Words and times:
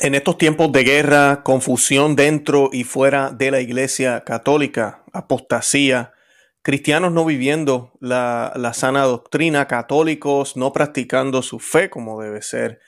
En 0.00 0.14
estos 0.14 0.38
tiempos 0.38 0.70
de 0.70 0.84
guerra, 0.84 1.42
confusión 1.42 2.14
dentro 2.14 2.70
y 2.72 2.84
fuera 2.84 3.30
de 3.30 3.50
la 3.50 3.60
Iglesia 3.60 4.22
Católica, 4.22 5.02
apostasía, 5.12 6.12
cristianos 6.62 7.12
no 7.12 7.24
viviendo 7.24 7.92
la, 7.98 8.52
sana 8.74 9.02
doctrina, 9.02 9.66
católicos 9.66 10.56
no 10.56 10.72
practicando 10.72 11.42
su 11.42 11.58
fe 11.58 11.90
como 11.90 12.22
debe 12.22 12.42
ser, 12.42 12.78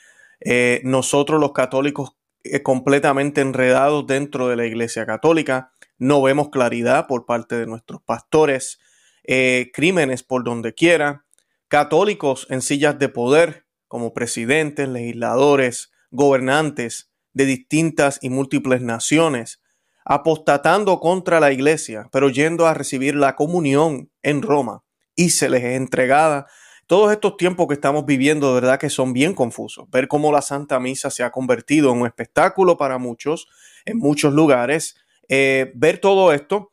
eh, 0.40 0.82
nosotros 0.84 1.40
los 1.40 1.52
católicos 1.52 2.16
eh, 2.44 2.62
completamente 2.62 3.40
enredados 3.40 4.06
dentro 4.06 4.46
de 4.46 4.54
la 4.54 4.66
Iglesia 4.66 5.04
Católica, 5.04 5.72
no 5.98 6.22
vemos 6.22 6.50
claridad 6.50 7.08
por 7.08 7.26
parte 7.26 7.56
de 7.56 7.66
nuestros 7.66 8.00
pastores, 8.02 8.78
eh, 9.24 9.72
crímenes 9.74 10.22
por 10.22 10.44
donde 10.44 10.74
quiera, 10.74 11.24
católicos 11.66 12.46
en 12.50 12.62
sillas 12.62 13.00
de 13.00 13.08
poder 13.08 13.66
como 13.88 14.14
presidentes, 14.14 14.88
legisladores, 14.88 15.90
gobernantes 16.10 17.10
de 17.32 17.46
distintas 17.46 18.18
y 18.22 18.30
múltiples 18.30 18.82
naciones, 18.82 19.62
apostatando 20.04 20.98
contra 20.98 21.40
la 21.40 21.52
iglesia, 21.52 22.08
pero 22.10 22.28
yendo 22.30 22.66
a 22.66 22.74
recibir 22.74 23.14
la 23.14 23.36
comunión 23.36 24.10
en 24.22 24.42
Roma 24.42 24.82
y 25.14 25.30
se 25.30 25.48
les 25.48 25.62
es 25.62 25.76
entregada. 25.76 26.46
Todos 26.86 27.12
estos 27.12 27.36
tiempos 27.36 27.68
que 27.68 27.74
estamos 27.74 28.04
viviendo, 28.04 28.48
de 28.48 28.60
verdad 28.60 28.80
que 28.80 28.90
son 28.90 29.12
bien 29.12 29.34
confusos. 29.34 29.88
Ver 29.90 30.08
cómo 30.08 30.32
la 30.32 30.42
Santa 30.42 30.80
Misa 30.80 31.10
se 31.10 31.22
ha 31.22 31.30
convertido 31.30 31.92
en 31.92 32.00
un 32.00 32.06
espectáculo 32.06 32.76
para 32.76 32.98
muchos, 32.98 33.46
en 33.84 33.98
muchos 33.98 34.32
lugares. 34.32 34.96
Eh, 35.28 35.70
ver 35.76 35.98
todo 35.98 36.32
esto, 36.32 36.72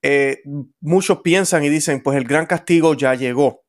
eh, 0.00 0.40
muchos 0.80 1.20
piensan 1.20 1.64
y 1.64 1.68
dicen, 1.68 2.02
pues 2.02 2.16
el 2.16 2.24
gran 2.24 2.46
castigo 2.46 2.94
ya 2.94 3.14
llegó, 3.14 3.64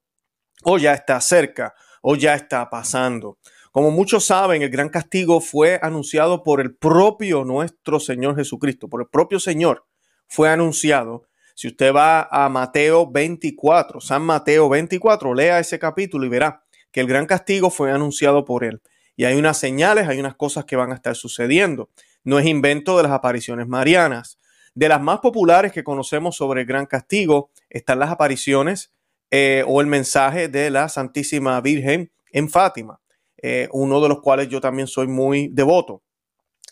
o 0.63 0.77
ya 0.77 0.93
está 0.93 1.19
cerca, 1.19 1.73
o 2.01 2.15
ya 2.15 2.35
está 2.35 2.69
pasando. 2.69 3.37
Como 3.71 3.91
muchos 3.91 4.25
saben, 4.25 4.61
el 4.61 4.69
gran 4.69 4.89
castigo 4.89 5.41
fue 5.41 5.79
anunciado 5.81 6.43
por 6.43 6.59
el 6.59 6.75
propio 6.75 7.45
nuestro 7.45 7.99
Señor 7.99 8.35
Jesucristo, 8.35 8.87
por 8.87 9.01
el 9.01 9.07
propio 9.07 9.39
Señor 9.39 9.85
fue 10.29 10.49
anunciado. 10.49 11.27
Si 11.55 11.67
usted 11.67 11.93
va 11.93 12.27
a 12.31 12.47
Mateo 12.47 13.11
24, 13.11 13.99
San 13.99 14.21
Mateo 14.21 14.69
24, 14.69 15.33
lea 15.33 15.59
ese 15.59 15.77
capítulo 15.77 16.25
y 16.25 16.29
verá 16.29 16.63
que 16.91 17.01
el 17.01 17.07
gran 17.07 17.25
castigo 17.25 17.69
fue 17.69 17.91
anunciado 17.91 18.45
por 18.45 18.63
él. 18.63 18.81
Y 19.17 19.25
hay 19.25 19.37
unas 19.37 19.57
señales, 19.57 20.07
hay 20.07 20.19
unas 20.19 20.35
cosas 20.35 20.63
que 20.63 20.77
van 20.77 20.91
a 20.91 20.95
estar 20.95 21.15
sucediendo. 21.15 21.89
No 22.23 22.39
es 22.39 22.45
invento 22.45 22.95
de 22.95 23.03
las 23.03 23.11
apariciones 23.11 23.67
marianas. 23.67 24.39
De 24.73 24.87
las 24.87 25.01
más 25.01 25.19
populares 25.19 25.73
que 25.73 25.83
conocemos 25.83 26.37
sobre 26.37 26.61
el 26.61 26.67
gran 26.67 26.85
castigo 26.85 27.51
están 27.69 27.99
las 27.99 28.11
apariciones 28.11 28.93
eh, 29.29 29.63
o 29.67 29.81
el 29.81 29.87
mensaje 29.87 30.47
de 30.47 30.69
la 30.69 30.87
Santísima 30.87 31.59
Virgen 31.59 32.11
en 32.31 32.49
Fátima. 32.49 33.01
Eh, 33.41 33.67
uno 33.71 34.01
de 34.01 34.09
los 34.09 34.21
cuales 34.21 34.49
yo 34.49 34.61
también 34.61 34.87
soy 34.87 35.07
muy 35.07 35.49
devoto. 35.49 36.03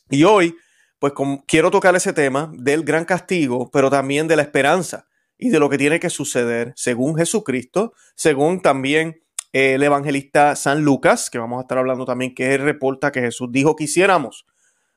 Y 0.09 0.23
hoy, 0.23 0.55
pues 0.99 1.13
quiero 1.47 1.71
tocar 1.71 1.95
ese 1.95 2.13
tema 2.13 2.51
del 2.53 2.83
gran 2.83 3.05
castigo, 3.05 3.69
pero 3.71 3.89
también 3.89 4.27
de 4.27 4.35
la 4.35 4.41
esperanza 4.41 5.07
y 5.37 5.49
de 5.49 5.59
lo 5.59 5.69
que 5.69 5.77
tiene 5.77 5.99
que 5.99 6.09
suceder 6.09 6.73
según 6.75 7.17
Jesucristo, 7.17 7.93
según 8.15 8.61
también 8.61 9.21
eh, 9.53 9.75
el 9.75 9.83
evangelista 9.83 10.55
San 10.55 10.83
Lucas, 10.83 11.29
que 11.29 11.37
vamos 11.37 11.59
a 11.59 11.61
estar 11.61 11.77
hablando 11.77 12.05
también, 12.05 12.33
que 12.33 12.57
reporta 12.57 13.11
que 13.11 13.21
Jesús 13.21 13.49
dijo 13.51 13.75
que 13.75 13.85
hiciéramos, 13.85 14.45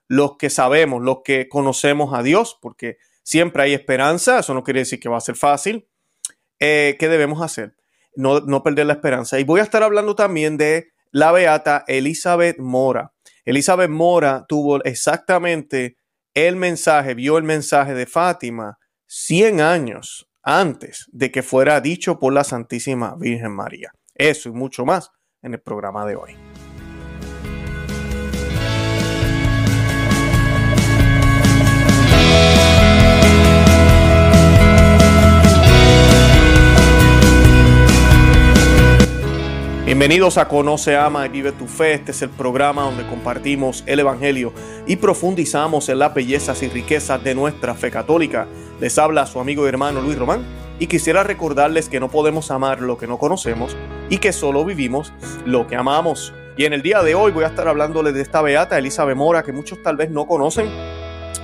los 0.08 0.36
que 0.38 0.50
sabemos, 0.50 1.02
los 1.02 1.18
que 1.24 1.48
conocemos 1.48 2.14
a 2.14 2.22
Dios, 2.22 2.58
porque 2.60 2.96
siempre 3.22 3.62
hay 3.62 3.74
esperanza, 3.74 4.40
eso 4.40 4.54
no 4.54 4.64
quiere 4.64 4.80
decir 4.80 4.98
que 4.98 5.08
va 5.08 5.18
a 5.18 5.20
ser 5.20 5.36
fácil. 5.36 5.88
Eh, 6.58 6.96
¿Qué 6.98 7.08
debemos 7.08 7.42
hacer? 7.42 7.76
No, 8.16 8.40
no 8.40 8.62
perder 8.62 8.86
la 8.86 8.94
esperanza. 8.94 9.38
Y 9.38 9.44
voy 9.44 9.60
a 9.60 9.62
estar 9.62 9.82
hablando 9.82 10.14
también 10.16 10.56
de 10.56 10.89
la 11.10 11.32
beata 11.32 11.84
Elizabeth 11.86 12.58
Mora. 12.58 13.12
Elizabeth 13.44 13.90
Mora 13.90 14.44
tuvo 14.48 14.82
exactamente 14.84 15.96
el 16.34 16.56
mensaje, 16.56 17.14
vio 17.14 17.38
el 17.38 17.44
mensaje 17.44 17.94
de 17.94 18.06
Fátima 18.06 18.78
100 19.06 19.60
años 19.60 20.28
antes 20.42 21.06
de 21.12 21.30
que 21.30 21.42
fuera 21.42 21.80
dicho 21.80 22.18
por 22.18 22.32
la 22.32 22.44
Santísima 22.44 23.16
Virgen 23.18 23.52
María. 23.52 23.92
Eso 24.14 24.48
y 24.48 24.52
mucho 24.52 24.84
más 24.84 25.10
en 25.42 25.54
el 25.54 25.60
programa 25.60 26.06
de 26.06 26.16
hoy. 26.16 26.49
Bienvenidos 39.90 40.38
a 40.38 40.46
Conoce, 40.46 40.94
Ama 40.96 41.26
y 41.26 41.30
Vive 41.30 41.50
tu 41.50 41.66
Fe. 41.66 41.94
Este 41.94 42.12
es 42.12 42.22
el 42.22 42.30
programa 42.30 42.82
donde 42.82 43.04
compartimos 43.08 43.82
el 43.88 43.98
Evangelio 43.98 44.52
y 44.86 44.94
profundizamos 44.94 45.88
en 45.88 45.98
las 45.98 46.14
bellezas 46.14 46.62
y 46.62 46.68
riquezas 46.68 47.24
de 47.24 47.34
nuestra 47.34 47.74
fe 47.74 47.90
católica. 47.90 48.46
Les 48.78 48.96
habla 49.00 49.26
su 49.26 49.40
amigo 49.40 49.64
y 49.64 49.68
hermano 49.68 50.00
Luis 50.00 50.16
Román 50.16 50.46
y 50.78 50.86
quisiera 50.86 51.24
recordarles 51.24 51.88
que 51.88 51.98
no 51.98 52.08
podemos 52.08 52.52
amar 52.52 52.80
lo 52.80 52.98
que 52.98 53.08
no 53.08 53.18
conocemos 53.18 53.76
y 54.08 54.18
que 54.18 54.32
solo 54.32 54.64
vivimos 54.64 55.12
lo 55.44 55.66
que 55.66 55.74
amamos. 55.74 56.32
Y 56.56 56.66
en 56.66 56.72
el 56.72 56.82
día 56.82 57.02
de 57.02 57.16
hoy 57.16 57.32
voy 57.32 57.42
a 57.42 57.48
estar 57.48 57.66
hablándoles 57.66 58.14
de 58.14 58.22
esta 58.22 58.42
beata 58.42 58.78
Elizabeth 58.78 59.16
Mora 59.16 59.42
que 59.42 59.52
muchos 59.52 59.82
tal 59.82 59.96
vez 59.96 60.08
no 60.08 60.28
conocen. 60.28 60.68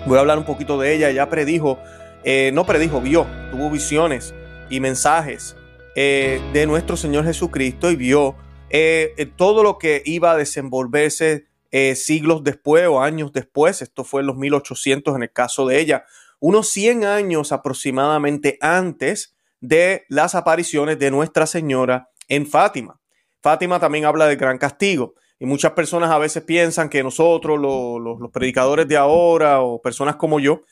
Voy 0.07 0.19
a 0.19 0.21
hablar 0.21 0.39
un 0.39 0.45
poquito 0.45 0.79
de 0.79 0.95
ella. 0.95 1.11
Ella 1.11 1.29
predijo, 1.29 1.81
eh, 2.23 2.53
no 2.55 2.65
predijo, 2.65 3.01
vio, 3.01 3.27
tuvo 3.51 3.71
visiones 3.71 4.37
y 4.71 4.79
mensajes 4.79 5.57
eh, 5.99 6.43
de 6.53 6.67
nuestro 6.67 6.95
Señor 6.95 7.25
Jesucristo 7.25 7.91
y 7.91 7.97
vio 7.97 8.37
eh, 8.69 9.15
eh, 9.17 9.25
todo 9.25 9.63
lo 9.63 9.79
que 9.79 10.03
iba 10.05 10.33
a 10.33 10.37
desenvolverse 10.37 11.47
siglos 11.95 12.43
después 12.43 12.87
o 12.87 13.03
años 13.03 13.33
después. 13.35 13.83
Esto 13.83 14.05
fue 14.05 14.23
en 14.23 14.29
los 14.29 14.37
1800 14.37 15.15
en 15.15 15.23
el 15.23 15.33
caso 15.33 15.67
de 15.67 15.79
ella. 15.79 16.05
Unos 16.39 16.69
100 16.69 17.05
años 17.05 17.53
aproximadamente 17.53 18.57
antes 18.63 19.37
de 19.61 20.07
las 20.09 20.35
apariciones 20.35 20.99
de 20.99 21.11
Nuestra 21.11 21.47
Señora 21.47 22.09
en 22.29 22.47
Fátima. 22.47 22.99
Fátima 23.43 23.79
también 23.79 24.07
habla 24.07 24.27
del 24.27 24.39
gran 24.39 24.57
castigo. 24.57 25.15
Y 25.39 25.45
muchas 25.45 25.73
personas 25.73 26.11
a 26.11 26.17
veces 26.17 26.43
piensan 26.45 26.89
que 26.89 27.03
nosotros, 27.03 27.59
los, 27.61 28.31
predicadores 28.31 28.89
de 28.89 28.97
ahora 28.97 29.61
o 29.61 29.83
personas 29.83 30.17
como 30.17 30.41
yo, 30.41 30.63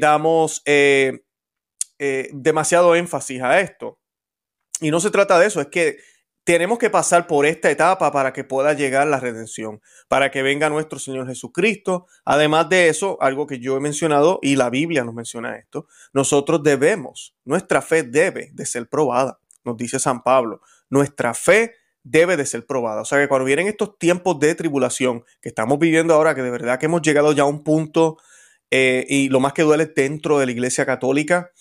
damos 0.00 0.62
demasiado 1.98 2.94
énfasis 2.94 3.42
a 3.42 3.58
esto. 3.58 3.98
Y 4.80 4.90
no 4.90 5.00
se 5.00 5.10
trata 5.10 5.38
de 5.38 5.46
eso, 5.46 5.60
es 5.60 5.68
que 5.68 5.98
tenemos 6.48 6.78
que 6.78 6.88
pasar 6.88 7.26
por 7.26 7.44
esta 7.44 7.70
etapa 7.70 8.10
para 8.10 8.32
que 8.32 8.42
pueda 8.42 8.72
llegar 8.72 9.06
la 9.06 9.20
redención, 9.20 9.82
para 10.08 10.30
que 10.30 10.42
venga 10.42 10.70
nuestro 10.70 10.98
Señor 10.98 11.26
Jesucristo. 11.26 12.06
Además 12.24 12.70
de 12.70 12.88
eso, 12.88 13.18
algo 13.20 13.46
que 13.46 13.58
yo 13.58 13.76
he 13.76 13.80
mencionado 13.80 14.38
y 14.40 14.56
la 14.56 14.70
Biblia 14.70 15.04
nos 15.04 15.14
menciona 15.14 15.56
esto, 15.56 15.88
nosotros 16.14 16.62
debemos, 16.62 17.34
nuestra 17.44 17.82
fe 17.82 18.02
debe 18.02 18.48
de 18.54 18.64
ser 18.64 18.88
probada, 18.88 19.40
nos 19.62 19.76
dice 19.76 19.98
San 19.98 20.22
Pablo, 20.22 20.62
nuestra 20.88 21.34
fe 21.34 21.74
debe 22.02 22.38
de 22.38 22.46
ser 22.46 22.64
probada. 22.64 23.02
O 23.02 23.04
sea 23.04 23.18
que 23.18 23.28
cuando 23.28 23.44
vienen 23.44 23.66
estos 23.66 23.98
tiempos 23.98 24.40
de 24.40 24.54
tribulación 24.54 25.24
que 25.42 25.50
estamos 25.50 25.78
viviendo 25.78 26.14
ahora, 26.14 26.34
que 26.34 26.40
de 26.40 26.50
verdad 26.50 26.78
que 26.78 26.86
hemos 26.86 27.02
llegado 27.02 27.32
ya 27.32 27.42
a 27.42 27.46
un 27.46 27.62
punto 27.62 28.16
eh, 28.70 29.04
y 29.06 29.28
lo 29.28 29.40
más 29.40 29.52
que 29.52 29.62
duele 29.62 29.84
dentro 29.84 30.38
de 30.38 30.46
la 30.46 30.52
Iglesia 30.52 30.86
Católica, 30.86 31.52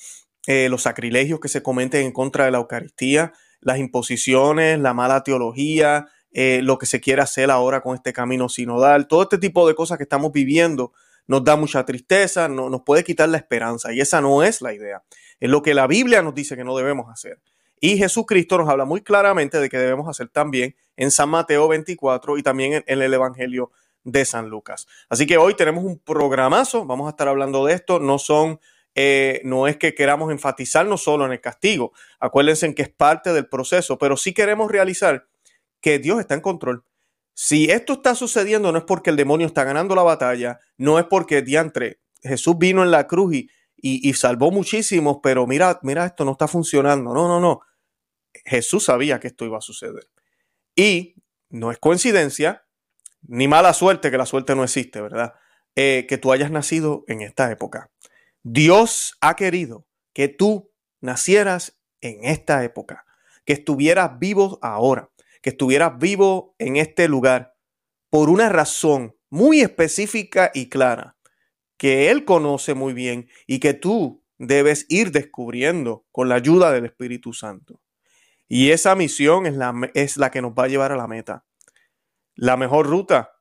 eh, 0.48 0.70
los 0.70 0.84
sacrilegios 0.84 1.40
que 1.40 1.50
se 1.50 1.62
cometen 1.62 2.06
en 2.06 2.12
contra 2.12 2.46
de 2.46 2.52
la 2.52 2.58
Eucaristía, 2.58 3.34
las 3.60 3.78
imposiciones, 3.78 4.80
la 4.80 4.94
mala 4.94 5.22
teología, 5.24 6.08
eh, 6.32 6.62
lo 6.64 6.78
que 6.78 6.86
se 6.86 7.02
quiere 7.02 7.22
hacer 7.22 7.52
ahora 7.52 7.82
con 7.82 7.96
este 7.96 8.14
camino 8.14 8.48
sinodal, 8.48 9.08
todo 9.08 9.24
este 9.24 9.38
tipo 9.38 9.68
de 9.68 9.76
cosas 9.76 9.98
que 9.98 10.04
estamos 10.04 10.32
viviendo 10.32 10.94
nos 11.28 11.44
da 11.44 11.56
mucha 11.58 11.86
tristeza, 11.86 12.48
no, 12.48 12.70
nos 12.70 12.84
puede 12.84 13.04
quitar 13.04 13.28
la 13.28 13.38
esperanza 13.38 13.92
y 13.94 14.00
esa 14.00 14.22
no 14.22 14.42
es 14.44 14.62
la 14.62 14.74
idea. 14.74 15.04
Es 15.40 15.50
lo 15.50 15.62
que 15.62 15.74
la 15.74 15.86
Biblia 15.86 16.22
nos 16.22 16.34
dice 16.34 16.56
que 16.56 16.64
no 16.64 16.78
debemos 16.78 17.12
hacer. 17.12 17.40
Y 17.80 17.98
Jesucristo 17.98 18.58
nos 18.58 18.70
habla 18.70 18.86
muy 18.86 19.02
claramente 19.02 19.60
de 19.60 19.70
que 19.70 19.78
debemos 19.78 20.08
hacer 20.08 20.30
también 20.30 20.76
en 20.96 21.12
San 21.12 21.30
Mateo 21.30 21.68
24 21.68 22.38
y 22.38 22.44
también 22.44 22.84
en 22.88 23.02
el 23.02 23.14
Evangelio 23.14 23.72
de 24.04 24.24
San 24.24 24.50
Lucas. 24.50 24.88
Así 25.10 25.28
que 25.28 25.38
hoy 25.38 25.54
tenemos 25.56 25.84
un 25.84 26.00
programazo, 26.00 26.86
vamos 26.86 27.08
a 27.08 27.10
estar 27.10 27.28
hablando 27.28 27.66
de 27.66 27.74
esto, 27.74 28.00
no 28.00 28.18
son 28.18 28.60
eh, 29.00 29.42
no 29.44 29.68
es 29.68 29.78
que 29.78 29.94
queramos 29.94 30.32
enfatizarnos 30.32 31.04
solo 31.04 31.28
en 31.28 31.32
el 31.32 31.40
castigo. 31.40 31.94
Acuérdense 32.20 32.66
en 32.66 32.74
que 32.74 32.82
es 32.82 32.90
parte 32.90 33.32
del 33.32 33.48
proceso, 33.48 34.00
pero 34.00 34.18
sí 34.18 34.34
queremos 34.34 34.72
realizar 34.72 35.28
que 35.82 36.00
Dios 36.00 36.20
está 36.20 36.34
en 36.34 36.42
control. 36.42 36.84
Si 37.36 37.70
esto 37.70 37.94
está 37.94 38.16
sucediendo, 38.16 38.72
no 38.72 38.80
es 38.80 38.86
porque 38.86 39.12
el 39.12 39.16
demonio 39.16 39.46
está 39.46 39.64
ganando 39.64 39.94
la 39.94 40.02
batalla, 40.02 40.60
no 40.78 40.98
es 40.98 41.06
porque 41.06 41.44
diantre 41.44 42.00
Jesús 42.24 42.58
vino 42.58 42.82
en 42.82 42.90
la 42.90 43.06
cruz 43.06 43.36
y, 43.36 43.50
y, 43.76 44.12
salvó 44.16 44.50
muchísimos, 44.50 45.20
pero 45.22 45.46
mira, 45.46 45.80
mira, 45.84 46.08
esto 46.08 46.26
no 46.26 46.32
está 46.32 46.48
funcionando. 46.48 47.14
No, 47.14 47.28
no, 47.28 47.40
no. 47.40 47.62
Jesús 48.46 48.86
sabía 48.86 49.20
que 49.20 49.28
esto 49.28 49.46
iba 49.46 49.60
a 49.60 49.62
suceder. 49.62 50.10
Y 50.76 51.14
no 51.50 51.72
es 51.72 51.78
coincidencia, 51.78 52.66
ni 53.22 53.48
mala 53.48 53.76
suerte, 53.76 54.10
que 54.10 54.18
la 54.18 54.26
suerte 54.26 54.56
no 54.56 54.64
existe, 54.64 55.02
¿verdad? 55.02 55.36
Eh, 55.76 56.08
que 56.10 56.18
tú 56.18 56.32
hayas 56.32 56.50
nacido 56.50 57.04
en 57.08 57.22
esta 57.22 57.52
época. 57.52 57.92
Dios 58.44 59.18
ha 59.22 59.36
querido 59.36 59.88
que 60.14 60.28
tú 60.28 60.72
nacieras 61.02 61.80
en 62.02 62.24
esta 62.24 62.64
época, 62.64 63.06
que 63.46 63.54
estuvieras 63.54 64.20
vivo 64.20 64.60
ahora, 64.62 65.10
que 65.42 65.52
estuvieras 65.52 65.98
vivo 65.98 66.56
en 66.58 66.78
este 66.78 67.08
lugar, 67.08 67.56
por 68.10 68.30
una 68.30 68.50
razón 68.50 69.16
muy 69.30 69.62
específica 69.62 70.52
y 70.54 70.70
clara 70.70 71.18
que 71.78 72.10
Él 72.10 72.26
conoce 72.26 72.74
muy 72.74 72.94
bien 72.94 73.30
y 73.46 73.60
que 73.60 73.74
tú 73.74 74.24
debes 74.38 74.86
ir 74.90 75.12
descubriendo 75.12 76.06
con 76.12 76.30
la 76.30 76.36
ayuda 76.36 76.72
del 76.72 76.86
Espíritu 76.86 77.34
Santo. 77.34 77.80
Y 78.48 78.72
esa 78.72 78.96
misión 78.96 79.46
es 79.46 80.18
la, 80.18 80.32
que 80.32 80.42
nos 80.42 80.54
va 80.54 80.64
a 80.64 80.68
llevar 80.68 80.92
a 80.92 80.98
la 80.98 81.08
meta. 81.08 81.46
La 82.36 82.58
mejor 82.58 82.88
ruta, 82.88 83.34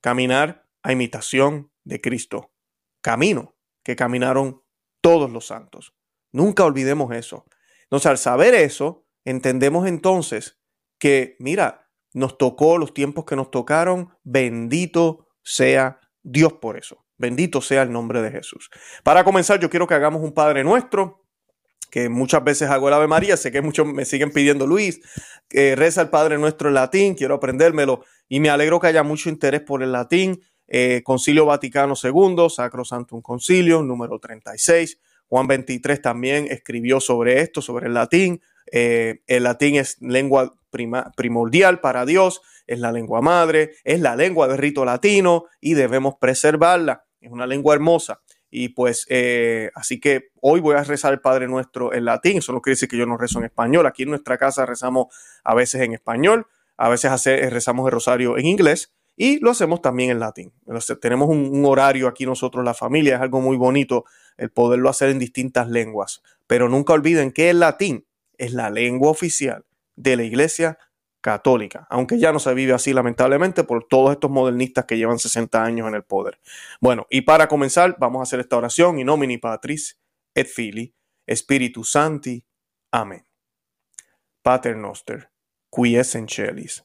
caminar 0.00 0.66
a 0.82 0.92
imitación 0.92 1.70
de 1.84 2.00
Cristo. 2.00 2.52
Camino 3.00 3.54
que 3.82 3.96
caminaron 3.96 4.62
todos 5.00 5.30
los 5.30 5.46
santos. 5.46 5.94
Nunca 6.32 6.64
olvidemos 6.64 7.14
eso. 7.14 7.44
Entonces, 7.84 8.06
al 8.06 8.18
saber 8.18 8.54
eso, 8.54 9.06
entendemos 9.24 9.86
entonces 9.86 10.58
que, 10.98 11.36
mira, 11.38 11.90
nos 12.14 12.38
tocó 12.38 12.78
los 12.78 12.94
tiempos 12.94 13.24
que 13.24 13.36
nos 13.36 13.50
tocaron, 13.50 14.16
bendito 14.22 15.28
sea 15.42 16.00
Dios 16.22 16.54
por 16.54 16.78
eso. 16.78 17.04
Bendito 17.18 17.60
sea 17.60 17.82
el 17.82 17.92
nombre 17.92 18.22
de 18.22 18.30
Jesús. 18.30 18.70
Para 19.02 19.24
comenzar, 19.24 19.60
yo 19.60 19.70
quiero 19.70 19.86
que 19.86 19.94
hagamos 19.94 20.22
un 20.22 20.32
Padre 20.32 20.64
Nuestro, 20.64 21.22
que 21.90 22.08
muchas 22.08 22.42
veces 22.42 22.70
hago 22.70 22.88
el 22.88 22.94
Ave 22.94 23.06
María, 23.06 23.36
sé 23.36 23.52
que 23.52 23.60
muchos 23.60 23.86
me 23.86 24.04
siguen 24.06 24.32
pidiendo 24.32 24.66
Luis, 24.66 25.00
que 25.48 25.76
reza 25.76 26.00
el 26.00 26.08
Padre 26.08 26.38
Nuestro 26.38 26.68
en 26.68 26.74
latín, 26.74 27.14
quiero 27.14 27.34
aprendérmelo 27.34 28.04
y 28.28 28.40
me 28.40 28.48
alegro 28.48 28.80
que 28.80 28.86
haya 28.86 29.02
mucho 29.02 29.28
interés 29.28 29.60
por 29.60 29.82
el 29.82 29.92
latín. 29.92 30.40
Eh, 30.74 31.02
Concilio 31.04 31.44
Vaticano 31.44 31.92
II, 32.02 32.48
Sacro 32.48 32.82
Santum 32.82 33.20
Concilio, 33.20 33.82
número 33.82 34.18
36. 34.18 34.98
Juan 35.28 35.46
23 35.46 36.00
también 36.00 36.46
escribió 36.48 36.98
sobre 36.98 37.42
esto, 37.42 37.60
sobre 37.60 37.88
el 37.88 37.94
latín. 37.94 38.40
Eh, 38.72 39.20
el 39.26 39.42
latín 39.42 39.76
es 39.76 40.00
lengua 40.00 40.54
primordial 41.14 41.80
para 41.80 42.06
Dios, 42.06 42.40
es 42.66 42.80
la 42.80 42.90
lengua 42.90 43.20
madre, 43.20 43.72
es 43.84 44.00
la 44.00 44.16
lengua 44.16 44.48
de 44.48 44.56
rito 44.56 44.86
latino 44.86 45.44
y 45.60 45.74
debemos 45.74 46.14
preservarla. 46.18 47.04
Es 47.20 47.30
una 47.30 47.46
lengua 47.46 47.74
hermosa. 47.74 48.22
Y 48.50 48.70
pues, 48.70 49.04
eh, 49.10 49.70
así 49.74 50.00
que 50.00 50.30
hoy 50.40 50.60
voy 50.60 50.76
a 50.76 50.84
rezar 50.84 51.12
el 51.12 51.20
Padre 51.20 51.48
Nuestro 51.48 51.92
en 51.92 52.06
latín. 52.06 52.38
Eso 52.38 52.54
no 52.54 52.62
quiere 52.62 52.76
decir 52.76 52.88
que 52.88 52.96
yo 52.96 53.04
no 53.04 53.18
rezo 53.18 53.40
en 53.40 53.44
español. 53.44 53.86
Aquí 53.86 54.04
en 54.04 54.08
nuestra 54.08 54.38
casa 54.38 54.64
rezamos 54.64 55.14
a 55.44 55.54
veces 55.54 55.82
en 55.82 55.92
español, 55.92 56.46
a 56.78 56.88
veces 56.88 57.12
rezamos 57.52 57.86
el 57.86 57.92
rosario 57.92 58.38
en 58.38 58.46
inglés 58.46 58.90
y 59.22 59.38
lo 59.38 59.52
hacemos 59.52 59.80
también 59.80 60.10
en 60.10 60.18
latín. 60.18 60.52
tenemos 61.00 61.28
un, 61.28 61.64
horario 61.64 62.08
aquí 62.08 62.26
nosotros, 62.26 62.64
la 62.64 62.74
familia, 62.74 63.14
es 63.14 63.20
algo 63.20 63.40
muy 63.40 63.56
bonito 63.56 64.04
el 64.36 64.50
poderlo 64.50 64.88
hacer 64.88 65.10
en 65.10 65.20
distintas 65.20 65.68
lenguas. 65.68 66.24
Pero 66.48 66.68
nunca 66.68 66.92
olviden 66.92 67.30
que 67.30 67.48
el 67.48 67.60
latín 67.60 68.04
es 68.36 68.52
la 68.52 68.68
lengua 68.68 69.10
oficial 69.10 69.64
de 69.94 70.16
la 70.16 70.24
Iglesia 70.24 70.76
Católica, 71.20 71.86
aunque 71.88 72.18
ya 72.18 72.32
no 72.32 72.40
se 72.40 72.52
vive 72.52 72.72
así 72.72 72.92
lamentablemente 72.92 73.62
por 73.62 73.86
todos 73.86 74.10
estos 74.10 74.28
modernistas 74.28 74.86
que 74.86 74.98
llevan 74.98 75.20
60 75.20 75.62
años 75.62 75.86
en 75.86 75.94
el 75.94 76.02
poder. 76.02 76.40
Bueno, 76.80 77.06
y 77.08 77.20
para 77.20 77.46
comenzar, 77.46 77.94
vamos 78.00 78.18
a 78.18 78.22
hacer 78.24 78.40
esta 78.40 78.56
oración 78.56 78.98
in 78.98 79.06
nomini 79.06 79.38
Patris 79.38 80.00
et 80.34 80.48
Fili, 80.48 80.92
Spiritus 81.32 81.92
Santi. 81.92 82.44
Amén. 82.90 83.24
Pater 84.42 84.76
noster, 84.76 85.30
qui 85.70 85.96
es 85.96 86.16
en 86.16 86.28
celis, 86.28 86.84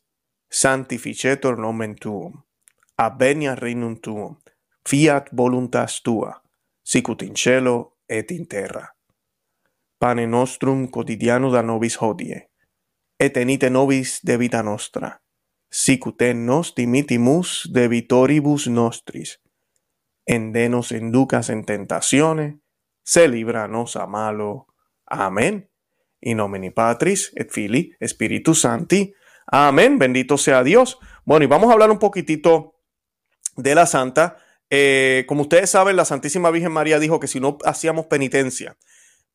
sanctificetur 0.52 1.58
nomen 1.58 1.96
tuum, 1.96 2.34
abenia 2.98 3.56
regnum 3.56 4.00
tuum, 4.02 4.38
fiat 4.90 5.30
voluntas 5.38 6.02
tua, 6.04 6.34
sicut 6.84 7.22
in 7.22 7.36
cielo 7.36 7.98
et 8.10 8.32
in 8.32 8.48
terra. 8.48 8.88
Pane 10.00 10.28
nostrum 10.28 10.88
quotidiano 10.90 11.52
da 11.52 11.62
nobis 11.62 11.98
hodie, 12.02 12.50
et 13.20 13.38
enite 13.38 13.70
nobis 13.70 14.20
de 14.24 14.38
vita 14.38 14.64
nostra, 14.64 15.18
sicut 15.72 16.22
en 16.22 16.46
nos 16.46 16.74
dimitimus 16.76 17.70
debitoribus 17.74 18.68
nostris, 18.68 19.40
endenos 20.28 20.92
inducas 20.92 21.50
en 21.50 21.66
tentatione, 21.66 22.60
se 23.04 23.28
libra 23.28 23.68
nos 23.68 23.96
a 23.96 24.06
malo. 24.06 24.68
Amen. 25.10 25.70
In 26.22 26.38
nomine 26.38 26.72
Patris 26.72 27.32
et 27.36 27.52
Filii 27.52 27.96
et 28.02 28.10
Spiritus 28.10 28.62
Sancti. 28.62 29.14
Amén. 29.48 29.98
Bendito 29.98 30.38
sea 30.38 30.64
Dios. 30.64 31.00
Bueno, 31.26 31.46
y 31.46 31.48
vamos 31.48 31.70
a 31.70 31.74
hablar 31.74 31.90
un 31.90 32.00
poquitito 32.00 32.76
de 33.56 33.76
la 33.76 33.86
Santa. 33.86 34.38
Eh, 34.70 35.24
como 35.28 35.42
ustedes 35.42 35.70
saben, 35.70 35.96
la 35.96 36.06
Santísima 36.06 36.52
Virgen 36.52 36.74
María 36.74 37.00
dijo 37.00 37.20
que 37.20 37.28
si 37.28 37.40
no 37.40 37.58
hacíamos 37.64 38.08
penitencia, 38.08 38.78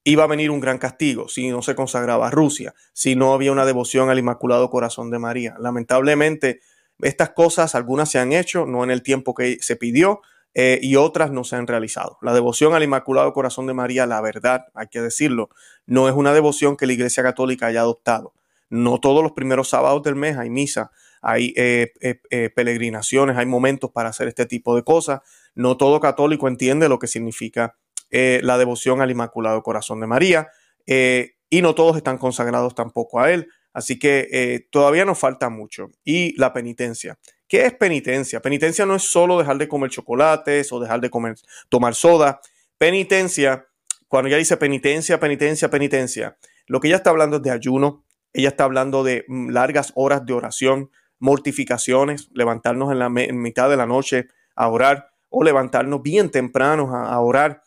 iba 0.05 0.25
a 0.25 0.26
venir 0.26 0.50
un 0.50 0.61
gran 0.61 0.79
castigo 0.79 1.29
si 1.29 1.49
no 1.49 1.62
se 1.62 1.75
consagraba 1.75 2.26
a 2.26 2.31
Rusia, 2.31 2.75
si 2.93 3.17
no 3.17 3.32
había 3.32 3.53
una 3.53 3.64
devoción 3.64 4.11
al 4.11 4.19
Inmaculado 4.19 4.69
Corazón 4.69 5.11
de 5.11 5.19
María. 5.19 5.55
Lamentablemente, 5.59 6.61
estas 7.00 7.31
cosas, 7.31 7.75
algunas 7.75 8.11
se 8.11 8.19
han 8.19 8.32
hecho, 8.32 8.67
no 8.67 8.85
en 8.85 8.91
el 8.91 9.03
tiempo 9.03 9.35
que 9.35 9.58
se 9.61 9.76
pidió, 9.76 10.20
eh, 10.55 10.79
y 10.82 10.97
otras 10.97 11.31
no 11.31 11.44
se 11.44 11.56
han 11.56 11.67
realizado. 11.67 12.19
La 12.20 12.35
devoción 12.35 12.75
al 12.75 12.82
Inmaculado 12.82 13.32
Corazón 13.32 13.67
de 13.67 13.73
María, 13.73 14.06
la 14.06 14.20
verdad, 14.20 14.67
hay 14.75 14.88
que 14.88 15.00
decirlo, 15.00 15.49
no 15.87 16.08
es 16.08 16.15
una 16.15 16.35
devoción 16.35 16.76
que 16.76 16.87
la 16.87 16.93
Iglesia 16.93 17.23
Católica 17.23 17.67
haya 17.67 17.81
adoptado. 17.81 18.35
No 18.72 19.00
todos 19.00 19.22
los 19.22 19.32
primeros 19.32 19.69
sábados 19.69 20.02
del 20.02 20.16
mes 20.16 20.38
hay 20.38 20.48
misa, 20.48 20.90
hay 21.20 21.52
eh, 21.56 21.92
eh, 22.00 22.48
peregrinaciones, 22.48 23.36
hay 23.36 23.44
momentos 23.44 23.90
para 23.90 24.08
hacer 24.08 24.28
este 24.28 24.46
tipo 24.46 24.74
de 24.74 24.82
cosas. 24.82 25.20
No 25.54 25.76
todo 25.76 26.00
católico 26.00 26.48
entiende 26.48 26.88
lo 26.88 26.98
que 26.98 27.06
significa 27.06 27.76
la 28.10 28.58
devoción 28.58 29.00
al 29.00 29.10
Inmaculado 29.10 29.62
Corazón 29.62 30.00
de 30.00 30.06
María 30.06 30.48
y 30.86 31.62
no 31.62 31.74
todos 31.74 31.96
están 31.96 32.19
consagrados 32.19 32.74
tampoco 32.74 33.20
a 33.20 33.30
él. 33.32 33.48
Así 33.72 33.98
que 33.98 34.66
todavía 34.70 35.06
nos 35.06 35.19
falta 35.19 35.48
mucho. 35.48 35.90
Y 36.04 36.38
la 36.38 36.52
penitencia. 36.52 37.19
¿Qué 37.48 37.66
es 37.66 37.74
penitencia? 37.74 38.40
Penitencia 38.40 38.86
no 38.86 38.96
es 38.96 39.02
solo 39.02 39.38
dejar 39.38 39.58
de 39.58 39.69
comer 39.69 39.90
chocolates 39.90 40.72
o 40.72 40.80
dejar 40.80 41.02
de 41.02 41.10
comer, 41.10 41.36
tomar 41.69 41.94
soda. 41.94 42.40
Penitencia, 42.78 43.66
cuando 44.08 44.28
ella 44.28 44.38
dice 44.38 44.56
penitencia, 44.56 45.20
penitencia, 45.20 45.69
penitencia, 45.69 46.38
lo 46.66 46.80
que 46.80 46.88
ella 46.88 46.96
está 46.96 47.10
hablando 47.10 47.36
es 47.36 47.42
de 47.42 47.50
ayuno, 47.50 48.04
ella 48.32 48.49
está 48.49 48.64
hablando 48.64 49.05
de 49.05 49.25
mm, 49.29 49.50
largas 49.50 49.93
horas 49.94 50.25
de 50.25 50.32
oración, 50.32 50.90
mortificaciones, 51.19 52.29
levantarnos 52.32 52.90
en 52.90 52.99
la 52.99 53.08
mitad 53.08 53.70
de 53.70 53.76
la 53.76 53.87
noche 53.87 54.29
a 54.56 54.69
orar 54.69 55.11
o 55.29 55.44
levantarnos 55.44 56.02
bien 56.02 56.31
temprano 56.31 56.94
a, 56.94 57.19
orar, 57.20 57.62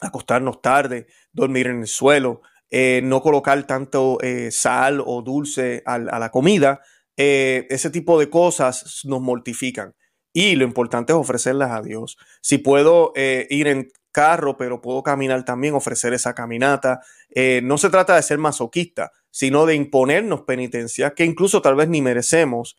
acostarnos 0.00 0.60
tarde, 0.60 1.06
dormir 1.32 1.68
en 1.68 1.80
el 1.80 1.86
suelo, 1.86 2.42
eh, 2.70 3.00
no 3.02 3.22
colocar 3.22 3.66
tanto 3.66 4.18
eh, 4.20 4.50
sal 4.50 5.02
o 5.04 5.22
dulce 5.22 5.82
a 5.86 5.98
la 5.98 6.30
comida, 6.30 6.80
eh, 7.16 7.66
ese 7.70 7.88
tipo 7.88 8.18
de 8.18 8.28
cosas 8.28 9.02
nos 9.04 9.22
mortifican. 9.22 9.94
Y 10.34 10.56
lo 10.56 10.64
importante 10.64 11.14
es 11.14 11.18
ofrecerlas 11.18 11.70
a 11.70 11.80
Dios. 11.80 12.18
Si 12.42 12.58
puedo 12.58 13.14
ir 13.14 13.68
en 13.68 13.88
carro, 14.16 14.56
pero 14.56 14.80
puedo 14.80 15.02
caminar 15.02 15.44
también, 15.44 15.74
ofrecer 15.74 16.14
esa 16.14 16.34
caminata. 16.34 17.02
Eh, 17.28 17.60
no 17.62 17.76
se 17.76 17.90
trata 17.90 18.16
de 18.16 18.22
ser 18.22 18.38
masoquista, 18.38 19.12
sino 19.30 19.66
de 19.66 19.74
imponernos 19.74 20.42
penitencias 20.42 21.12
que 21.12 21.26
incluso 21.26 21.60
tal 21.60 21.76
vez 21.76 21.90
ni 21.90 22.00
merecemos, 22.00 22.78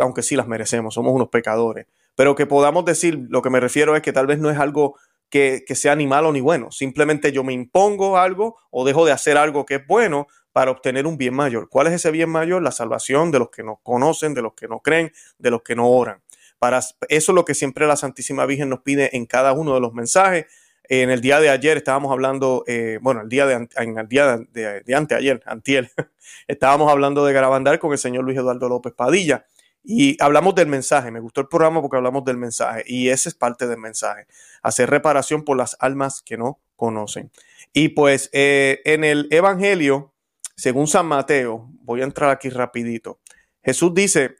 aunque 0.00 0.22
sí 0.22 0.36
las 0.36 0.46
merecemos, 0.46 0.94
somos 0.94 1.12
unos 1.12 1.28
pecadores. 1.28 1.86
Pero 2.14 2.34
que 2.34 2.46
podamos 2.46 2.84
decir, 2.84 3.26
lo 3.30 3.42
que 3.42 3.50
me 3.50 3.60
refiero 3.60 3.96
es 3.96 4.02
que 4.02 4.12
tal 4.12 4.26
vez 4.26 4.38
no 4.38 4.50
es 4.50 4.58
algo 4.58 4.96
que, 5.30 5.64
que 5.66 5.74
sea 5.74 5.96
ni 5.96 6.06
malo 6.06 6.32
ni 6.32 6.40
bueno. 6.40 6.70
Simplemente 6.70 7.32
yo 7.32 7.42
me 7.44 7.52
impongo 7.52 8.18
algo 8.18 8.56
o 8.70 8.84
dejo 8.84 9.06
de 9.06 9.12
hacer 9.12 9.38
algo 9.38 9.64
que 9.64 9.76
es 9.76 9.86
bueno 9.86 10.26
para 10.52 10.70
obtener 10.70 11.06
un 11.06 11.16
bien 11.16 11.34
mayor. 11.34 11.68
¿Cuál 11.68 11.86
es 11.86 11.94
ese 11.94 12.10
bien 12.10 12.30
mayor? 12.30 12.62
La 12.62 12.70
salvación 12.70 13.30
de 13.30 13.38
los 13.38 13.50
que 13.50 13.62
no 13.62 13.80
conocen, 13.82 14.34
de 14.34 14.42
los 14.42 14.54
que 14.54 14.68
no 14.68 14.80
creen, 14.80 15.12
de 15.38 15.50
los 15.50 15.62
que 15.62 15.74
no 15.74 15.88
oran. 15.88 16.22
Para 16.58 16.78
eso 16.78 16.94
es 17.08 17.28
lo 17.34 17.44
que 17.44 17.54
siempre 17.54 17.86
la 17.86 17.96
Santísima 17.96 18.46
Virgen 18.46 18.68
nos 18.68 18.82
pide 18.82 19.16
en 19.16 19.26
cada 19.26 19.52
uno 19.52 19.74
de 19.74 19.80
los 19.80 19.94
mensajes. 19.94 20.46
En 20.88 21.10
el 21.10 21.20
día 21.20 21.40
de 21.40 21.48
ayer 21.48 21.76
estábamos 21.76 22.12
hablando, 22.12 22.64
eh, 22.66 22.98
bueno, 23.00 23.22
el 23.22 23.28
día 23.28 23.46
de, 23.46 23.68
en 23.76 23.98
el 23.98 24.08
día 24.08 24.38
de, 24.38 24.82
de, 24.82 24.94
anteayer, 24.94 25.42
antiel, 25.46 25.90
estábamos 26.48 26.90
hablando 26.90 27.24
de 27.24 27.32
Garabandal 27.32 27.78
con 27.78 27.92
el 27.92 27.98
señor 27.98 28.24
Luis 28.24 28.38
Eduardo 28.38 28.68
López 28.68 28.92
Padilla 28.92 29.46
y 29.84 30.16
hablamos 30.22 30.54
del 30.54 30.66
mensaje. 30.66 31.10
Me 31.10 31.20
gustó 31.20 31.40
el 31.40 31.48
programa 31.48 31.80
porque 31.80 31.96
hablamos 31.96 32.24
del 32.24 32.36
mensaje 32.36 32.82
y 32.86 33.08
ese 33.08 33.28
es 33.28 33.34
parte 33.34 33.66
del 33.66 33.78
mensaje. 33.78 34.26
Hacer 34.62 34.90
reparación 34.90 35.44
por 35.44 35.56
las 35.56 35.76
almas 35.80 36.22
que 36.22 36.36
no 36.36 36.60
conocen. 36.76 37.30
Y 37.72 37.90
pues 37.90 38.28
eh, 38.32 38.80
en 38.84 39.04
el 39.04 39.28
Evangelio 39.30 40.12
según 40.56 40.86
San 40.86 41.06
Mateo, 41.06 41.68
voy 41.80 42.02
a 42.02 42.04
entrar 42.04 42.30
aquí 42.30 42.48
rapidito, 42.48 43.18
Jesús 43.62 43.92
dice 43.94 44.36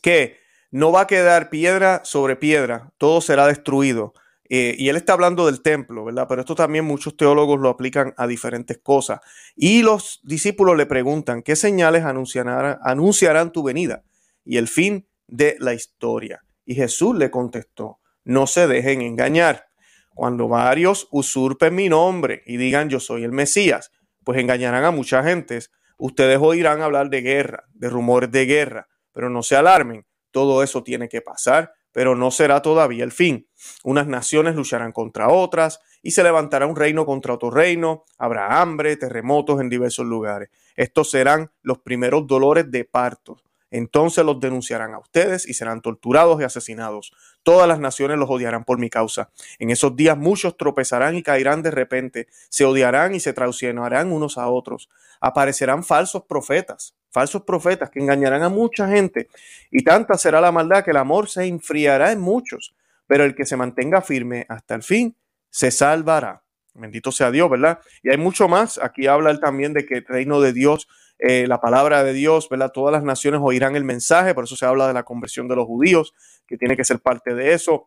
que 0.00 0.38
no 0.70 0.90
va 0.92 1.02
a 1.02 1.06
quedar 1.06 1.50
piedra 1.50 2.00
sobre 2.04 2.36
piedra, 2.36 2.92
todo 2.98 3.20
será 3.20 3.46
destruido. 3.46 4.14
Eh, 4.54 4.76
y 4.76 4.90
él 4.90 4.96
está 4.96 5.14
hablando 5.14 5.46
del 5.46 5.62
templo, 5.62 6.04
¿verdad? 6.04 6.26
Pero 6.28 6.42
esto 6.42 6.54
también 6.54 6.84
muchos 6.84 7.16
teólogos 7.16 7.58
lo 7.58 7.70
aplican 7.70 8.12
a 8.18 8.26
diferentes 8.26 8.76
cosas. 8.76 9.20
Y 9.56 9.80
los 9.80 10.20
discípulos 10.24 10.76
le 10.76 10.84
preguntan, 10.84 11.40
¿qué 11.40 11.56
señales 11.56 12.04
anunciarán, 12.04 13.52
tu 13.52 13.62
venida 13.62 14.04
y 14.44 14.58
el 14.58 14.68
fin 14.68 15.08
de 15.26 15.56
la 15.58 15.72
historia? 15.72 16.44
Y 16.66 16.74
Jesús 16.74 17.16
le 17.16 17.30
contestó, 17.30 18.00
no 18.24 18.46
se 18.46 18.66
dejen 18.66 19.00
engañar. 19.00 19.68
Cuando 20.14 20.48
varios 20.48 21.08
usurpen 21.10 21.74
mi 21.74 21.88
nombre 21.88 22.42
y 22.44 22.58
digan 22.58 22.90
yo 22.90 23.00
soy 23.00 23.24
el 23.24 23.32
Mesías, 23.32 23.90
pues 24.22 24.38
engañarán 24.38 24.84
a 24.84 24.90
mucha 24.90 25.24
gente. 25.24 25.60
Ustedes 25.96 26.36
oirán 26.38 26.82
hablar 26.82 27.08
de 27.08 27.22
guerra, 27.22 27.64
de 27.72 27.88
rumores 27.88 28.30
de 28.30 28.44
guerra, 28.44 28.88
pero 29.12 29.30
no 29.30 29.42
se 29.42 29.56
alarmen, 29.56 30.04
todo 30.30 30.62
eso 30.62 30.82
tiene 30.82 31.08
que 31.08 31.22
pasar, 31.22 31.72
pero 31.92 32.16
no 32.16 32.30
será 32.30 32.62
todavía 32.62 33.04
el 33.04 33.12
fin. 33.12 33.48
Unas 33.84 34.06
naciones 34.06 34.56
lucharán 34.56 34.92
contra 34.92 35.28
otras 35.28 35.80
y 36.02 36.10
se 36.10 36.22
levantará 36.22 36.66
un 36.66 36.76
reino 36.76 37.06
contra 37.06 37.34
otro 37.34 37.50
reino, 37.50 38.04
habrá 38.18 38.60
hambre, 38.60 38.96
terremotos 38.96 39.60
en 39.60 39.68
diversos 39.68 40.06
lugares. 40.06 40.50
Estos 40.74 41.10
serán 41.10 41.52
los 41.62 41.78
primeros 41.78 42.26
dolores 42.26 42.70
de 42.70 42.84
parto. 42.84 43.36
Entonces 43.72 44.22
los 44.24 44.38
denunciarán 44.38 44.92
a 44.92 44.98
ustedes 44.98 45.48
y 45.48 45.54
serán 45.54 45.80
torturados 45.80 46.40
y 46.40 46.44
asesinados. 46.44 47.12
Todas 47.42 47.66
las 47.66 47.80
naciones 47.80 48.18
los 48.18 48.28
odiarán 48.28 48.64
por 48.64 48.78
mi 48.78 48.90
causa. 48.90 49.30
En 49.58 49.70
esos 49.70 49.96
días 49.96 50.16
muchos 50.16 50.58
tropezarán 50.58 51.16
y 51.16 51.22
caerán 51.22 51.62
de 51.62 51.70
repente, 51.70 52.28
se 52.50 52.66
odiarán 52.66 53.14
y 53.14 53.20
se 53.20 53.32
traicionarán 53.32 54.12
unos 54.12 54.36
a 54.36 54.46
otros. 54.48 54.90
Aparecerán 55.20 55.82
falsos 55.82 56.24
profetas, 56.24 56.94
falsos 57.10 57.42
profetas 57.42 57.88
que 57.88 58.00
engañarán 58.00 58.42
a 58.42 58.50
mucha 58.50 58.86
gente. 58.88 59.28
Y 59.70 59.82
tanta 59.82 60.18
será 60.18 60.42
la 60.42 60.52
maldad 60.52 60.84
que 60.84 60.90
el 60.90 60.98
amor 60.98 61.30
se 61.30 61.46
enfriará 61.46 62.12
en 62.12 62.20
muchos. 62.20 62.74
Pero 63.06 63.24
el 63.24 63.34
que 63.34 63.46
se 63.46 63.56
mantenga 63.56 64.02
firme 64.02 64.44
hasta 64.50 64.74
el 64.74 64.82
fin 64.82 65.16
se 65.48 65.70
salvará. 65.70 66.42
Bendito 66.74 67.10
sea 67.10 67.30
Dios, 67.30 67.50
¿verdad? 67.50 67.80
Y 68.02 68.10
hay 68.10 68.18
mucho 68.18 68.48
más. 68.48 68.78
Aquí 68.78 69.06
habla 69.06 69.30
él 69.30 69.40
también 69.40 69.72
de 69.72 69.86
que 69.86 69.96
el 69.96 70.06
reino 70.06 70.40
de 70.40 70.52
Dios 70.52 70.88
eh, 71.24 71.46
la 71.46 71.60
palabra 71.60 72.02
de 72.02 72.12
Dios, 72.12 72.48
¿verdad? 72.48 72.72
Todas 72.72 72.92
las 72.92 73.04
naciones 73.04 73.40
oirán 73.44 73.76
el 73.76 73.84
mensaje, 73.84 74.34
por 74.34 74.42
eso 74.42 74.56
se 74.56 74.66
habla 74.66 74.88
de 74.88 74.92
la 74.92 75.04
conversión 75.04 75.46
de 75.46 75.54
los 75.54 75.66
judíos, 75.66 76.14
que 76.48 76.56
tiene 76.56 76.76
que 76.76 76.84
ser 76.84 76.98
parte 76.98 77.32
de 77.32 77.52
eso. 77.52 77.86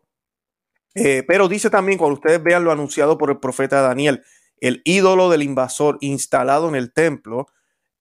Eh, 0.94 1.22
pero 1.28 1.46
dice 1.46 1.68
también, 1.68 1.98
cuando 1.98 2.14
ustedes 2.14 2.42
vean 2.42 2.64
lo 2.64 2.72
anunciado 2.72 3.18
por 3.18 3.28
el 3.28 3.38
profeta 3.38 3.82
Daniel, 3.82 4.24
el 4.58 4.80
ídolo 4.86 5.28
del 5.28 5.42
invasor 5.42 5.98
instalado 6.00 6.70
en 6.70 6.76
el 6.76 6.94
templo, 6.94 7.48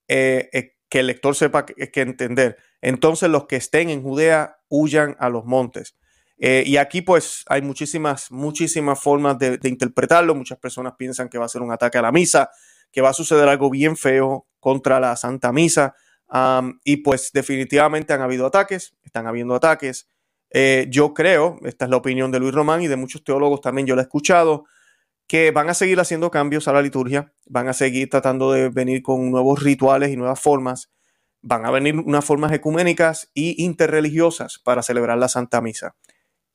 eh, 0.07 0.71
que 0.87 0.99
el 1.01 1.07
lector 1.07 1.35
sepa 1.35 1.65
que, 1.65 1.91
que, 1.91 1.99
entender. 1.99 2.55
Entonces 2.81 3.27
los 3.29 3.45
que 3.45 3.57
estén 3.57 3.89
en 3.89 4.03
Judea 4.03 4.59
huyan 4.69 5.17
a 5.19 5.27
los 5.27 5.43
montes. 5.43 5.97
y 6.37 6.77
aquí 6.77 7.01
pues 7.01 7.43
hay 7.47 7.61
muchísimas, 7.61 8.31
muchísimas 8.31 9.01
formas 9.01 9.37
de, 9.37 9.57
de 9.57 9.67
interpretarlo. 9.67 10.33
Muchas 10.33 10.59
personas 10.59 10.93
piensan 10.97 11.27
que 11.27 11.37
va 11.37 11.45
a 11.45 11.49
ser 11.49 11.61
un 11.61 11.73
ataque 11.73 11.97
a 11.97 12.03
la 12.03 12.13
misa 12.13 12.49
que 12.91 13.01
va 13.01 13.09
a 13.09 13.13
suceder 13.13 13.47
algo 13.47 13.69
bien 13.69 13.97
feo 13.97 14.47
contra 14.59 14.99
la 14.99 15.15
Santa 15.15 15.51
Misa. 15.51 15.95
y 16.83 16.97
pues 16.97 17.31
definitivamente 17.33 18.13
han 18.13 18.21
habido 18.21 18.45
ataques, 18.45 18.95
están 19.03 19.27
habiendo 19.27 19.55
ataques. 19.55 20.07
Eh, 20.49 20.87
yo 20.89 21.13
creo, 21.13 21.57
esta 21.63 21.85
es 21.85 21.91
la 21.91 21.97
opinión 21.97 22.31
de 22.31 22.39
Luis 22.39 22.53
Román 22.53 22.81
y 22.81 22.87
de 22.87 22.95
muchos 22.95 23.23
teólogos 23.23 23.61
también, 23.61 23.87
yo 23.87 23.95
lo 23.95 24.01
he 24.01 24.03
escuchado, 24.03 24.65
que 25.27 25.51
van 25.51 25.69
a 25.69 25.73
seguir 25.73 25.99
haciendo 25.99 26.31
cambios 26.31 26.67
a 26.67 26.73
la 26.73 26.81
liturgia, 26.81 27.33
van 27.45 27.67
a 27.67 27.73
seguir 27.73 28.09
tratando 28.09 28.51
de 28.51 28.69
venir 28.69 29.01
con 29.01 29.31
nuevos 29.31 29.63
rituales 29.63 30.11
y 30.11 30.17
nuevas 30.17 30.39
formas, 30.39 30.91
van 31.41 31.65
a 31.65 31.71
venir 31.71 31.95
unas 31.97 32.25
formas 32.25 32.51
ecuménicas 32.51 33.29
y 33.33 33.63
interreligiosas 33.63 34.59
para 34.59 34.81
celebrar 34.81 35.17
la 35.17 35.27
Santa 35.27 35.61
Misa. 35.61 35.95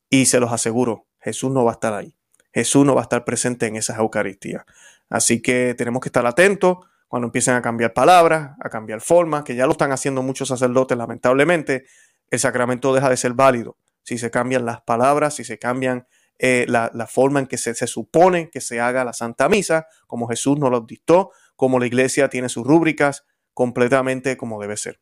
Y 0.09 0.25
se 0.25 0.39
los 0.39 0.51
aseguro, 0.51 1.07
Jesús 1.19 1.51
no 1.51 1.63
va 1.63 1.71
a 1.71 1.73
estar 1.73 1.93
ahí. 1.93 2.15
Jesús 2.53 2.85
no 2.85 2.95
va 2.95 3.01
a 3.01 3.03
estar 3.03 3.23
presente 3.23 3.67
en 3.67 3.77
esas 3.77 3.97
Eucaristías. 3.99 4.65
Así 5.11 5.41
que 5.41 5.75
tenemos 5.77 6.01
que 6.01 6.07
estar 6.07 6.25
atentos 6.25 6.77
cuando 7.09 7.27
empiecen 7.27 7.55
a 7.55 7.61
cambiar 7.61 7.93
palabras, 7.93 8.51
a 8.61 8.69
cambiar 8.69 9.01
formas, 9.01 9.43
que 9.43 9.53
ya 9.53 9.65
lo 9.65 9.73
están 9.73 9.91
haciendo 9.91 10.23
muchos 10.23 10.47
sacerdotes, 10.47 10.97
lamentablemente, 10.97 11.83
el 12.29 12.39
sacramento 12.39 12.93
deja 12.93 13.09
de 13.09 13.17
ser 13.17 13.33
válido. 13.33 13.77
Si 14.03 14.17
se 14.17 14.31
cambian 14.31 14.65
las 14.65 14.81
palabras, 14.81 15.35
si 15.35 15.43
se 15.43 15.59
cambian 15.59 16.07
eh, 16.39 16.65
la, 16.69 16.89
forma 17.07 17.41
en 17.41 17.47
que 17.47 17.57
se, 17.57 17.75
supone 17.85 18.49
que 18.49 18.61
se 18.61 18.79
haga 18.79 19.03
la 19.03 19.11
Santa 19.11 19.49
Misa, 19.49 19.85
como 20.07 20.29
Jesús 20.29 20.57
nos 20.57 20.71
lo 20.71 20.79
dictó, 20.79 21.31
como 21.57 21.77
la 21.77 21.85
iglesia 21.85 22.29
tiene 22.29 22.47
sus 22.47 22.65
rúbricas, 22.65 23.25
completamente 23.53 24.37
como 24.37 24.61
debe 24.61 24.77
ser. 24.77 25.01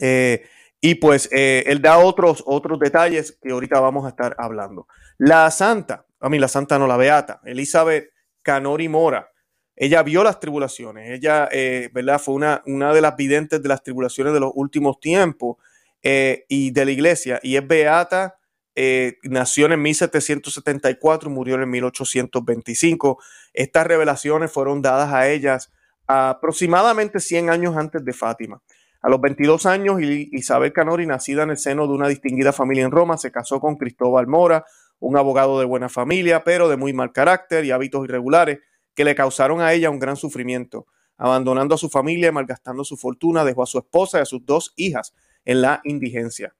Eh, 0.00 0.46
y 0.82 0.96
pues 0.96 1.30
eh, 1.32 1.64
él 1.66 1.80
da 1.80 1.96
otros, 1.98 2.44
otros 2.46 2.78
detalles 2.78 3.38
que 3.40 3.50
ahorita 3.52 3.80
vamos 3.80 4.04
a 4.04 4.10
estar 4.10 4.36
hablando. 4.38 4.86
La 5.16 5.50
santa, 5.50 6.04
a 6.20 6.28
mí 6.28 6.38
la 6.38 6.48
santa 6.48 6.78
no 6.78 6.86
la 6.86 6.98
beata, 6.98 7.40
Elizabeth 7.44 8.10
Canori 8.48 8.88
Mora. 8.88 9.30
Ella 9.76 10.02
vio 10.02 10.24
las 10.24 10.40
tribulaciones, 10.40 11.10
ella, 11.10 11.50
eh, 11.52 11.90
¿verdad? 11.92 12.18
Fue 12.18 12.34
una, 12.34 12.62
una 12.64 12.94
de 12.94 13.02
las 13.02 13.14
videntes 13.14 13.62
de 13.62 13.68
las 13.68 13.82
tribulaciones 13.82 14.32
de 14.32 14.40
los 14.40 14.52
últimos 14.54 15.00
tiempos 15.00 15.58
eh, 16.02 16.46
y 16.48 16.70
de 16.70 16.86
la 16.86 16.90
iglesia, 16.90 17.40
y 17.42 17.56
es 17.56 17.68
beata, 17.68 18.38
eh, 18.74 19.18
nació 19.24 19.66
en 19.66 19.82
1774 19.82 21.28
y 21.28 21.32
murió 21.32 21.56
en 21.56 21.68
1825. 21.68 23.18
Estas 23.52 23.86
revelaciones 23.86 24.50
fueron 24.50 24.80
dadas 24.80 25.12
a 25.12 25.28
ellas 25.28 25.70
aproximadamente 26.06 27.20
100 27.20 27.50
años 27.50 27.76
antes 27.76 28.02
de 28.02 28.14
Fátima. 28.14 28.62
A 29.02 29.10
los 29.10 29.20
22 29.20 29.66
años, 29.66 30.00
Isabel 30.00 30.72
Canori, 30.72 31.06
nacida 31.06 31.42
en 31.42 31.50
el 31.50 31.58
seno 31.58 31.86
de 31.86 31.92
una 31.92 32.08
distinguida 32.08 32.54
familia 32.54 32.86
en 32.86 32.92
Roma, 32.92 33.18
se 33.18 33.30
casó 33.30 33.60
con 33.60 33.76
Cristóbal 33.76 34.26
Mora, 34.26 34.64
un 35.00 35.16
abogado 35.16 35.58
de 35.58 35.64
buena 35.64 35.88
familia, 35.88 36.44
pero 36.44 36.68
de 36.68 36.76
muy 36.76 36.92
mal 36.92 37.12
carácter 37.12 37.64
y 37.64 37.70
hábitos 37.70 38.04
irregulares 38.04 38.58
que 38.94 39.04
le 39.04 39.14
causaron 39.14 39.60
a 39.60 39.72
ella 39.72 39.90
un 39.90 39.98
gran 39.98 40.16
sufrimiento. 40.16 40.86
Abandonando 41.16 41.74
a 41.74 41.78
su 41.78 41.88
familia 41.88 42.28
y 42.28 42.32
malgastando 42.32 42.84
su 42.84 42.96
fortuna, 42.96 43.44
dejó 43.44 43.62
a 43.62 43.66
su 43.66 43.78
esposa 43.78 44.18
y 44.18 44.22
a 44.22 44.24
sus 44.24 44.44
dos 44.44 44.72
hijas 44.76 45.14
en 45.44 45.62
la 45.62 45.80
indigencia. 45.84 46.54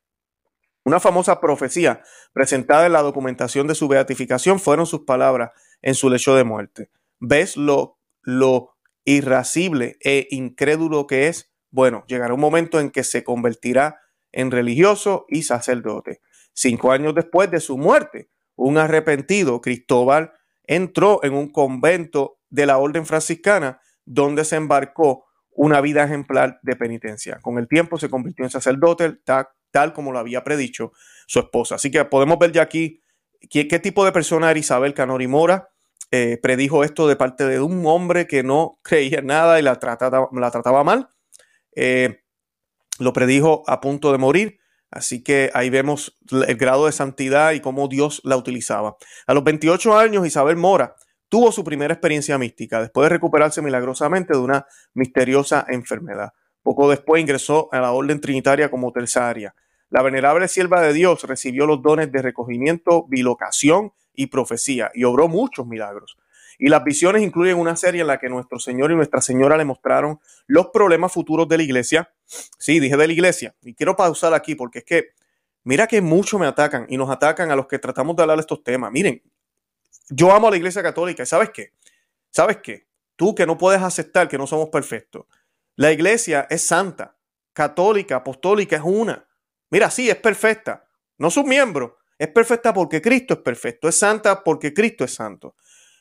Una 0.85 1.01
famosa 1.01 1.41
profecía 1.41 2.03
presentada 2.33 2.87
en 2.87 2.93
la 2.93 3.03
documentación 3.03 3.67
de 3.67 3.75
su 3.75 3.89
beatificación 3.89 4.59
fueron 4.59 4.87
sus 4.87 5.01
palabras 5.01 5.51
en 5.83 5.95
su 5.95 6.09
lecho 6.09 6.35
de 6.35 6.45
muerte. 6.45 6.91
¿Ves 7.21 7.57
lo, 7.57 7.99
lo 8.23 8.77
irascible 9.05 9.99
e 10.01 10.27
incrédulo 10.31 11.07
que 11.07 11.29
es? 11.29 11.53
Bueno, 11.71 12.05
llegará 12.07 12.33
un 12.33 12.41
momento 12.41 12.81
en 12.81 12.91
que 12.91 13.05
se 13.05 13.23
convertirá 13.23 14.01
en 14.33 14.51
religioso 14.51 15.27
y 15.29 15.43
sacerdote. 15.43 16.21
Cinco 16.61 16.91
años 16.91 17.15
después 17.15 17.49
de 17.53 17.61
su 17.61 17.79
muerte, 17.79 18.31
un 18.57 18.79
arrepentido, 18.79 19.61
Cristóbal, 19.61 20.33
entró 20.65 21.21
en 21.23 21.35
un 21.35 21.53
convento 21.53 22.41
de 22.51 22.67
la 22.67 22.79
orden 22.79 23.07
franciscana 23.07 23.81
donde 24.05 24.45
se 24.45 24.57
embarcó 24.57 25.27
una 25.53 25.81
vida 25.81 26.03
ejemplar 26.03 26.59
de 26.63 26.75
penitencia. 26.75 27.39
Con 27.43 27.59
el 27.59 27.69
tiempo 27.69 27.97
se 27.97 28.11
convirtió 28.11 28.45
en 28.45 28.51
sacerdote, 28.51 29.21
tal, 29.25 29.93
como 29.93 30.11
lo 30.11 30.19
había 30.19 30.43
predicho 30.43 30.91
su 31.29 31.39
esposa. 31.39 31.77
Así 31.77 31.93
que 31.93 32.05
podemos 32.07 32.41
ver 32.41 32.51
ya 32.51 32.63
aquí 32.63 33.05
qué, 33.49 33.65
tipo 33.79 34.05
de 34.05 34.11
persona 34.11 34.51
era 34.51 34.59
Isabel 34.59 34.95
Canori 34.95 35.29
Mora. 35.29 35.69
Eh, 36.11 36.41
predijo 36.43 36.83
esto 36.83 37.07
de 37.07 37.15
parte 37.15 37.45
de 37.45 37.61
un 37.61 37.87
hombre 37.87 38.27
que 38.27 38.43
no 38.43 38.81
creía 38.83 39.21
en 39.21 39.27
nada 39.27 39.61
y 39.61 39.63
la 39.63 39.79
trataba, 39.79 40.83
mal. 40.83 41.09
Eh, 41.77 42.25
lo 42.99 43.13
predijo 43.13 43.63
a 43.69 43.81
punto 43.81 44.11
de 44.11 44.19
morir. 44.19 44.59
Así 44.91 45.23
que 45.23 45.51
ahí 45.55 45.71
vemos 45.71 46.19
el 46.31 46.57
grado 46.57 46.87
de 46.87 46.93
santidad 46.93 47.53
y 47.53 47.61
cómo 47.61 47.89
Dios 47.89 48.21
la 48.25 48.37
utilizaba. 48.37 48.97
A 49.27 49.35
los 49.35 49.45
28 49.45 49.97
años, 49.97 50.27
Isabel 50.27 50.57
Mora 50.57 50.95
tuvo 51.29 51.53
su 51.53 51.63
primera 51.63 51.93
experiencia 51.93 52.39
mística 52.39 52.81
después 52.81 53.05
de 53.05 53.11
recuperarse 53.11 53.61
milagrosamente 53.61 54.33
de 54.33 54.41
una 54.41 54.67
misteriosa 54.95 55.67
enfermedad. 55.69 56.33
Poco 56.63 56.89
después 56.89 57.21
ingresó 57.21 57.69
a 57.73 57.81
la 57.81 57.93
orden 57.93 58.21
trinitaria 58.21 58.71
como 58.71 58.93
terciaria. 58.93 59.55
La 59.91 60.03
venerable 60.03 60.49
sierva 60.49 60.81
de 60.81 60.93
Dios 60.93 61.23
recibió 61.25 61.67
los 61.67 61.83
dones 61.83 62.13
de 62.13 62.23
recogimiento, 62.23 63.07
bilocación 63.09 63.93
y 64.15 64.27
profecía 64.27 64.91
y 64.95 65.05
obró 65.05 65.29
muchos 65.29 65.67
milagros. 65.67 66.17
Y 66.59 66.69
las 66.69 66.83
visiones 66.83 67.23
incluyen 67.23 67.57
una 67.57 67.77
serie 67.77 68.01
en 68.01 68.09
la 68.09 68.19
que 68.19 68.29
nuestro 68.29 68.59
Señor 68.59 68.91
y 68.91 68.97
Nuestra 68.97 69.21
Señora 69.21 69.57
le 69.57 69.65
mostraron 69.65 70.19
los 70.47 70.69
problemas 70.69 71.13
futuros 71.13 71.49
de 71.49 71.57
la 71.57 71.63
iglesia. 71.63 72.13
Sí, 72.27 72.81
dije 72.81 72.97
de 72.97 73.07
la 73.07 73.13
iglesia. 73.13 73.55
Y 73.63 73.75
quiero 73.75 73.97
pausar 73.97 74.35
aquí 74.35 74.57
porque 74.57 74.81
es 74.81 74.85
que 74.85 75.09
mira 75.63 75.87
que 75.87 76.01
mucho 76.01 76.39
me 76.39 76.47
atacan 76.47 76.87
y 76.89 76.97
nos 76.97 77.11
atacan 77.11 77.53
a 77.53 77.57
los 77.57 77.69
que 77.69 77.79
tratamos 77.79 78.17
de 78.17 78.23
hablar 78.23 78.39
de 78.39 78.43
estos 78.43 78.65
temas. 78.65 78.91
Miren, 78.91 79.23
yo 80.11 80.33
amo 80.33 80.49
a 80.49 80.51
la 80.51 80.57
iglesia 80.57 80.83
católica 80.83 81.23
y 81.23 81.27
¿sabes 81.27 81.51
qué? 81.51 81.73
¿Sabes 82.31 82.59
qué? 82.59 82.89
Tú 83.15 83.35
que 83.35 83.47
no 83.47 83.57
puedes 83.57 83.81
aceptar 83.81 84.29
que 84.29 84.39
no 84.39 84.47
somos 84.47 84.69
perfectos. 84.69 85.27
La 85.77 85.93
iglesia 85.93 86.47
es 86.51 86.67
santa, 86.67 87.17
católica, 87.53 88.17
apostólica, 88.17 88.77
es 88.77 88.83
una. 88.85 89.29
Mira, 89.71 89.91
sí, 89.91 90.11
es 90.11 90.17
perfecta. 90.17 90.85
No 91.19 91.31
sus 91.31 91.45
miembros. 91.45 91.93
Es 92.19 92.29
perfecta 92.29 92.75
porque 92.75 93.01
Cristo 93.01 93.35
es 93.35 93.41
perfecto. 93.41 93.89
Es 93.89 93.97
santa 93.97 94.43
porque 94.43 94.75
Cristo 94.75 95.05
es 95.05 95.15
santo. 95.15 95.55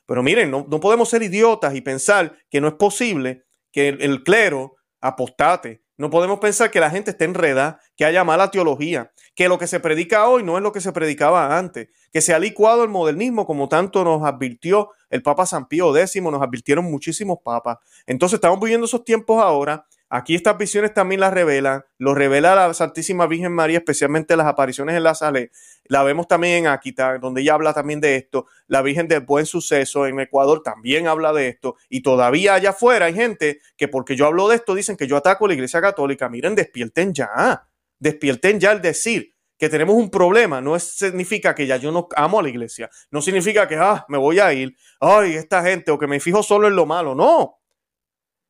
Pero 0.08 0.24
miren, 0.24 0.50
no, 0.50 0.66
podemos 0.80 1.10
ser 1.10 1.22
idiotas 1.22 1.76
y 1.76 1.82
pensar 1.82 2.38
que 2.50 2.62
no 2.62 2.70
es 2.70 2.74
posible 2.76 3.44
que 3.72 3.90
el, 3.90 4.24
clero 4.24 4.78
apostate. 5.02 5.84
No 5.98 6.10
podemos 6.10 6.40
pensar 6.40 6.72
que 6.72 6.80
la 6.80 6.90
gente 6.90 7.12
esté 7.12 7.26
enredada, 7.26 7.80
que 7.96 8.06
haya 8.06 8.24
mala 8.24 8.50
teología, 8.50 9.12
que 9.36 9.50
lo 9.50 9.58
que 9.58 9.68
se 9.68 9.80
predica 9.80 10.28
hoy 10.28 10.44
no 10.44 10.56
es 10.56 10.64
lo 10.64 10.72
que 10.72 10.80
se 10.80 10.94
predicaba 10.94 11.58
antes, 11.58 11.90
que 12.12 12.22
se 12.22 12.34
ha 12.34 12.40
licuado 12.40 12.84
el 12.84 12.90
modernismo 12.90 13.46
como 13.46 13.68
tanto 13.68 14.04
nos 14.04 14.24
advirtió 14.24 14.92
el 15.10 15.22
Papa 15.22 15.46
San 15.46 15.68
Pío 15.68 15.96
X, 15.96 16.22
nos 16.22 16.42
advirtieron 16.42 16.86
muchísimos 16.86 17.40
papas. 17.44 17.78
Entonces 18.06 18.36
estamos 18.38 18.60
viviendo 18.60 18.86
esos 18.86 19.04
tiempos 19.04 19.44
ahora 19.44 19.86
Aquí 20.10 20.36
estas 20.36 20.58
visiones 20.58 20.94
también 20.94 21.20
las 21.20 21.34
revela, 21.34 21.86
lo 21.98 22.16
revela 22.16 22.56
la 22.56 22.74
Santísima 22.74 23.28
Virgen 23.28 23.52
María, 23.52 23.80
especialmente 23.80 24.38
las 24.38 24.48
apariciones 24.48 24.96
en 24.96 25.04
la 25.04 25.16
sala. 25.16 25.42
La 25.86 26.04
vemos 26.04 26.30
también 26.30 26.60
en 26.60 26.68
Aquita, 26.68 27.18
donde 27.18 27.42
ella 27.42 27.56
habla 27.56 27.74
también 27.74 28.00
de 28.00 28.16
esto. 28.16 28.46
La 28.68 28.82
Virgen 28.82 29.10
del 29.10 29.22
Buen 29.22 29.46
Suceso 29.46 30.08
en 30.08 30.20
Ecuador 30.22 30.64
también 30.64 31.08
habla 31.08 31.34
de 31.34 31.50
esto. 31.50 31.76
Y 31.90 32.04
todavía 32.04 32.54
allá 32.54 32.70
afuera 32.70 33.08
hay 33.08 33.16
gente 33.16 33.60
que 33.76 33.90
porque 33.90 34.16
yo 34.16 34.28
hablo 34.28 34.48
de 34.48 34.56
esto 34.56 34.76
dicen 34.76 34.96
que 34.96 35.08
yo 35.08 35.18
ataco 35.18 35.46
a 35.46 35.48
la 35.50 35.54
Iglesia 35.56 35.82
Católica. 35.82 36.30
Miren, 36.30 36.56
despierten 36.56 37.14
ya. 37.14 37.68
Despierten 38.00 38.62
ya 38.62 38.72
el 38.72 38.82
decir 38.82 39.34
que 39.58 39.70
tenemos 39.70 39.96
un 39.96 40.10
problema. 40.10 40.62
No 40.62 40.80
significa 40.80 41.54
que 41.56 41.68
ya 41.68 41.78
yo 41.78 41.92
no 41.92 42.08
amo 42.16 42.40
a 42.40 42.44
la 42.44 42.50
iglesia. 42.50 42.90
No 43.12 43.22
significa 43.22 43.68
que, 43.68 43.76
ah, 43.76 44.06
me 44.08 44.18
voy 44.18 44.40
a 44.40 44.54
ir. 44.54 44.76
Ay, 45.00 45.34
esta 45.34 45.64
gente, 45.64 45.92
o 45.92 45.98
que 45.98 46.08
me 46.08 46.20
fijo 46.20 46.44
solo 46.44 46.68
en 46.68 46.76
lo 46.76 46.86
malo. 46.86 47.16
No. 47.16 47.57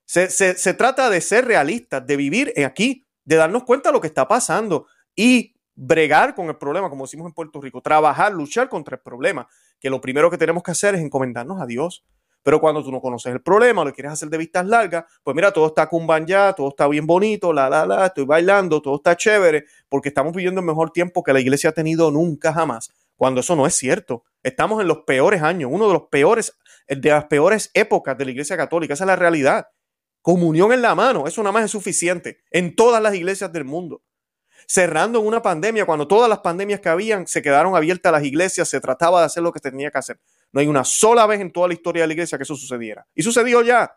Se, 0.07 0.29
se 0.29 0.73
trata 0.73 1.09
de 1.09 1.21
ser 1.21 1.45
realistas, 1.45 2.07
de 2.07 2.15
vivir 2.15 2.53
aquí, 2.65 3.05
de 3.25 3.35
darnos 3.35 3.63
cuenta 3.63 3.89
de 3.89 3.93
lo 3.93 4.01
que 4.01 4.07
está 4.07 4.27
pasando 4.27 4.87
y 5.13 5.53
bregar 5.75 6.33
con 6.33 6.47
el 6.47 6.55
problema, 6.55 6.89
como 6.89 7.05
decimos 7.05 7.27
en 7.27 7.33
Puerto 7.33 7.61
Rico, 7.61 7.81
trabajar, 7.81 8.33
luchar 8.33 8.69
contra 8.69 8.95
el 8.95 9.01
problema, 9.01 9.47
que 9.79 9.89
lo 9.89 10.01
primero 10.01 10.31
que 10.31 10.37
tenemos 10.37 10.63
que 10.63 10.71
hacer 10.71 10.95
es 10.95 11.01
encomendarnos 11.01 11.61
a 11.61 11.65
Dios. 11.65 12.03
Pero 12.41 12.61
cuando 12.61 12.81
tú 12.81 12.91
no 12.91 13.01
conoces 13.01 13.33
el 13.33 13.41
problema, 13.41 13.83
lo 13.83 13.93
quieres 13.93 14.13
hacer 14.13 14.29
de 14.29 14.37
vistas 14.37 14.65
largas, 14.65 15.03
pues 15.21 15.35
mira, 15.35 15.51
todo 15.51 15.67
está 15.67 15.87
cumban 15.87 16.25
ya, 16.25 16.53
todo 16.53 16.69
está 16.69 16.87
bien 16.87 17.05
bonito, 17.05 17.51
la, 17.51 17.69
la, 17.69 17.85
la, 17.85 18.05
estoy 18.05 18.25
bailando, 18.25 18.81
todo 18.81 18.95
está 18.95 19.17
chévere, 19.17 19.65
porque 19.89 20.07
estamos 20.07 20.33
viviendo 20.33 20.61
el 20.61 20.65
mejor 20.65 20.91
tiempo 20.91 21.23
que 21.23 21.33
la 21.33 21.41
iglesia 21.41 21.71
ha 21.71 21.73
tenido 21.73 22.09
nunca 22.09 22.53
jamás, 22.53 22.89
cuando 23.17 23.41
eso 23.41 23.57
no 23.57 23.67
es 23.67 23.75
cierto. 23.75 24.23
Estamos 24.43 24.79
en 24.79 24.87
los 24.87 24.99
peores 24.99 25.41
años, 25.41 25.69
uno 25.73 25.87
de 25.87 25.93
los 25.93 26.03
peores, 26.03 26.57
de 26.87 27.09
las 27.09 27.25
peores 27.25 27.69
épocas 27.73 28.17
de 28.17 28.23
la 28.23 28.31
iglesia 28.31 28.55
católica, 28.55 28.93
esa 28.93 29.03
es 29.03 29.07
la 29.07 29.17
realidad. 29.17 29.67
Comunión 30.21 30.73
en 30.73 30.81
la 30.81 30.95
mano, 30.95 31.27
eso 31.27 31.41
nada 31.41 31.53
más 31.53 31.65
es 31.65 31.71
suficiente 31.71 32.39
en 32.51 32.75
todas 32.75 33.01
las 33.01 33.15
iglesias 33.15 33.51
del 33.53 33.65
mundo 33.65 34.03
cerrando 34.67 35.19
en 35.19 35.25
una 35.25 35.41
pandemia, 35.41 35.85
cuando 35.85 36.07
todas 36.07 36.29
las 36.29 36.39
pandemias 36.39 36.81
que 36.81 36.89
habían 36.89 37.25
se 37.25 37.41
quedaron 37.41 37.75
abiertas 37.75 38.11
las 38.11 38.23
iglesias, 38.23 38.67
se 38.67 38.81
trataba 38.81 39.21
de 39.21 39.25
hacer 39.25 39.41
lo 39.41 39.53
que 39.53 39.59
tenía 39.59 39.89
que 39.89 39.97
hacer. 39.97 40.19
No 40.51 40.59
hay 40.59 40.67
una 40.67 40.83
sola 40.83 41.25
vez 41.25 41.39
en 41.39 41.51
toda 41.51 41.69
la 41.69 41.73
historia 41.73 42.03
de 42.03 42.07
la 42.07 42.13
iglesia 42.13 42.37
que 42.37 42.43
eso 42.43 42.55
sucediera. 42.55 43.07
Y 43.15 43.23
sucedió 43.23 43.61
ya. 43.61 43.95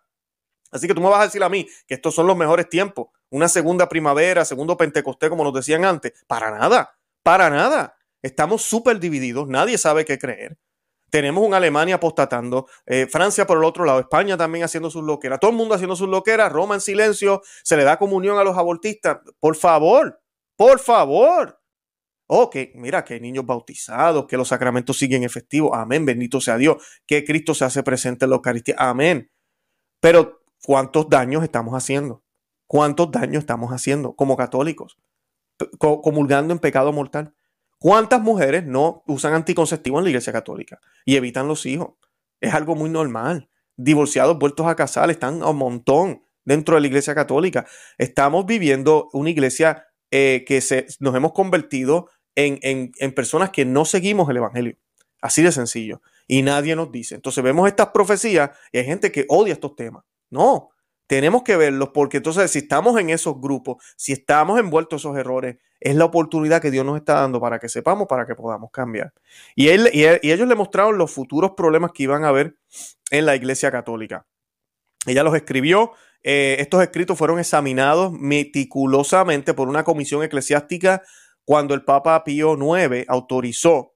Así 0.70 0.86
que 0.86 0.94
tú 0.94 1.00
me 1.00 1.08
vas 1.08 1.20
a 1.20 1.24
decir 1.24 1.42
a 1.42 1.48
mí 1.48 1.68
que 1.86 1.94
estos 1.94 2.14
son 2.14 2.26
los 2.26 2.36
mejores 2.36 2.68
tiempos. 2.68 3.08
Una 3.30 3.48
segunda 3.48 3.88
primavera, 3.88 4.44
segundo 4.44 4.76
Pentecostés, 4.76 5.28
como 5.28 5.42
nos 5.42 5.52
decían 5.52 5.84
antes. 5.84 6.12
Para 6.28 6.50
nada, 6.56 6.96
para 7.22 7.50
nada. 7.50 7.96
Estamos 8.22 8.62
súper 8.62 9.00
divididos, 9.00 9.48
nadie 9.48 9.76
sabe 9.76 10.04
qué 10.04 10.18
creer. 10.18 10.56
Tenemos 11.10 11.44
una 11.44 11.56
Alemania 11.56 11.96
apostatando, 11.96 12.66
eh, 12.86 13.06
Francia 13.10 13.46
por 13.46 13.58
el 13.58 13.64
otro 13.64 13.84
lado, 13.84 14.00
España 14.00 14.36
también 14.36 14.64
haciendo 14.64 14.90
sus 14.90 15.02
loqueras, 15.04 15.40
todo 15.40 15.50
el 15.50 15.56
mundo 15.56 15.74
haciendo 15.74 15.96
sus 15.96 16.08
loqueras, 16.08 16.52
Roma 16.52 16.74
en 16.76 16.80
silencio, 16.80 17.42
se 17.62 17.76
le 17.76 17.84
da 17.84 17.98
comunión 17.98 18.38
a 18.38 18.44
los 18.44 18.56
abortistas. 18.56 19.18
Por 19.40 19.56
favor, 19.56 20.20
por 20.56 20.78
favor. 20.78 21.60
Oh, 22.32 22.48
que 22.48 22.70
mira, 22.76 23.04
que 23.04 23.14
hay 23.14 23.20
niños 23.20 23.44
bautizados, 23.44 24.26
que 24.26 24.36
los 24.36 24.46
sacramentos 24.46 24.96
siguen 24.96 25.24
efectivos. 25.24 25.72
Amén, 25.74 26.04
bendito 26.06 26.40
sea 26.40 26.56
Dios. 26.58 26.76
Que 27.04 27.24
Cristo 27.24 27.54
se 27.54 27.64
hace 27.64 27.82
presente 27.82 28.24
en 28.24 28.30
la 28.30 28.36
Eucaristía. 28.36 28.76
Amén. 28.78 29.32
Pero, 30.00 30.42
¿cuántos 30.62 31.08
daños 31.08 31.42
estamos 31.42 31.74
haciendo? 31.74 32.22
¿Cuántos 32.68 33.10
daños 33.10 33.40
estamos 33.40 33.72
haciendo 33.72 34.14
como 34.14 34.36
católicos? 34.36 34.96
Comulgando 35.78 36.52
en 36.52 36.60
pecado 36.60 36.92
mortal. 36.92 37.34
¿Cuántas 37.82 38.20
mujeres 38.20 38.66
no 38.66 39.02
usan 39.06 39.32
anticonceptivos 39.32 40.00
en 40.00 40.04
la 40.04 40.10
iglesia 40.10 40.34
católica 40.34 40.80
y 41.06 41.16
evitan 41.16 41.48
los 41.48 41.64
hijos? 41.64 41.94
Es 42.38 42.52
algo 42.52 42.76
muy 42.76 42.90
normal. 42.90 43.48
Divorciados 43.74 44.38
vueltos 44.38 44.66
a 44.66 44.76
casar 44.76 45.10
están 45.10 45.42
un 45.42 45.56
montón 45.56 46.22
dentro 46.44 46.74
de 46.74 46.82
la 46.82 46.88
iglesia 46.88 47.14
católica. 47.14 47.66
Estamos 47.96 48.44
viviendo 48.44 49.08
una 49.14 49.30
iglesia 49.30 49.86
eh, 50.10 50.44
que 50.46 50.60
se, 50.60 50.88
nos 50.98 51.14
hemos 51.14 51.32
convertido 51.32 52.10
en, 52.34 52.58
en, 52.62 53.14
personas 53.14 53.48
que 53.48 53.64
no 53.64 53.86
seguimos 53.86 54.28
el 54.28 54.36
Evangelio. 54.36 54.76
Así 55.22 55.42
de 55.42 55.50
sencillo. 55.50 56.02
Y 56.28 56.42
nadie 56.42 56.76
nos 56.76 56.92
dice. 56.92 57.14
Entonces 57.14 57.42
vemos 57.42 57.66
estas 57.66 57.88
profecías 57.88 58.50
y 58.72 58.78
hay 58.78 58.84
gente 58.84 59.10
que 59.10 59.24
odia 59.30 59.54
estos 59.54 59.74
temas. 59.74 60.04
No, 60.28 60.68
tenemos 61.06 61.44
que 61.44 61.56
verlos 61.56 61.88
porque 61.94 62.18
entonces 62.18 62.50
si 62.50 62.58
estamos 62.58 63.00
en 63.00 63.08
esos 63.08 63.40
grupos, 63.40 63.82
si 63.96 64.12
estamos 64.12 64.60
envueltos 64.60 65.02
en 65.02 65.10
esos 65.10 65.18
errores, 65.18 65.56
es 65.80 65.96
la 65.96 66.04
oportunidad 66.04 66.60
que 66.60 66.70
Dios 66.70 66.84
nos 66.84 66.96
está 66.96 67.14
dando 67.14 67.40
para 67.40 67.58
que 67.58 67.68
sepamos, 67.68 68.06
para 68.06 68.26
que 68.26 68.34
podamos 68.34 68.70
cambiar. 68.70 69.12
Y, 69.54 69.68
él, 69.68 69.88
y, 69.92 70.04
ellos 70.04 70.46
le 70.46 70.54
mostraron 70.54 70.98
los 70.98 71.10
futuros 71.10 71.52
problemas 71.56 71.92
que 71.92 72.02
iban 72.04 72.24
a 72.24 72.28
haber 72.28 72.56
en 73.10 73.26
la 73.26 73.34
iglesia 73.34 73.70
católica. 73.70 74.26
Ella 75.06 75.22
los 75.22 75.34
escribió 75.34 75.92
eh, 76.22 76.56
estos 76.58 76.82
escritos 76.82 77.16
fueron 77.16 77.38
examinados 77.38 78.12
meticulosamente 78.12 79.54
por 79.54 79.68
una 79.68 79.84
comisión 79.84 80.22
eclesiástica 80.22 81.02
cuando 81.44 81.74
el 81.74 81.84
Papa 81.84 82.22
Pío 82.24 82.56
IX 82.56 83.06
autorizó 83.08 83.94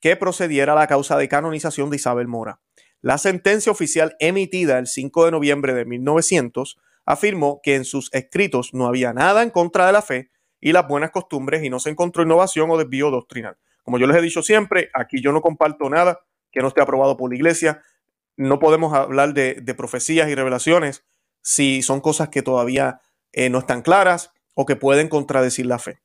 que 0.00 0.16
procediera 0.16 0.74
la 0.74 0.86
causa 0.86 1.16
de 1.16 1.28
canonización 1.28 1.90
de 1.90 1.96
Isabel 1.96 2.28
Mora. 2.28 2.60
La 3.00 3.18
sentencia 3.18 3.72
oficial 3.72 4.14
emitida 4.20 4.78
el 4.78 4.86
5 4.86 5.24
de 5.24 5.30
noviembre 5.32 5.74
de 5.74 5.84
1900 5.84 6.78
afirmó 7.04 7.60
que 7.62 7.74
en 7.74 7.84
sus 7.84 8.08
escritos 8.14 8.72
no 8.72 8.86
había 8.86 9.12
nada 9.12 9.42
en 9.42 9.50
contra 9.50 9.86
de 9.86 9.92
la 9.92 10.02
fe 10.02 10.30
y 10.64 10.72
las 10.72 10.88
buenas 10.88 11.10
costumbres 11.10 11.62
y 11.62 11.68
no 11.68 11.78
se 11.78 11.90
encontró 11.90 12.22
innovación 12.22 12.70
o 12.70 12.78
desvío 12.78 13.10
doctrinal. 13.10 13.58
Como 13.82 13.98
yo 13.98 14.06
les 14.06 14.16
he 14.16 14.22
dicho 14.22 14.42
siempre, 14.42 14.88
aquí 14.94 15.20
yo 15.20 15.30
no 15.30 15.42
comparto 15.42 15.90
nada 15.90 16.20
que 16.50 16.60
no 16.60 16.68
esté 16.68 16.80
aprobado 16.80 17.18
por 17.18 17.30
la 17.30 17.36
iglesia. 17.36 17.82
No 18.38 18.58
podemos 18.58 18.94
hablar 18.94 19.34
de, 19.34 19.74
profecías 19.76 20.26
y 20.30 20.34
revelaciones 20.34 21.04
si 21.42 21.82
son 21.82 22.00
cosas 22.00 22.30
que 22.30 22.40
todavía 22.40 23.02
eh, 23.32 23.50
no 23.50 23.58
están 23.58 23.82
claras 23.82 24.32
o 24.54 24.64
que 24.64 24.74
pueden 24.74 25.08
contradecir 25.08 25.66
la 25.66 25.78
fe. 25.78 25.98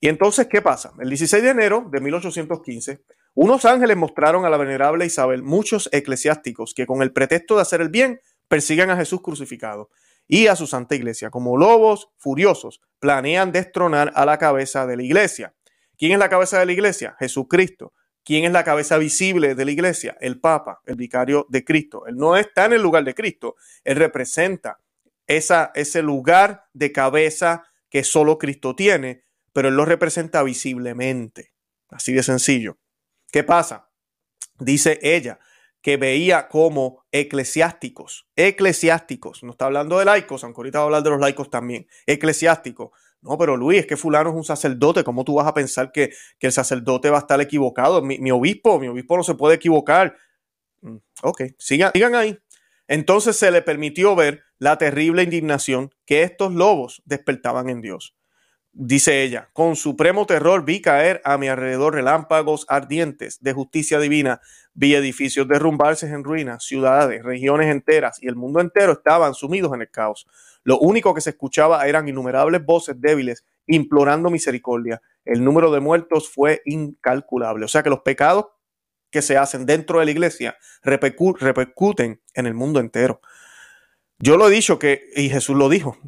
Y 0.00 0.08
entonces, 0.08 0.46
¿qué 0.46 0.62
pasa? 0.62 0.94
El 0.98 1.10
16 1.10 1.42
de 1.42 1.50
enero 1.50 1.86
de 1.90 2.00
1815, 2.00 3.02
unos 3.34 3.66
ángeles 3.66 3.98
mostraron 3.98 4.46
a 4.46 4.48
la 4.48 4.56
venerable 4.56 5.04
Isabel 5.04 5.42
muchos 5.42 5.90
eclesiásticos 5.92 6.72
que 6.72 6.86
con 6.86 7.02
el 7.02 7.12
pretexto 7.12 7.56
de 7.56 7.62
hacer 7.62 7.82
el 7.82 7.90
bien 7.90 8.22
persiguen 8.48 8.88
a 8.88 8.96
Jesús 8.96 9.20
crucificado 9.20 9.90
y 10.32 10.46
a 10.46 10.54
su 10.54 10.68
santa 10.68 10.94
iglesia. 10.94 11.28
Como 11.28 11.56
lobos 11.56 12.08
furiosos, 12.16 12.80
planean 13.00 13.50
destronar 13.50 14.12
a 14.14 14.24
la 14.24 14.38
cabeza 14.38 14.86
de 14.86 14.96
la 14.96 15.02
iglesia. 15.02 15.54
¿Quién 15.98 16.12
es 16.12 16.20
la 16.20 16.28
cabeza 16.28 16.60
de 16.60 16.66
la 16.66 16.72
iglesia? 16.72 17.16
Jesucristo. 17.18 17.92
¿Quién 18.22 18.44
es 18.44 18.52
la 18.52 18.62
cabeza 18.62 18.96
visible 18.96 19.56
de 19.56 19.64
la 19.64 19.72
iglesia? 19.72 20.16
El 20.20 20.38
Papa, 20.38 20.82
el 20.86 20.94
vicario 20.94 21.46
de 21.48 21.64
Cristo. 21.64 22.06
Él 22.06 22.16
no 22.16 22.36
está 22.36 22.66
en 22.66 22.74
el 22.74 22.82
lugar 22.82 23.02
de 23.02 23.14
Cristo, 23.14 23.56
él 23.82 23.96
representa 23.96 24.78
esa, 25.26 25.72
ese 25.74 26.00
lugar 26.00 26.66
de 26.74 26.92
cabeza 26.92 27.64
que 27.88 28.04
solo 28.04 28.38
Cristo 28.38 28.76
tiene, 28.76 29.24
pero 29.52 29.68
él 29.68 29.74
lo 29.74 29.84
representa 29.84 30.44
visiblemente. 30.44 31.54
Así 31.88 32.12
de 32.12 32.22
sencillo. 32.22 32.78
¿Qué 33.32 33.42
pasa? 33.42 33.90
Dice 34.60 35.00
ella 35.02 35.40
que 35.82 35.96
veía 35.96 36.46
como 36.46 36.99
eclesiásticos, 37.12 38.28
eclesiásticos, 38.36 39.42
no 39.42 39.52
está 39.52 39.66
hablando 39.66 39.98
de 39.98 40.04
laicos, 40.04 40.44
aunque 40.44 40.60
ahorita 40.60 40.78
va 40.78 40.82
a 40.82 40.86
hablar 40.86 41.02
de 41.02 41.10
los 41.10 41.20
laicos 41.20 41.50
también, 41.50 41.86
eclesiásticos, 42.06 42.90
no, 43.22 43.36
pero 43.36 43.56
Luis, 43.56 43.80
es 43.80 43.86
que 43.86 43.96
fulano 43.96 44.30
es 44.30 44.36
un 44.36 44.44
sacerdote. 44.44 45.04
¿Cómo 45.04 45.24
tú 45.24 45.34
vas 45.34 45.46
a 45.46 45.54
pensar 45.54 45.92
que, 45.92 46.10
el 46.40 46.52
sacerdote 46.52 47.10
va 47.10 47.18
a 47.18 47.20
estar 47.20 47.40
equivocado? 47.40 48.02
Mi, 48.02 48.30
obispo, 48.30 48.80
mi 48.80 48.88
obispo 48.88 49.16
no 49.16 49.22
se 49.22 49.34
puede 49.34 49.56
equivocar. 49.56 50.16
Mm, 50.80 50.96
ok, 51.22 51.42
sigan, 51.58 51.92
sigan 51.92 52.14
ahí. 52.14 52.38
Entonces 52.88 53.36
se 53.36 53.50
le 53.50 53.62
permitió 53.62 54.16
ver 54.16 54.42
la 54.58 54.78
terrible 54.78 55.22
indignación 55.22 55.94
que 56.06 56.22
estos 56.22 56.52
lobos 56.52 57.02
despertaban 57.04 57.68
en 57.68 57.82
Dios. 57.82 58.16
Dice 58.72 59.24
ella, 59.24 59.50
con 59.52 59.74
supremo 59.74 60.26
terror 60.26 60.64
vi 60.64 60.80
caer 60.80 61.20
a 61.24 61.36
mi 61.38 61.48
alrededor 61.48 61.94
relámpagos 61.94 62.66
ardientes 62.68 63.42
de 63.42 63.52
justicia 63.52 63.98
divina, 63.98 64.40
vi 64.74 64.94
edificios 64.94 65.48
derrumbarse 65.48 66.06
en 66.06 66.22
ruinas, 66.22 66.64
ciudades, 66.64 67.24
regiones 67.24 67.68
enteras 67.68 68.22
y 68.22 68.28
el 68.28 68.36
mundo 68.36 68.60
entero 68.60 68.92
estaban 68.92 69.34
sumidos 69.34 69.74
en 69.74 69.82
el 69.82 69.90
caos. 69.90 70.28
Lo 70.62 70.78
único 70.78 71.14
que 71.14 71.20
se 71.20 71.30
escuchaba 71.30 71.84
eran 71.88 72.08
innumerables 72.08 72.64
voces 72.64 73.00
débiles 73.00 73.44
implorando 73.66 74.30
misericordia. 74.30 75.02
El 75.24 75.44
número 75.44 75.72
de 75.72 75.80
muertos 75.80 76.30
fue 76.30 76.62
incalculable. 76.64 77.64
O 77.64 77.68
sea 77.68 77.82
que 77.82 77.90
los 77.90 78.00
pecados 78.00 78.46
que 79.10 79.20
se 79.20 79.36
hacen 79.36 79.66
dentro 79.66 79.98
de 79.98 80.04
la 80.04 80.10
iglesia 80.12 80.56
repercuten 80.82 82.22
en 82.34 82.46
el 82.46 82.54
mundo 82.54 82.78
entero. 82.78 83.20
Yo 84.20 84.36
lo 84.36 84.48
he 84.48 84.52
dicho 84.52 84.78
que, 84.78 85.10
y 85.16 85.28
Jesús 85.28 85.56
lo 85.56 85.68
dijo, 85.68 85.98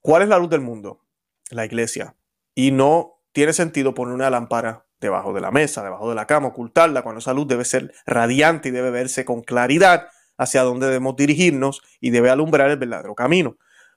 ¿cuál 0.00 0.22
es 0.22 0.28
la 0.28 0.38
luz 0.38 0.50
del 0.50 0.60
mundo? 0.60 1.04
La 1.50 1.64
iglesia. 1.64 2.16
Y 2.54 2.70
no 2.70 3.20
tiene 3.32 3.52
sentido 3.52 3.94
poner 3.94 4.14
una 4.14 4.30
lámpara 4.30 4.86
debajo 5.00 5.32
de 5.32 5.40
la 5.40 5.50
mesa, 5.50 5.82
debajo 5.82 6.08
de 6.08 6.14
la 6.14 6.26
cama, 6.26 6.48
ocultarla, 6.48 7.02
cuando 7.02 7.20
esa 7.20 7.32
luz 7.32 7.48
debe 7.48 7.64
ser 7.64 7.92
radiante 8.06 8.68
y 8.68 8.72
debe 8.72 8.90
verse 8.90 9.24
con 9.24 9.42
claridad 9.42 10.08
hacia 10.36 10.62
dónde 10.62 10.86
debemos 10.86 11.16
dirigirnos 11.16 11.82
y 12.00 12.10
debe 12.10 12.30
alumbrar 12.30 12.70
el 12.70 12.76
verdadero 12.76 13.14
camino. 13.14 13.56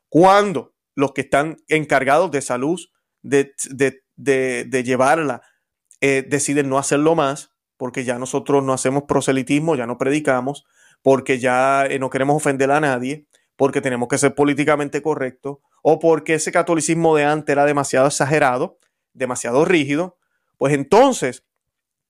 Cuando 0.09 0.73
los 0.95 1.13
que 1.13 1.21
están 1.21 1.57
encargados 1.67 2.31
de 2.31 2.41
salud, 2.41 2.79
de, 3.21 3.53
de, 4.15 4.83
llevarla, 4.83 5.41
eh, 6.01 6.25
deciden 6.27 6.69
no 6.69 6.77
hacerlo 6.77 7.15
más, 7.15 7.51
porque 7.77 8.03
ya 8.03 8.19
nosotros 8.19 8.63
no 8.63 8.73
hacemos 8.73 9.03
proselitismo, 9.03 9.75
ya 9.75 9.87
no 9.87 9.97
predicamos, 9.97 10.65
porque 11.01 11.39
ya 11.39 11.85
eh, 11.85 11.99
no 11.99 12.09
queremos 12.09 12.35
ofender 12.35 12.71
a 12.71 12.79
nadie, 12.79 13.27
porque 13.55 13.81
tenemos 13.81 14.07
que 14.07 14.17
ser 14.17 14.35
políticamente 14.35 15.01
correctos, 15.01 15.57
o 15.83 15.99
porque 15.99 16.33
ese 16.33 16.51
catolicismo 16.51 17.15
de 17.15 17.25
antes 17.25 17.53
era 17.53 17.65
demasiado 17.65 18.07
exagerado, 18.07 18.79
demasiado 19.13 19.63
rígido, 19.63 20.17
pues 20.57 20.73
entonces 20.73 21.45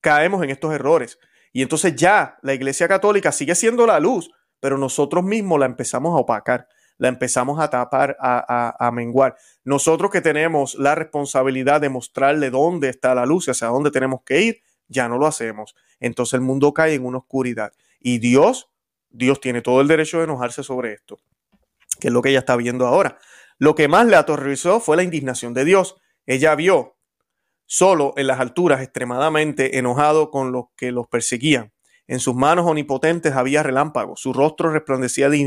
caemos 0.00 0.42
en 0.42 0.48
estos 0.48 0.72
errores. 0.72 1.18
Y 1.52 1.60
entonces 1.60 1.94
ya 1.94 2.38
la 2.40 2.54
Iglesia 2.54 2.88
Católica 2.88 3.30
sigue 3.32 3.54
siendo 3.54 3.86
la 3.86 4.00
luz, 4.00 4.30
pero 4.60 4.78
nosotros 4.78 5.22
mismos 5.22 5.60
la 5.60 5.66
empezamos 5.66 6.14
a 6.14 6.20
opacar 6.20 6.66
la 6.98 7.08
empezamos 7.08 7.60
a 7.60 7.68
tapar, 7.70 8.16
a, 8.20 8.90
menguar. 8.92 9.36
Nosotros 9.64 10.10
que 10.10 10.20
tenemos 10.20 10.74
la 10.76 10.94
responsabilidad 10.94 11.80
de 11.80 11.88
mostrarle 11.88 12.50
dónde 12.50 12.88
está 12.88 13.14
la 13.14 13.26
luz 13.26 13.48
y 13.48 13.50
hacia 13.50 13.68
dónde 13.68 13.90
tenemos 13.90 14.20
que 14.24 14.42
ir, 14.42 14.62
ya 14.88 15.08
no 15.08 15.18
lo 15.18 15.26
hacemos. 15.26 15.74
Entonces 16.00 16.34
el 16.34 16.40
mundo 16.42 16.72
cae 16.72 16.94
en 16.94 17.04
una 17.04 17.18
oscuridad. 17.18 17.72
Y 18.00 18.18
Dios, 18.18 18.70
Dios 19.10 19.40
tiene 19.40 19.62
todo 19.62 19.80
el 19.80 19.88
derecho 19.88 20.18
de 20.18 20.24
enojarse 20.24 20.62
sobre 20.62 20.92
esto, 20.92 21.18
que 22.00 22.08
es 22.08 22.12
lo 22.12 22.22
que 22.22 22.30
ella 22.30 22.40
está 22.40 22.56
viendo 22.56 22.86
ahora. 22.86 23.18
Lo 23.64 23.74
que 23.74 23.88
más 23.88 24.06
le 24.06 24.16
aterrorizó 24.16 24.78
fue 24.78 24.94
la 24.94 25.04
indignación 25.04 25.54
de 25.54 25.64
Dios. 25.64 25.96
Ella 26.26 26.54
vio 26.54 26.98
solo 27.64 28.12
en 28.18 28.26
las 28.26 28.38
alturas 28.38 28.82
extremadamente 28.82 29.78
enojado 29.78 30.30
con 30.30 30.52
los 30.52 30.66
que 30.76 30.92
los 30.92 31.08
perseguían. 31.08 31.72
En 32.06 32.20
sus 32.20 32.34
manos 32.34 32.66
omnipotentes 32.66 33.32
había 33.32 33.62
relámpagos, 33.62 34.20
su 34.20 34.34
rostro 34.34 34.70
resplandecía 34.70 35.30
de 35.30 35.38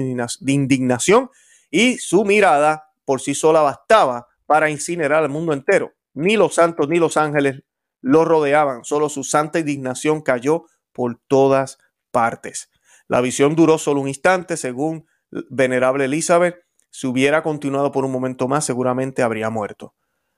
indignación 0.47 1.29
y 1.69 1.99
su 1.99 2.25
mirada 2.25 2.89
por 3.05 3.21
sí 3.21 3.35
sola 3.35 3.61
bastaba 3.61 4.25
para 4.47 4.71
incinerar 4.71 5.21
al 5.21 5.29
mundo 5.29 5.53
entero. 5.53 5.93
Ni 6.15 6.37
los 6.37 6.55
santos 6.55 6.89
ni 6.89 6.97
los 6.97 7.17
ángeles 7.17 7.61
lo 8.01 8.25
rodeaban, 8.25 8.83
solo 8.83 9.09
su 9.09 9.23
santa 9.23 9.59
indignación 9.59 10.21
cayó 10.21 10.65
por 10.91 11.19
todas 11.27 11.77
partes. 12.09 12.71
La 13.07 13.21
visión 13.21 13.55
duró 13.55 13.77
solo 13.77 14.01
un 14.01 14.07
instante, 14.07 14.57
según 14.57 15.05
venerable 15.51 16.05
Elizabeth, 16.05 16.66
si 16.89 17.07
hubiera 17.07 17.43
continuado 17.43 17.91
por 17.91 18.05
un 18.05 18.11
momento 18.11 18.47
más, 18.47 18.65
seguramente 18.65 19.21
habría 19.21 19.49
muerto. 19.49 19.93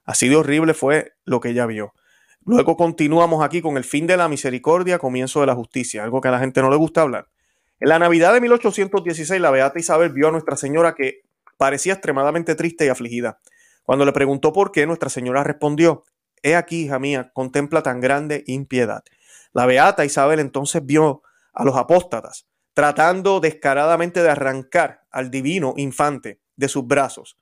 Así 0.05 0.27
de 0.27 0.35
horrible 0.35 0.73
fue 0.73 1.13
lo 1.25 1.39
que 1.39 1.49
ella 1.49 1.65
vio. 1.65 1.93
Luego 2.45 2.77
continuamos 2.77 3.43
aquí 3.43 3.61
con 3.61 3.77
el 3.77 3.83
fin 3.83 4.07
de 4.07 4.17
la 4.17 4.27
misericordia, 4.27 4.97
comienzo 4.97 5.41
de 5.41 5.47
la 5.47 5.55
justicia, 5.55 6.03
algo 6.03 6.21
que 6.21 6.29
a 6.29 6.31
la 6.31 6.39
gente 6.39 6.61
no 6.61 6.69
le 6.69 6.77
gusta 6.77 7.01
hablar. 7.01 7.27
En 7.79 7.89
la 7.89 7.99
Navidad 7.99 8.33
de 8.33 8.41
1816, 8.41 9.39
la 9.39 9.51
Beata 9.51 9.79
Isabel 9.79 10.11
vio 10.11 10.29
a 10.29 10.31
Nuestra 10.31 10.55
Señora 10.55 10.95
que 10.95 11.21
parecía 11.57 11.93
extremadamente 11.93 12.55
triste 12.55 12.85
y 12.85 12.89
afligida. 12.89 13.39
Cuando 13.83 14.05
le 14.05 14.11
preguntó 14.11 14.51
por 14.51 14.71
qué, 14.71 14.85
Nuestra 14.85 15.09
Señora 15.09 15.43
respondió, 15.43 16.03
He 16.41 16.55
aquí, 16.55 16.85
hija 16.85 16.99
mía, 16.99 17.31
contempla 17.33 17.83
tan 17.83 17.99
grande 17.99 18.43
impiedad. 18.47 19.03
La 19.53 19.65
Beata 19.65 20.05
Isabel 20.05 20.39
entonces 20.39 20.85
vio 20.85 21.21
a 21.53 21.65
los 21.65 21.75
apóstatas 21.75 22.47
tratando 22.79 23.41
descaradamente 23.41 24.23
de 24.23 24.29
arrancar 24.29 25.01
al 25.11 25.29
divino 25.29 25.73
infante 25.75 26.39
de 26.55 26.69
sus 26.69 26.87
brazos, 26.87 27.37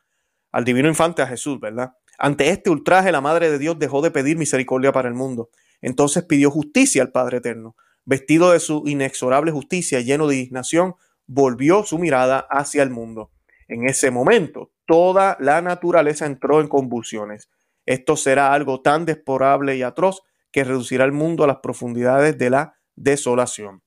al 0.51 0.65
divino 0.65 0.87
infante 0.87 1.21
a 1.21 1.27
Jesús, 1.27 1.59
¿verdad? 1.59 1.91
Ante 2.17 2.49
este 2.49 2.71
ultraje, 2.71 3.11
la 3.11 3.21
Madre 3.21 3.51
de 3.51 3.59
Dios 3.59 3.77
dejó 3.77 4.01
de 4.01 4.09
pedir 4.09 4.35
misericordia 4.35 4.91
para 4.91 5.09
el 5.09 5.13
mundo. 5.13 5.51
Entonces 5.79 6.23
pidió 6.23 6.49
justicia 6.49 7.03
al 7.03 7.11
Padre 7.11 7.37
Eterno. 7.37 7.75
Vestido 8.03 8.49
de 8.49 8.59
su 8.59 8.81
inexorable 8.87 9.51
justicia, 9.51 9.99
lleno 9.99 10.25
de 10.25 10.37
indignación, 10.37 10.95
volvió 11.27 11.83
su 11.83 11.99
mirada 11.99 12.47
hacia 12.49 12.81
el 12.81 12.89
mundo. 12.89 13.29
En 13.67 13.87
ese 13.87 14.09
momento, 14.09 14.71
toda 14.87 15.37
la 15.39 15.61
naturaleza 15.61 16.25
entró 16.25 16.61
en 16.61 16.67
convulsiones. 16.67 17.51
Esto 17.85 18.17
será 18.17 18.53
algo 18.53 18.81
tan 18.81 19.05
desporable 19.05 19.77
y 19.77 19.83
atroz 19.83 20.23
que 20.51 20.63
reducirá 20.63 21.05
el 21.05 21.11
mundo 21.11 21.43
a 21.43 21.47
las 21.47 21.57
profundidades 21.57 22.39
de 22.39 22.49
la 22.49 22.73
desolación. 22.95 23.83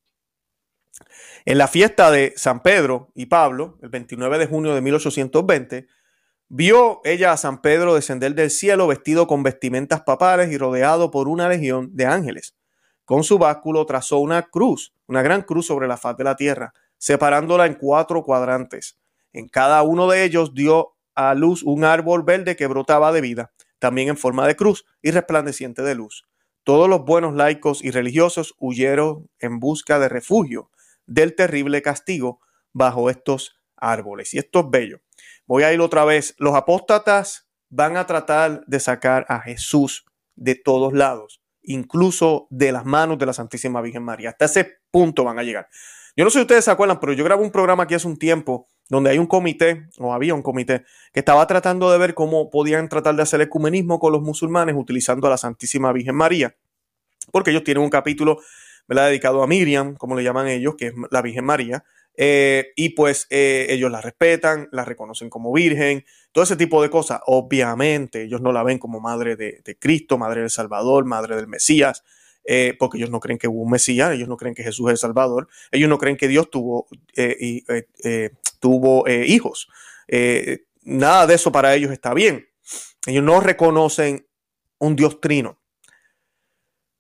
En 1.45 1.59
la 1.59 1.69
fiesta 1.69 2.11
de 2.11 2.33
San 2.37 2.63
Pedro 2.63 3.11
y 3.15 3.27
Pablo, 3.27 3.79
el 3.83 3.89
29 3.89 4.39
de 4.39 4.47
junio 4.47 4.75
de 4.75 4.81
1820, 4.81 5.87
Vio 6.53 7.01
ella 7.05 7.31
a 7.31 7.37
San 7.37 7.63
Pedro 7.63 7.95
descender 7.95 8.35
del 8.35 8.51
cielo 8.51 8.89
vestido 8.89 9.29
con 9.29 9.45
vestimentas 9.45 10.01
papales 10.01 10.51
y 10.51 10.59
rodeado 10.59 11.13
por 11.13 11.29
una 11.29 11.49
legión 11.49 11.95
de 11.95 12.07
ángeles. 12.07 12.57
Con 13.05 13.23
su 13.23 13.39
báculo 13.39 13.87
trazó 13.87 14.19
una 14.19 14.43
cruz, 14.43 14.93
una 15.07 15.23
gran 15.23 15.43
cruz 15.43 15.69
sobre 15.69 15.87
la 15.87 15.97
faz 15.97 16.17
de 16.17 16.25
la 16.25 16.35
tierra, 16.35 16.73
separándola 16.99 17.67
en 17.67 17.75
cuatro 17.75 18.25
cuadrantes. 18.25 18.99
En 19.33 19.47
cada 19.47 19.83
uno 19.83 20.09
de 20.09 20.25
ellos 20.25 20.53
dio 20.53 20.97
a 21.15 21.35
luz 21.35 21.63
un 21.63 21.85
árbol 21.85 22.25
verde 22.25 22.57
que 22.57 22.67
brotaba 22.67 23.13
de 23.13 23.21
vida, 23.21 23.53
también 23.79 24.09
en 24.09 24.17
forma 24.17 24.45
de 24.49 24.57
cruz 24.57 24.85
y 25.03 25.13
resplandeciente 25.13 25.83
de 25.83 25.95
luz. 25.95 26.27
Todos 26.65 26.89
los 26.89 27.05
buenos 27.05 27.33
laicos 27.33 27.85
y 27.85 27.93
religiosos 27.93 28.57
huyeron 28.59 29.31
en 29.39 29.61
busca 29.61 30.01
de 30.01 30.09
refugio 30.09 30.69
del 31.11 31.35
terrible 31.35 31.83
castigo 31.83 32.41
bajo 32.73 33.11
estos 33.11 33.61
árboles. 33.77 34.33
Y 34.33 34.39
esto 34.39 34.61
es 34.61 34.67
bello. 34.71 35.01
Voy 35.47 35.65
a 35.65 35.73
ir 35.73 35.81
otra 35.81 36.05
vez. 36.05 36.35
Los 36.39 36.55
apóstatas 36.55 37.49
van 37.69 37.97
a 37.97 38.07
tratar 38.07 38.65
de 38.67 38.81
sacar 38.81 39.27
a 39.29 39.41
Jesús 39.41 40.05
de 40.37 40.55
todos 40.55 40.93
lados, 40.93 41.43
incluso 41.63 42.47
de 42.51 42.73
las 42.73 42.85
manos 42.85 43.19
de 43.19 43.27
la 43.27 43.33
Santísima 43.33 43.83
Virgen 43.83 44.05
María. 44.05 44.31
Hasta 44.31 44.45
ese 44.45 44.79
punto 44.91 45.25
van 45.25 45.39
a 45.39 45.43
llegar. 45.43 45.69
Yo 46.17 46.25
no 46.25 46.31
sé 46.31 46.39
si 46.39 46.43
ustedes 46.43 46.65
se 46.65 46.71
acuerdan, 46.71 47.01
pero 47.01 47.13
yo 47.13 47.25
grabé 47.25 47.43
un 47.43 47.51
programa 47.51 47.85
aquí 47.85 47.95
hace 47.95 48.07
un 48.07 48.17
tiempo 48.17 48.69
donde 48.89 49.11
hay 49.11 49.19
un 49.19 49.27
comité, 49.27 49.89
o 49.99 50.13
había 50.13 50.35
un 50.35 50.43
comité, 50.43 50.85
que 51.13 51.21
estaba 51.21 51.47
tratando 51.47 51.91
de 51.91 51.99
ver 51.99 52.15
cómo 52.15 52.51
podían 52.51 52.89
tratar 52.89 53.15
de 53.15 53.23
hacer 53.23 53.41
ecumenismo 53.41 54.01
con 54.01 54.13
los 54.13 54.23
musulmanes 54.23 54.75
utilizando 54.77 55.27
a 55.29 55.31
la 55.31 55.39
Santísima 55.39 55.93
Virgen 55.93 56.17
María, 56.17 56.57
porque 57.31 57.51
ellos 57.51 57.63
tienen 57.63 57.85
un 57.85 57.91
capítulo 57.91 58.41
dedicado 58.87 59.43
a 59.43 59.47
Miriam, 59.47 59.97
como 59.97 60.17
le 60.17 60.25
llaman 60.25 60.49
ellos, 60.49 60.75
que 60.77 60.89
es 60.89 60.95
la 61.11 61.23
Virgen 61.23 61.45
María, 61.45 61.85
eh, 62.17 62.73
y 62.77 62.91
pues 62.91 63.27
eh, 63.31 63.67
ellos 63.71 63.91
la 63.91 64.01
respetan, 64.01 64.69
la 64.73 64.85
reconocen 64.85 65.31
como 65.31 65.53
virgen, 65.53 66.05
todo 66.33 66.45
ese 66.45 66.57
tipo 66.57 66.83
de 66.83 66.91
cosas. 66.91 67.21
Obviamente 67.27 68.25
ellos 68.25 68.41
no 68.41 68.53
la 68.53 68.63
ven 68.63 68.79
como 68.79 69.01
madre 69.01 69.37
de, 69.37 69.77
Cristo, 69.79 70.19
madre 70.19 70.43
del 70.43 70.51
Salvador, 70.51 71.05
madre 71.05 71.37
del 71.37 71.47
Mesías, 71.47 72.05
eh, 72.45 72.75
porque 72.79 72.99
ellos 72.99 73.11
no 73.11 73.21
creen 73.21 73.39
que 73.39 73.49
hubo 73.49 73.63
un 73.63 73.71
Mesías, 73.71 74.13
ellos 74.13 74.29
no 74.29 74.37
creen 74.37 74.55
que 74.55 74.63
Jesús 74.63 74.89
es 74.89 74.93
el 74.93 74.99
Salvador, 74.99 75.49
ellos 75.71 75.89
no 75.89 75.99
creen 75.99 76.17
que 76.17 76.29
Dios 76.29 76.51
tuvo, 76.51 76.89
tuvo 78.59 79.09
hijos. 79.09 79.69
nada 80.83 81.27
de 81.27 81.35
eso 81.35 81.53
para 81.53 81.75
ellos 81.75 81.93
está 81.93 82.13
bien. 82.13 82.49
Ellos 83.07 83.25
no 83.25 83.41
reconocen 83.41 84.27
un 84.79 84.97
Dios 84.97 85.21
trino. 85.21 85.60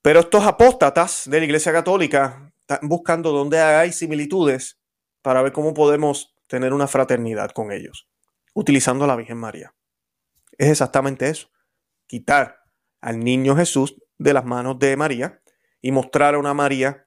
Pero 0.02 0.20
estos 0.20 0.44
apóstatas 0.46 1.28
de 1.28 1.38
la 1.38 1.44
Iglesia 1.44 1.72
Católica 1.72 2.52
están 2.60 2.88
buscando 2.88 3.32
donde 3.32 3.60
hay 3.60 3.92
similitudes 3.92 4.80
para 5.22 5.42
ver 5.42 5.52
cómo 5.52 5.74
podemos 5.74 6.34
tener 6.46 6.72
una 6.72 6.86
fraternidad 6.86 7.50
con 7.50 7.70
ellos, 7.70 8.08
utilizando 8.54 9.04
a 9.04 9.08
la 9.08 9.16
Virgen 9.16 9.36
María. 9.36 9.74
Es 10.56 10.68
exactamente 10.68 11.28
eso, 11.28 11.50
quitar 12.06 12.60
al 13.00 13.20
niño 13.20 13.56
Jesús 13.56 13.96
de 14.18 14.32
las 14.32 14.44
manos 14.44 14.78
de 14.78 14.96
María 14.96 15.42
y 15.82 15.92
mostrar 15.92 16.34
a 16.34 16.38
una 16.38 16.54
María 16.54 17.06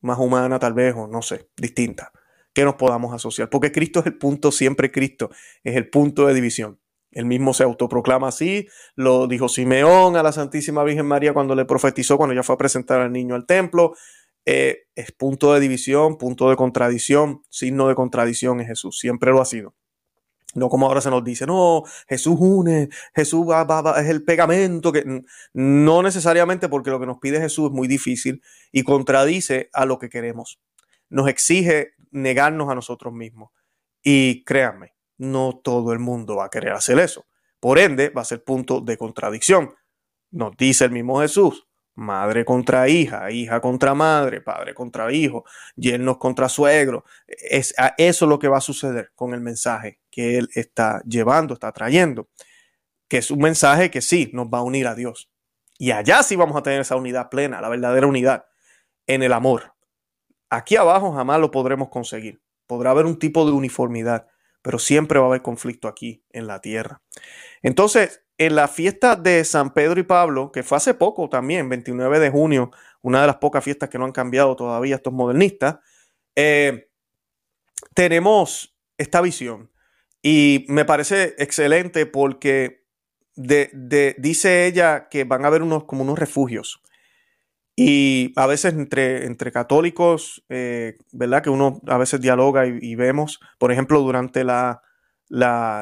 más 0.00 0.18
humana 0.18 0.58
tal 0.58 0.72
vez, 0.72 0.94
o 0.96 1.06
no 1.06 1.20
sé, 1.20 1.50
distinta, 1.56 2.12
que 2.54 2.64
nos 2.64 2.76
podamos 2.76 3.14
asociar. 3.14 3.50
Porque 3.50 3.72
Cristo 3.72 4.00
es 4.00 4.06
el 4.06 4.16
punto, 4.16 4.50
siempre 4.50 4.90
Cristo, 4.90 5.30
es 5.62 5.76
el 5.76 5.90
punto 5.90 6.26
de 6.26 6.34
división. 6.34 6.79
Él 7.12 7.24
mismo 7.24 7.54
se 7.54 7.64
autoproclama 7.64 8.28
así, 8.28 8.68
lo 8.94 9.26
dijo 9.26 9.48
Simeón 9.48 10.16
a 10.16 10.22
la 10.22 10.32
Santísima 10.32 10.84
Virgen 10.84 11.06
María 11.06 11.32
cuando 11.32 11.54
le 11.54 11.64
profetizó, 11.64 12.16
cuando 12.16 12.32
ella 12.32 12.42
fue 12.42 12.54
a 12.54 12.58
presentar 12.58 13.00
al 13.00 13.12
niño 13.12 13.34
al 13.34 13.46
templo, 13.46 13.94
eh, 14.46 14.84
es 14.94 15.12
punto 15.12 15.52
de 15.52 15.60
división, 15.60 16.16
punto 16.18 16.50
de 16.50 16.56
contradicción, 16.56 17.42
signo 17.48 17.88
de 17.88 17.94
contradicción 17.94 18.60
es 18.60 18.68
Jesús, 18.68 18.98
siempre 18.98 19.32
lo 19.32 19.40
ha 19.40 19.44
sido. 19.44 19.74
No 20.54 20.68
como 20.68 20.86
ahora 20.86 21.00
se 21.00 21.10
nos 21.10 21.22
dice, 21.22 21.46
no, 21.46 21.84
Jesús 22.08 22.36
une, 22.38 22.88
Jesús 23.14 23.46
es 23.98 24.08
el 24.08 24.24
pegamento, 24.24 24.90
que 24.90 25.22
no 25.52 26.02
necesariamente 26.02 26.68
porque 26.68 26.90
lo 26.90 26.98
que 26.98 27.06
nos 27.06 27.18
pide 27.18 27.40
Jesús 27.40 27.66
es 27.66 27.72
muy 27.72 27.86
difícil 27.86 28.42
y 28.72 28.82
contradice 28.82 29.70
a 29.72 29.84
lo 29.84 29.98
que 29.98 30.08
queremos. 30.08 30.60
Nos 31.08 31.28
exige 31.28 31.92
negarnos 32.10 32.68
a 32.68 32.74
nosotros 32.74 33.12
mismos. 33.12 33.50
Y 34.02 34.42
créanme, 34.44 34.94
no 35.20 35.60
todo 35.62 35.92
el 35.92 35.98
mundo 35.98 36.36
va 36.36 36.46
a 36.46 36.50
querer 36.50 36.72
hacer 36.72 36.98
eso. 36.98 37.26
Por 37.60 37.78
ende, 37.78 38.08
va 38.08 38.22
a 38.22 38.24
ser 38.24 38.42
punto 38.42 38.80
de 38.80 38.96
contradicción. 38.96 39.74
Nos 40.30 40.56
dice 40.56 40.86
el 40.86 40.92
mismo 40.92 41.20
Jesús, 41.20 41.68
madre 41.94 42.46
contra 42.46 42.88
hija, 42.88 43.30
hija 43.30 43.60
contra 43.60 43.94
madre, 43.94 44.40
padre 44.40 44.72
contra 44.72 45.12
hijo, 45.12 45.44
yernos 45.76 46.16
contra 46.16 46.48
suegro. 46.48 47.04
Es, 47.26 47.74
eso 47.98 48.26
lo 48.26 48.38
que 48.38 48.48
va 48.48 48.58
a 48.58 48.62
suceder 48.62 49.12
con 49.14 49.34
el 49.34 49.42
mensaje 49.42 50.00
que 50.10 50.38
él 50.38 50.48
está 50.54 51.02
llevando, 51.04 51.52
está 51.52 51.70
trayendo. 51.70 52.30
Que 53.06 53.18
es 53.18 53.30
un 53.30 53.40
mensaje 53.40 53.90
que 53.90 54.00
sí 54.00 54.30
nos 54.32 54.46
va 54.46 54.58
a 54.58 54.62
unir 54.62 54.86
a 54.86 54.94
Dios. 54.94 55.30
Y 55.76 55.90
allá 55.90 56.22
sí 56.22 56.34
vamos 56.34 56.56
a 56.56 56.62
tener 56.62 56.80
esa 56.80 56.96
unidad 56.96 57.28
plena, 57.28 57.60
la 57.60 57.68
verdadera 57.68 58.06
unidad, 58.06 58.46
en 59.06 59.22
el 59.22 59.34
amor. 59.34 59.74
Aquí 60.48 60.76
abajo 60.76 61.12
jamás 61.12 61.40
lo 61.40 61.50
podremos 61.50 61.90
conseguir. 61.90 62.40
Podrá 62.66 62.92
haber 62.92 63.04
un 63.04 63.18
tipo 63.18 63.44
de 63.44 63.52
uniformidad, 63.52 64.26
pero 64.62 64.78
siempre 64.78 65.18
va 65.18 65.26
a 65.26 65.28
haber 65.28 65.42
conflicto 65.42 65.88
aquí 65.88 66.24
en 66.30 66.46
la 66.46 66.60
tierra. 66.60 67.02
Entonces, 67.62 68.22
en 68.38 68.54
la 68.56 68.68
fiesta 68.68 69.16
de 69.16 69.44
San 69.44 69.74
Pedro 69.74 70.00
y 70.00 70.04
Pablo, 70.04 70.50
que 70.50 70.62
fue 70.62 70.76
hace 70.78 70.94
poco 70.94 71.28
también, 71.28 71.68
29 71.68 72.18
de 72.18 72.30
junio, 72.30 72.70
una 73.02 73.20
de 73.20 73.26
las 73.26 73.36
pocas 73.36 73.62
fiestas 73.62 73.90
que 73.90 73.98
no 73.98 74.04
han 74.04 74.12
cambiado 74.12 74.56
todavía 74.56 74.96
estos 74.96 75.12
modernistas, 75.12 75.78
eh, 76.36 76.88
tenemos 77.94 78.76
esta 78.96 79.20
visión. 79.20 79.70
Y 80.22 80.66
me 80.68 80.84
parece 80.84 81.34
excelente 81.38 82.06
porque 82.06 82.86
dice 83.36 84.66
ella 84.66 85.08
que 85.08 85.24
van 85.24 85.44
a 85.44 85.48
haber 85.48 85.62
unos, 85.62 85.84
como 85.84 86.02
unos 86.02 86.18
refugios. 86.18 86.82
Y 87.82 88.34
a 88.36 88.46
veces 88.46 88.74
entre, 88.74 89.24
entre 89.24 89.52
católicos, 89.52 90.44
eh, 90.50 90.98
¿verdad? 91.12 91.42
Que 91.42 91.48
uno 91.48 91.80
a 91.86 91.96
veces 91.96 92.20
dialoga 92.20 92.66
y, 92.66 92.94
vemos, 92.94 93.40
por 93.56 93.72
ejemplo, 93.72 94.02
durante 94.02 94.44
la, 94.44 94.82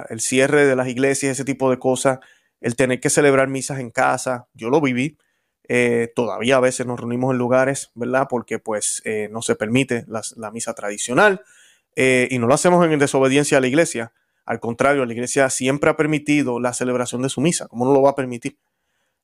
el 0.08 0.20
cierre 0.20 0.64
de 0.64 0.76
las 0.76 0.86
iglesias, 0.86 1.32
ese 1.32 1.44
tipo 1.44 1.68
de 1.72 1.80
cosas, 1.80 2.20
el 2.60 2.76
tener 2.76 3.00
que 3.00 3.10
celebrar 3.10 3.48
misas 3.48 3.80
en 3.80 3.90
casa, 3.90 4.46
yo 4.54 4.70
lo 4.70 4.80
viví. 4.80 5.18
Eh, 5.66 6.12
todavía 6.14 6.58
a 6.58 6.60
veces 6.60 6.86
nos 6.86 7.00
reunimos 7.00 7.32
en 7.32 7.38
lugares, 7.38 7.90
¿verdad? 7.96 8.28
Porque 8.30 8.60
pues 8.60 9.02
eh, 9.04 9.28
no 9.32 9.42
se 9.42 9.56
permite 9.56 10.04
la, 10.06 10.52
misa 10.52 10.74
tradicional 10.74 11.42
y 11.96 12.38
no 12.38 12.46
lo 12.46 12.54
hacemos 12.54 12.86
en 12.86 12.96
desobediencia 13.00 13.58
a 13.58 13.60
la 13.60 13.66
iglesia. 13.66 14.12
Al 14.46 14.60
contrario, 14.60 15.04
la 15.04 15.14
iglesia 15.14 15.50
siempre 15.50 15.90
ha 15.90 15.96
permitido 15.96 16.60
la 16.60 16.74
celebración 16.74 17.22
de 17.22 17.28
su 17.28 17.40
misa. 17.40 17.66
¿Cómo 17.66 17.86
no 17.86 17.92
lo 17.92 18.02
va 18.02 18.10
a 18.10 18.14
permitir? 18.14 18.56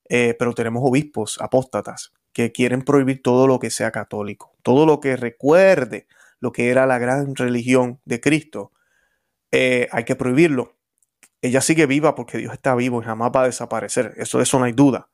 pero 0.08 0.52
tenemos 0.52 0.82
obispos 0.84 1.38
apóstatas 1.40 2.12
que 2.35 2.53
quieren 2.53 2.83
prohibir 2.83 3.23
todo 3.23 3.47
lo 3.47 3.59
que 3.61 3.70
sea 3.70 3.92
católico, 3.92 4.55
todo 4.62 4.85
lo 4.85 5.01
que 5.01 5.16
recuerde 5.16 6.07
lo 6.40 6.53
que 6.53 6.68
era 6.68 6.85
la 6.85 6.99
gran 6.99 7.35
religión 7.37 8.01
de 8.05 8.20
Cristo, 8.20 8.73
eh, 9.51 9.88
hay 9.92 10.05
que 10.05 10.16
prohibirlo. 10.16 10.77
Ella 11.40 11.62
sigue 11.62 11.87
viva 11.87 12.14
porque 12.14 12.37
Dios 12.37 12.53
está 12.53 12.75
vivo 12.75 13.01
y 13.01 13.05
jamás 13.05 13.31
va 13.35 13.42
a 13.42 13.47
desaparecer, 13.47 14.12
eso, 14.18 14.42
eso 14.42 14.59
no 14.59 14.66
hay 14.66 14.73
duda. 14.73 15.09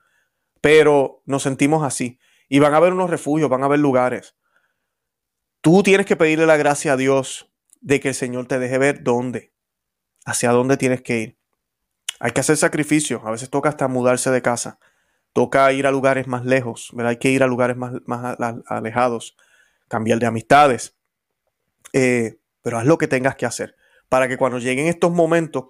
Pero 0.61 1.23
nos 1.27 1.45
sentimos 1.45 1.85
así 1.85 2.19
y 2.49 2.59
van 2.59 2.75
a 2.75 2.79
haber 2.79 2.95
unos 2.95 3.11
refugios, 3.11 3.49
van 3.49 3.63
a 3.63 3.67
haber 3.67 3.79
lugares. 3.79 4.35
Tú 5.61 5.83
tienes 5.85 6.07
que 6.07 6.17
pedirle 6.17 6.47
la 6.47 6.57
gracia 6.57 6.95
a 6.95 6.97
Dios 6.97 7.53
de 7.81 8.01
que 8.01 8.09
el 8.09 8.15
Señor 8.15 8.47
te 8.47 8.59
deje 8.59 8.79
ver 8.79 9.05
dónde, 9.05 9.53
hacia 10.25 10.51
dónde 10.51 10.79
tienes 10.79 11.03
que 11.03 11.19
ir. 11.21 11.39
Hay 12.19 12.33
que 12.33 12.41
hacer 12.41 12.57
sacrificios, 12.57 13.23
a 13.25 13.31
veces 13.31 13.51
toca 13.51 13.69
hasta 13.69 13.87
mudarse 13.89 14.31
de 14.31 14.43
casa 14.43 14.81
toca 15.33 15.73
ir 15.73 15.87
a 15.87 15.91
lugares 15.91 16.27
más 16.27 16.45
lejos, 16.45 16.91
¿verdad? 16.93 17.11
hay 17.11 17.17
que 17.19 17.31
ir 17.31 17.43
a 17.43 17.47
lugares 17.47 17.77
más, 17.77 17.93
más 18.07 18.37
alejados, 18.67 19.37
cambiar 19.89 20.19
de 20.19 20.27
amistades, 20.27 20.97
eh, 21.93 22.39
pero 22.63 22.79
haz 22.79 22.87
lo 22.87 22.99
que 22.99 23.09
tengas 23.09 23.37
que 23.37 23.47
hacer 23.47 23.77
para 24.11 24.29
que 24.29 24.37
cuando 24.37 24.59
lleguen 24.59 24.87
estos 24.89 25.13
momentos, 25.13 25.67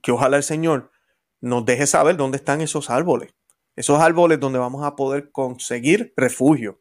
que 0.00 0.12
ojalá 0.12 0.36
el 0.36 0.44
Señor 0.44 0.92
nos 1.40 1.64
deje 1.66 1.86
saber 1.86 2.16
dónde 2.16 2.36
están 2.36 2.60
esos 2.60 2.88
árboles, 2.88 3.34
esos 3.76 4.00
árboles 4.00 4.38
donde 4.38 4.58
vamos 4.58 4.86
a 4.86 4.94
poder 4.94 5.32
conseguir 5.32 6.14
refugio, 6.16 6.80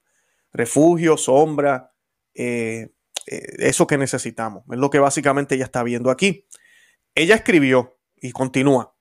refugio, 0.54 1.18
sombra, 1.18 1.94
eh, 2.36 2.92
eh, 3.26 3.56
eso 3.58 3.88
que 3.88 3.98
necesitamos, 3.98 4.64
es 4.72 4.78
lo 4.78 4.90
que 4.92 5.00
básicamente 5.00 5.56
ella 5.56 5.66
está 5.66 5.82
viendo 5.82 6.12
aquí. 6.12 6.46
Ella 7.16 7.36
escribió 7.36 7.98
y 8.22 8.32
continúa, 8.32 8.96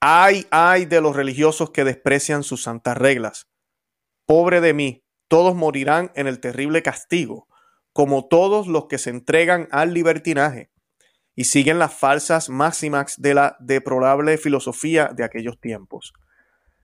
Ay, 0.00 0.46
ay 0.52 0.84
de 0.84 1.00
los 1.00 1.16
religiosos 1.16 1.70
que 1.70 1.82
desprecian 1.82 2.44
sus 2.44 2.62
santas 2.62 2.96
reglas. 2.96 3.48
Pobre 4.26 4.60
de 4.60 4.72
mí, 4.72 5.04
todos 5.26 5.56
morirán 5.56 6.12
en 6.14 6.28
el 6.28 6.38
terrible 6.38 6.82
castigo, 6.82 7.48
como 7.92 8.28
todos 8.28 8.68
los 8.68 8.86
que 8.86 8.98
se 8.98 9.10
entregan 9.10 9.68
al 9.72 9.92
libertinaje 9.92 10.70
y 11.34 11.44
siguen 11.44 11.78
las 11.78 11.94
falsas 11.94 12.48
máximas 12.48 13.20
de 13.20 13.34
la 13.34 13.56
deplorable 13.58 14.38
filosofía 14.38 15.10
de 15.14 15.24
aquellos 15.24 15.60
tiempos. 15.60 16.12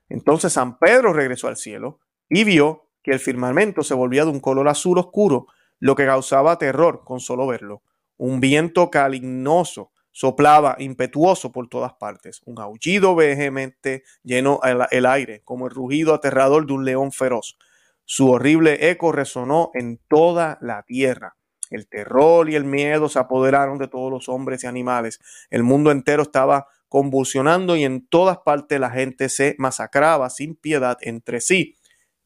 Entonces 0.09 0.53
San 0.53 0.79
Pedro 0.79 1.13
regresó 1.13 1.49
al 1.49 1.57
cielo 1.57 2.01
y 2.29 2.45
vio 2.45 2.91
que 3.03 3.13
el 3.13 3.21
firmamento 3.21 3.83
se 3.83 3.95
volvía 3.95 4.25
de 4.25 4.31
un 4.31 4.41
color 4.41 4.69
azul 4.69 4.99
oscuro, 4.99 5.47
lo 5.79 5.95
que 5.95 6.07
causaba 6.07 6.59
terror 6.59 7.03
con 7.05 7.21
solo 7.21 7.47
verlo. 7.47 7.83
Un 8.17 8.41
viento 8.41 8.91
calignoso 8.91 9.93
soplaba 10.15 10.77
impetuoso 10.79 11.51
por 11.51 11.69
todas 11.69 11.95
partes, 11.95 12.41
un 12.47 12.61
aullido 12.61 13.17
vehemente 13.17 14.05
llenó 14.23 14.61
el, 14.63 15.07
aire, 15.07 15.43
como 15.43 15.67
el 15.67 15.75
rugido 15.75 16.15
aterrador 16.15 16.67
de 16.67 16.73
un 16.73 16.85
león 16.85 17.11
feroz. 17.11 17.59
Su 18.05 18.31
horrible 18.31 18.91
eco 18.91 19.11
resonó 19.11 19.71
en 19.75 20.01
toda 20.09 20.57
la 20.61 20.85
tierra. 20.85 21.37
El 21.69 21.89
terror 21.89 22.49
y 22.49 22.55
el 22.55 22.65
miedo 22.65 23.09
se 23.09 23.19
apoderaron 23.19 23.79
de 23.79 23.89
todos 23.89 24.11
los 24.11 24.29
hombres 24.29 24.63
y 24.63 24.69
animales. 24.69 25.19
El 25.51 25.65
mundo 25.65 25.91
entero 25.91 26.23
estaba 26.23 26.69
convulsionando 26.89 27.75
y 27.75 27.83
en 27.83 28.07
todas 28.07 28.39
partes 28.39 28.79
la 28.79 28.91
gente 28.91 29.29
se 29.29 29.57
masacraba 29.59 30.31
sin 30.31 30.55
piedad 30.55 30.97
entre 31.01 31.41
sí. 31.41 31.75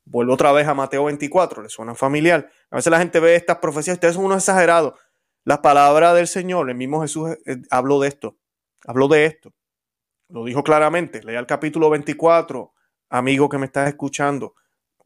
Vuelvo 0.04 0.34
otra 0.34 0.52
vez 0.52 0.68
a 0.68 0.74
Mateo 0.74 1.04
24, 1.04 1.62
le 1.62 1.70
suena 1.70 1.94
familiar. 1.94 2.50
A 2.70 2.76
veces 2.76 2.90
la 2.90 2.98
gente 2.98 3.18
ve 3.20 3.34
estas 3.34 3.58
profecías, 3.58 3.96
ustedes 3.96 4.14
son 4.14 4.26
unos 4.26 4.38
exagerados. 4.38 4.92
La 5.48 5.62
palabra 5.62 6.12
del 6.12 6.26
Señor, 6.26 6.68
el 6.68 6.76
mismo 6.76 7.00
Jesús 7.00 7.30
eh, 7.46 7.56
habló 7.70 8.00
de 8.00 8.08
esto, 8.08 8.36
habló 8.86 9.08
de 9.08 9.24
esto, 9.24 9.54
lo 10.28 10.44
dijo 10.44 10.62
claramente. 10.62 11.22
Lea 11.22 11.40
el 11.40 11.46
capítulo 11.46 11.88
24, 11.88 12.74
amigo 13.08 13.48
que 13.48 13.56
me 13.56 13.64
estás 13.64 13.88
escuchando, 13.88 14.56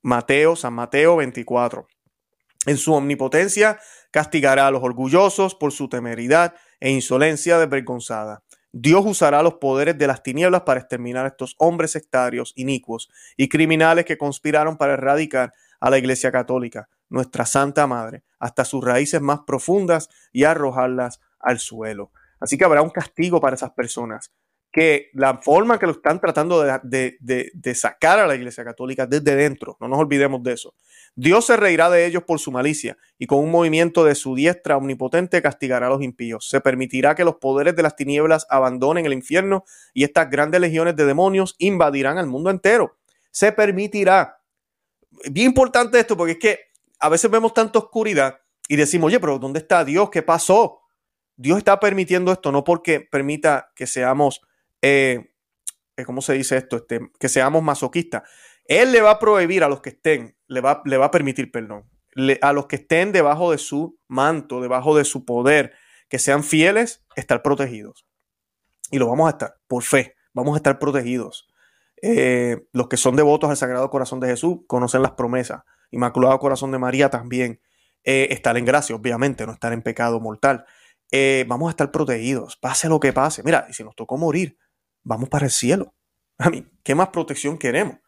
Mateo, 0.03 0.57
San 0.57 0.73
Mateo 0.73 1.15
24. 1.15 1.87
En 2.67 2.77
su 2.77 2.93
omnipotencia 2.93 3.79
castigará 4.11 4.67
a 4.67 4.73
los 4.73 4.83
orgullosos 4.83 5.55
por 5.55 5.71
su 5.71 5.89
temeridad 5.89 6.57
e 6.81 6.91
insolencia 6.91 7.61
desvergonzada. 7.61 8.43
Dios 8.73 9.05
usará 9.07 9.45
los 9.45 9.55
poderes 9.55 9.97
de 9.97 10.09
las 10.09 10.25
tinieblas 10.25 10.63
para 10.63 10.81
exterminar 10.81 11.25
a 11.25 11.29
estos 11.29 11.55
hombres 11.59 11.93
sectarios, 11.93 12.53
inicuos 12.57 13.09
y 13.37 13.49
criminales 13.49 14.07
que 14.07 14.19
conspiraron 14.19 14.77
para 14.77 14.95
erradicar 14.95 15.53
a 15.79 15.89
la 15.89 15.99
Iglesia 15.99 16.33
Católica, 16.33 16.89
nuestra 17.13 17.47
Santa 17.47 17.87
Madre, 17.87 18.25
hasta 18.39 18.65
sus 18.65 18.85
raíces 18.85 19.21
más 19.21 19.41
profundas 19.47 20.09
y 20.33 20.45
arrojarlas 20.45 21.21
al 21.39 21.59
suelo. 21.59 22.11
Así 22.41 22.59
que 22.59 22.65
habrá 22.65 22.83
un 22.83 22.91
castigo 22.91 23.41
para 23.41 23.55
esas 23.55 23.71
personas 23.71 24.33
que 24.73 25.11
la 25.13 25.39
forma 25.43 25.79
que 25.79 25.85
lo 25.85 25.93
están 25.93 26.19
tratando 26.19 26.63
de, 26.63 27.75
sacar 27.75 28.19
a 28.19 28.27
la 28.27 28.35
Iglesia 28.35 28.65
Católica 28.65 29.07
desde 29.07 29.37
dentro, 29.37 29.77
no 29.81 29.87
nos 29.87 29.99
olvidemos 29.99 30.43
de 30.43 30.55
eso. 30.55 30.75
Dios 31.15 31.45
se 31.45 31.59
reirá 31.59 31.91
de 31.91 32.07
ellos 32.07 32.23
por 32.23 32.39
su 32.39 32.51
malicia 32.51 32.97
y 33.19 33.27
con 33.27 33.41
un 33.41 33.51
movimiento 33.51 34.03
de 34.03 34.15
su 34.15 34.35
diestra 34.35 34.79
omnipotente 34.79 35.43
castigará 35.43 35.89
a 35.89 35.91
los 35.91 36.03
impíos. 36.03 36.49
Se 36.49 36.63
permitirá 36.63 37.15
que 37.15 37.25
los 37.25 37.37
poderes 37.37 37.77
de 37.77 37.83
las 37.83 37.97
tinieblas 37.97 38.47
abandonen 38.49 39.05
el 39.05 39.13
infierno 39.13 39.65
y 39.93 40.05
estas 40.05 40.31
grandes 40.31 40.63
legiones 40.63 40.97
de 40.97 41.05
demonios 41.05 41.55
invadirán 41.59 42.17
al 42.17 42.27
mundo 42.27 42.49
entero. 42.49 42.97
Se 43.31 43.53
permitirá 43.53 44.39
bien 45.31 45.49
importante 45.49 45.99
esto 45.99 46.17
porque 46.17 46.33
es 46.33 46.39
que 46.39 46.72
a 47.03 47.09
veces 47.09 47.31
vemos 47.31 47.53
tanta 47.53 47.81
oscuridad 47.81 48.41
y 48.69 48.77
decimos, 48.77 49.09
oye, 49.09 49.19
pero 49.19 49.39
¿dónde 49.39 49.59
está 49.59 49.85
Dios? 49.85 50.09
¿Qué 50.09 50.23
pasó? 50.23 50.81
Dios 51.37 51.59
está 51.59 51.81
permitiendo 51.81 52.31
esto 52.31 52.53
no 52.53 52.63
porque 52.63 53.01
permita 53.01 53.73
que 53.75 53.89
seamos, 53.89 54.41
eh, 54.81 55.35
eh, 55.97 56.05
¿cómo 56.05 56.23
se 56.23 56.35
dice 56.35 56.57
esto? 56.57 56.77
Este, 56.77 57.11
que 57.19 57.29
seamos 57.29 57.63
masoquistas. 57.63 58.23
Él 58.67 58.93
le 58.93 59.01
va 59.01 59.11
a 59.11 59.19
prohibir 59.19 59.65
a 59.65 59.69
los 59.69 59.81
que 59.81 59.91
estén, 59.91 60.37
le 60.47 60.61
va, 60.61 60.81
le 60.85 60.97
va 60.97 61.07
a 61.07 61.11
permitir, 61.11 61.51
perdón, 61.51 61.91
a 62.41 62.53
los 62.53 62.67
que 62.67 62.77
estén 62.77 63.11
debajo 63.11 63.51
de 63.51 63.59
su 63.59 63.99
manto, 64.07 64.61
debajo 64.61 64.97
de 64.97 65.05
su 65.05 65.25
poder, 65.25 65.73
que 66.09 66.21
sean 66.21 66.45
fieles, 66.45 67.05
estar 67.17 67.43
protegidos. 67.43 68.07
Y 68.93 68.99
lo 68.99 69.09
vamos 69.09 69.27
a 69.27 69.31
estar, 69.31 69.57
por 69.67 69.83
fe, 69.83 70.15
vamos 70.35 70.55
a 70.55 70.59
estar 70.59 70.79
protegidos. 70.79 71.49
Eh, 72.01 72.65
los 72.73 72.87
que 72.87 72.97
son 72.97 73.17
devotos 73.17 73.51
al 73.51 73.57
Sagrado 73.57 73.91
Corazón 73.91 74.21
de 74.21 74.29
Jesús 74.29 74.59
conocen 74.69 75.03
las 75.03 75.13
promesas. 75.13 75.63
Inmaculado 75.93 76.39
Corazón 76.41 76.73
de 76.73 76.79
María 76.79 77.09
también. 77.09 77.61
Eh, 78.03 78.29
estar 78.31 78.57
en 78.57 78.65
gracia, 78.65 78.97
obviamente, 78.97 79.47
no 79.47 79.53
estar 79.53 79.73
en 79.73 79.83
pecado 79.83 80.19
mortal. 80.19 80.65
Eh, 81.13 81.45
vamos 81.47 81.69
a 81.69 81.71
estar 81.71 81.93
protegidos, 81.93 82.57
pase 82.57 82.89
lo 82.89 82.99
que 82.99 83.13
pase. 83.13 83.43
Mira, 83.45 83.67
y 83.69 83.75
si 83.75 83.85
nos 83.85 83.95
tocó 83.95 84.17
morir, 84.19 84.59
vamos 85.05 85.29
para 85.29 85.45
el 85.45 85.53
cielo. 85.53 85.95
A 86.39 86.51
mí, 86.51 86.67
¿qué 86.83 86.95
más 86.95 87.11
protección 87.11 87.59
queremos? 87.59 87.99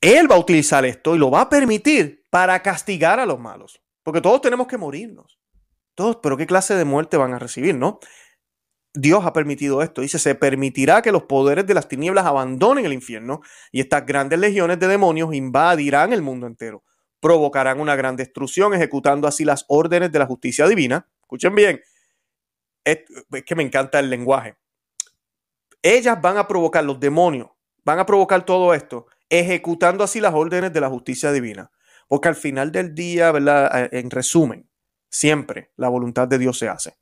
Él 0.00 0.30
va 0.30 0.36
a 0.36 0.38
utilizar 0.38 0.84
esto 0.84 1.14
y 1.14 1.18
lo 1.18 1.30
va 1.30 1.42
a 1.42 1.48
permitir 1.48 2.24
para 2.30 2.60
castigar 2.62 3.20
a 3.20 3.26
los 3.26 3.38
malos. 3.38 3.80
Porque 4.02 4.20
todos 4.20 4.40
tenemos 4.40 4.66
que 4.66 4.76
morirnos. 4.76 5.38
Todos, 5.94 6.16
pero 6.22 6.36
¿qué 6.36 6.46
clase 6.46 6.74
de 6.74 6.84
muerte 6.84 7.16
van 7.16 7.34
a 7.34 7.38
recibir, 7.38 7.76
no? 7.76 8.00
Dios 8.94 9.24
ha 9.24 9.32
permitido 9.32 9.82
esto. 9.82 10.02
Dice, 10.02 10.18
se 10.18 10.34
permitirá 10.34 11.02
que 11.02 11.12
los 11.12 11.24
poderes 11.24 11.66
de 11.66 11.74
las 11.74 11.88
tinieblas 11.88 12.26
abandonen 12.26 12.84
el 12.84 12.92
infierno 12.92 13.40
y 13.70 13.80
estas 13.80 14.04
grandes 14.04 14.38
legiones 14.38 14.78
de 14.78 14.88
demonios 14.88 15.34
invadirán 15.34 16.12
el 16.12 16.22
mundo 16.22 16.46
entero. 16.46 16.84
Provocarán 17.20 17.80
una 17.80 17.96
gran 17.96 18.16
destrucción, 18.16 18.74
ejecutando 18.74 19.26
así 19.28 19.44
las 19.44 19.64
órdenes 19.68 20.12
de 20.12 20.18
la 20.18 20.26
justicia 20.26 20.66
divina. 20.66 21.08
Escuchen 21.22 21.54
bien, 21.54 21.80
es, 22.84 22.98
que 23.46 23.54
me 23.54 23.62
encanta 23.62 23.98
el 23.98 24.10
lenguaje. 24.10 24.56
Ellas 25.82 26.20
van 26.20 26.36
a 26.36 26.46
provocar, 26.46 26.84
los 26.84 27.00
demonios, 27.00 27.48
van 27.84 27.98
a 27.98 28.06
provocar 28.06 28.44
todo 28.44 28.74
esto, 28.74 29.06
ejecutando 29.28 30.04
así 30.04 30.20
las 30.20 30.34
órdenes 30.34 30.72
de 30.72 30.80
la 30.80 30.88
justicia 30.88 31.32
divina. 31.32 31.70
Porque 32.08 32.28
al 32.28 32.36
final 32.36 32.70
del 32.70 32.94
día, 32.94 33.32
¿verdad? 33.32 33.88
En 33.92 34.10
resumen, 34.10 34.68
siempre 35.08 35.72
la 35.76 35.88
voluntad 35.88 36.28
de 36.28 36.38
Dios 36.38 36.58
se 36.58 36.68
hace. 36.68 36.98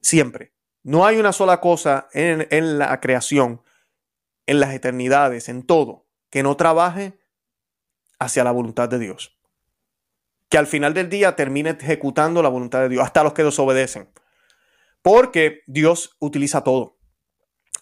Siempre. 0.00 0.54
No 0.84 1.06
hay 1.06 1.16
una 1.16 1.32
sola 1.32 1.60
cosa 1.60 2.08
en, 2.12 2.78
la 2.78 3.00
creación, 3.00 3.62
en 4.46 4.60
las 4.60 4.74
eternidades, 4.74 5.48
en 5.48 5.62
todo, 5.62 6.06
que 6.28 6.42
no 6.42 6.56
trabaje 6.58 7.18
hacia 8.18 8.44
la 8.44 8.50
voluntad 8.50 8.90
de 8.90 8.98
Dios. 8.98 9.38
Que 10.50 10.58
al 10.58 10.66
final 10.66 10.92
del 10.92 11.08
día 11.08 11.36
termine 11.36 11.70
ejecutando 11.70 12.42
la 12.42 12.50
voluntad 12.50 12.80
de 12.80 12.90
Dios, 12.90 13.02
hasta 13.02 13.24
los 13.24 13.32
que 13.32 13.42
desobedecen. 13.42 14.10
Porque 15.00 15.62
Dios 15.66 16.16
utiliza 16.20 16.62
todo, 16.62 16.98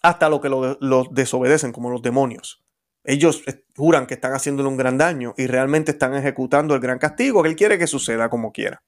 hasta 0.01 0.29
los 0.29 0.39
que 0.39 0.47
lo, 0.47 1.03
desobedecen, 1.11 1.73
como 1.73 1.89
los 1.89 2.01
demonios. 2.01 2.63
Ellos 3.03 3.43
eh, 3.47 3.65
juran 3.75 4.07
que 4.07 4.13
están 4.13 4.31
haciéndole 4.31 4.69
un 4.69 4.77
gran 4.77 4.97
daño 4.97 5.33
y 5.37 5.47
realmente 5.47 5.91
están 5.91 6.15
ejecutando 6.15 6.73
el 6.73 6.79
gran 6.79 6.99
castigo 6.99 7.43
que 7.43 7.49
Él 7.49 7.57
quiere 7.57 7.77
que 7.77 7.85
suceda 7.85 8.29
como 8.29 8.53
quiera. 8.53 8.81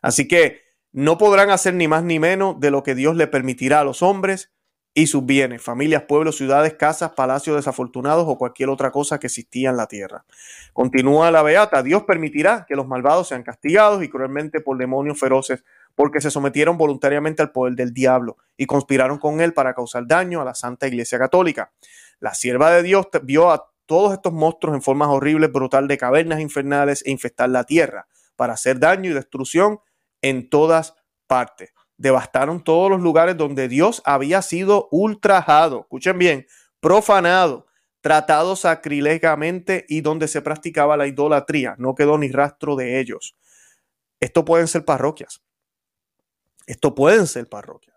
Así 0.00 0.26
que 0.26 0.69
no 0.92 1.18
podrán 1.18 1.50
hacer 1.50 1.74
ni 1.74 1.88
más 1.88 2.02
ni 2.02 2.18
menos 2.18 2.58
de 2.60 2.70
lo 2.70 2.82
que 2.82 2.94
Dios 2.94 3.16
le 3.16 3.26
permitirá 3.26 3.80
a 3.80 3.84
los 3.84 4.02
hombres 4.02 4.52
y 4.92 5.06
sus 5.06 5.24
bienes, 5.24 5.62
familias, 5.62 6.02
pueblos, 6.02 6.36
ciudades, 6.36 6.74
casas, 6.74 7.12
palacios 7.12 7.56
desafortunados 7.56 8.24
o 8.26 8.36
cualquier 8.36 8.70
otra 8.70 8.90
cosa 8.90 9.20
que 9.20 9.28
existía 9.28 9.70
en 9.70 9.76
la 9.76 9.86
tierra. 9.86 10.24
Continúa 10.72 11.30
la 11.30 11.42
beata, 11.42 11.82
Dios 11.84 12.02
permitirá 12.02 12.66
que 12.66 12.74
los 12.74 12.88
malvados 12.88 13.28
sean 13.28 13.44
castigados 13.44 14.02
y 14.02 14.08
cruelmente 14.08 14.60
por 14.60 14.76
demonios 14.78 15.18
feroces 15.18 15.62
porque 15.94 16.20
se 16.20 16.30
sometieron 16.30 16.76
voluntariamente 16.76 17.42
al 17.42 17.52
poder 17.52 17.74
del 17.74 17.94
diablo 17.94 18.36
y 18.56 18.66
conspiraron 18.66 19.18
con 19.18 19.40
él 19.40 19.52
para 19.52 19.74
causar 19.74 20.06
daño 20.06 20.40
a 20.40 20.44
la 20.44 20.54
Santa 20.54 20.88
Iglesia 20.88 21.18
Católica. 21.18 21.72
La 22.18 22.34
sierva 22.34 22.70
de 22.72 22.82
Dios 22.82 23.06
vio 23.22 23.50
a 23.50 23.70
todos 23.86 24.12
estos 24.12 24.32
monstruos 24.32 24.74
en 24.74 24.82
formas 24.82 25.08
horribles, 25.08 25.52
brutal 25.52 25.88
de 25.88 25.98
cavernas 25.98 26.40
infernales 26.40 27.02
e 27.06 27.10
infestar 27.10 27.48
la 27.48 27.64
tierra 27.64 28.06
para 28.34 28.54
hacer 28.54 28.80
daño 28.80 29.10
y 29.10 29.14
destrucción 29.14 29.80
en 30.22 30.48
todas 30.48 30.94
partes. 31.26 31.72
Devastaron 31.96 32.64
todos 32.64 32.90
los 32.90 33.00
lugares 33.00 33.36
donde 33.36 33.68
Dios 33.68 34.02
había 34.04 34.42
sido 34.42 34.88
ultrajado, 34.90 35.80
escuchen 35.80 36.18
bien, 36.18 36.46
profanado, 36.80 37.66
tratado 38.00 38.56
sacrílegamente 38.56 39.84
y 39.88 40.00
donde 40.00 40.28
se 40.28 40.42
practicaba 40.42 40.96
la 40.96 41.06
idolatría. 41.06 41.74
No 41.78 41.94
quedó 41.94 42.16
ni 42.18 42.28
rastro 42.28 42.76
de 42.76 43.00
ellos. 43.00 43.36
Esto 44.20 44.44
pueden 44.44 44.68
ser 44.68 44.84
parroquias. 44.84 45.42
Esto 46.66 46.94
pueden 46.94 47.26
ser 47.26 47.48
parroquias. 47.48 47.96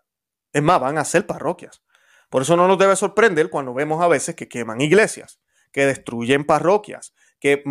Es 0.52 0.62
más, 0.62 0.80
van 0.80 0.98
a 0.98 1.04
ser 1.04 1.26
parroquias. 1.26 1.82
Por 2.30 2.42
eso 2.42 2.56
no 2.56 2.66
nos 2.66 2.78
debe 2.78 2.96
sorprender 2.96 3.50
cuando 3.50 3.74
vemos 3.74 4.02
a 4.02 4.08
veces 4.08 4.34
que 4.34 4.48
queman 4.48 4.80
iglesias, 4.80 5.40
que 5.72 5.86
destruyen 5.86 6.44
parroquias, 6.44 7.14
que 7.38 7.62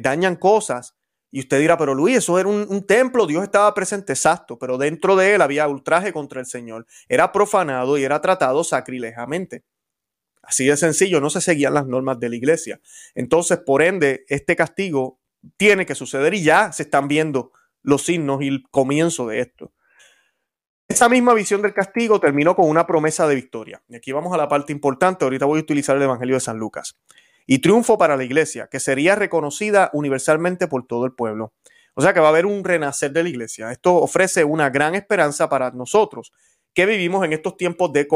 dañan 0.00 0.36
cosas. 0.36 0.96
Y 1.30 1.40
usted 1.40 1.58
dirá, 1.60 1.76
pero 1.76 1.94
Luis, 1.94 2.18
eso 2.18 2.38
era 2.38 2.48
un, 2.48 2.86
templo, 2.86 3.26
Dios 3.26 3.42
estaba 3.42 3.72
presente, 3.74 4.12
exacto, 4.12 4.58
pero 4.58 4.78
dentro 4.78 5.16
de 5.16 5.34
él 5.34 5.42
había 5.42 5.68
ultraje 5.68 6.12
contra 6.12 6.40
el 6.40 6.46
Señor. 6.46 6.86
Era 7.08 7.32
profanado 7.32 7.98
y 7.98 8.04
era 8.04 8.20
tratado 8.20 8.64
sacrilegamente. 8.64 9.64
Así 10.42 10.66
de 10.66 10.76
sencillo, 10.76 11.20
no 11.20 11.28
se 11.28 11.40
seguían 11.40 11.74
las 11.74 11.86
normas 11.86 12.20
de 12.20 12.28
la 12.28 12.36
iglesia. 12.36 12.80
Entonces, 13.14 13.58
por 13.58 13.82
ende, 13.82 14.24
este 14.28 14.54
castigo 14.54 15.18
tiene 15.56 15.84
que 15.84 15.94
suceder 15.94 16.34
y 16.34 16.42
ya 16.42 16.72
se 16.72 16.84
están 16.84 17.08
viendo 17.08 17.52
los 17.82 18.04
signos 18.04 18.42
y 18.42 18.48
el 18.48 18.62
comienzo 18.70 19.26
de 19.26 19.40
esto. 19.40 19.72
Esa 20.88 21.08
misma 21.08 21.34
visión 21.34 21.62
del 21.62 21.74
castigo 21.74 22.20
terminó 22.20 22.54
con 22.54 22.68
una 22.68 22.86
promesa 22.86 23.26
de 23.26 23.34
victoria. 23.34 23.82
Y 23.88 23.96
aquí 23.96 24.12
vamos 24.12 24.32
a 24.32 24.36
la 24.36 24.48
parte 24.48 24.72
importante. 24.72 25.24
Ahorita 25.24 25.44
voy 25.44 25.58
a 25.58 25.62
utilizar 25.62 25.96
el 25.96 26.02
Evangelio 26.02 26.36
de 26.36 26.40
San 26.40 26.58
Lucas. 26.58 26.96
Y 27.46 27.60
triunfo 27.60 27.96
para 27.96 28.16
la 28.16 28.24
iglesia, 28.24 28.68
que 28.70 28.80
sería 28.80 29.14
reconocida 29.14 29.90
universalmente 29.92 30.66
por 30.66 30.86
todo 30.86 31.06
el 31.06 31.12
pueblo. 31.12 31.52
O 31.94 32.02
sea 32.02 32.12
que 32.12 32.20
va 32.20 32.26
a 32.26 32.30
haber 32.30 32.46
un 32.46 32.64
renacer 32.64 33.12
de 33.12 33.22
la 33.22 33.28
iglesia. 33.28 33.70
Esto 33.70 33.94
ofrece 33.94 34.44
una 34.44 34.68
gran 34.70 34.94
esperanza 34.94 35.48
para 35.48 35.70
nosotros, 35.70 36.32
que 36.74 36.84
vivimos 36.84 37.24
en 37.24 37.32
estos 37.32 37.56
tiempos 37.56 37.90
de, 37.92 38.06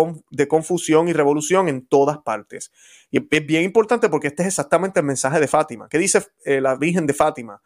confusión 0.49 1.09
y 1.09 1.13
revolución 1.13 1.69
en 1.69 1.87
todas 1.87 2.19
partes. 2.19 2.73
Y 3.11 3.19
es 3.19 3.47
bien 3.47 3.63
importante 3.63 4.09
porque 4.09 4.29
este 4.29 4.43
es 4.43 4.49
exactamente 4.49 5.01
el 5.01 5.07
mensaje 5.07 5.41
de 5.41 5.49
Fátima. 5.49 5.89
¿Qué 5.89 5.99
dice 5.99 6.27
eh, 6.45 6.61
la 6.61 6.77
Virgen 6.77 7.07
de 7.07 7.15
Fátima? 7.15 7.63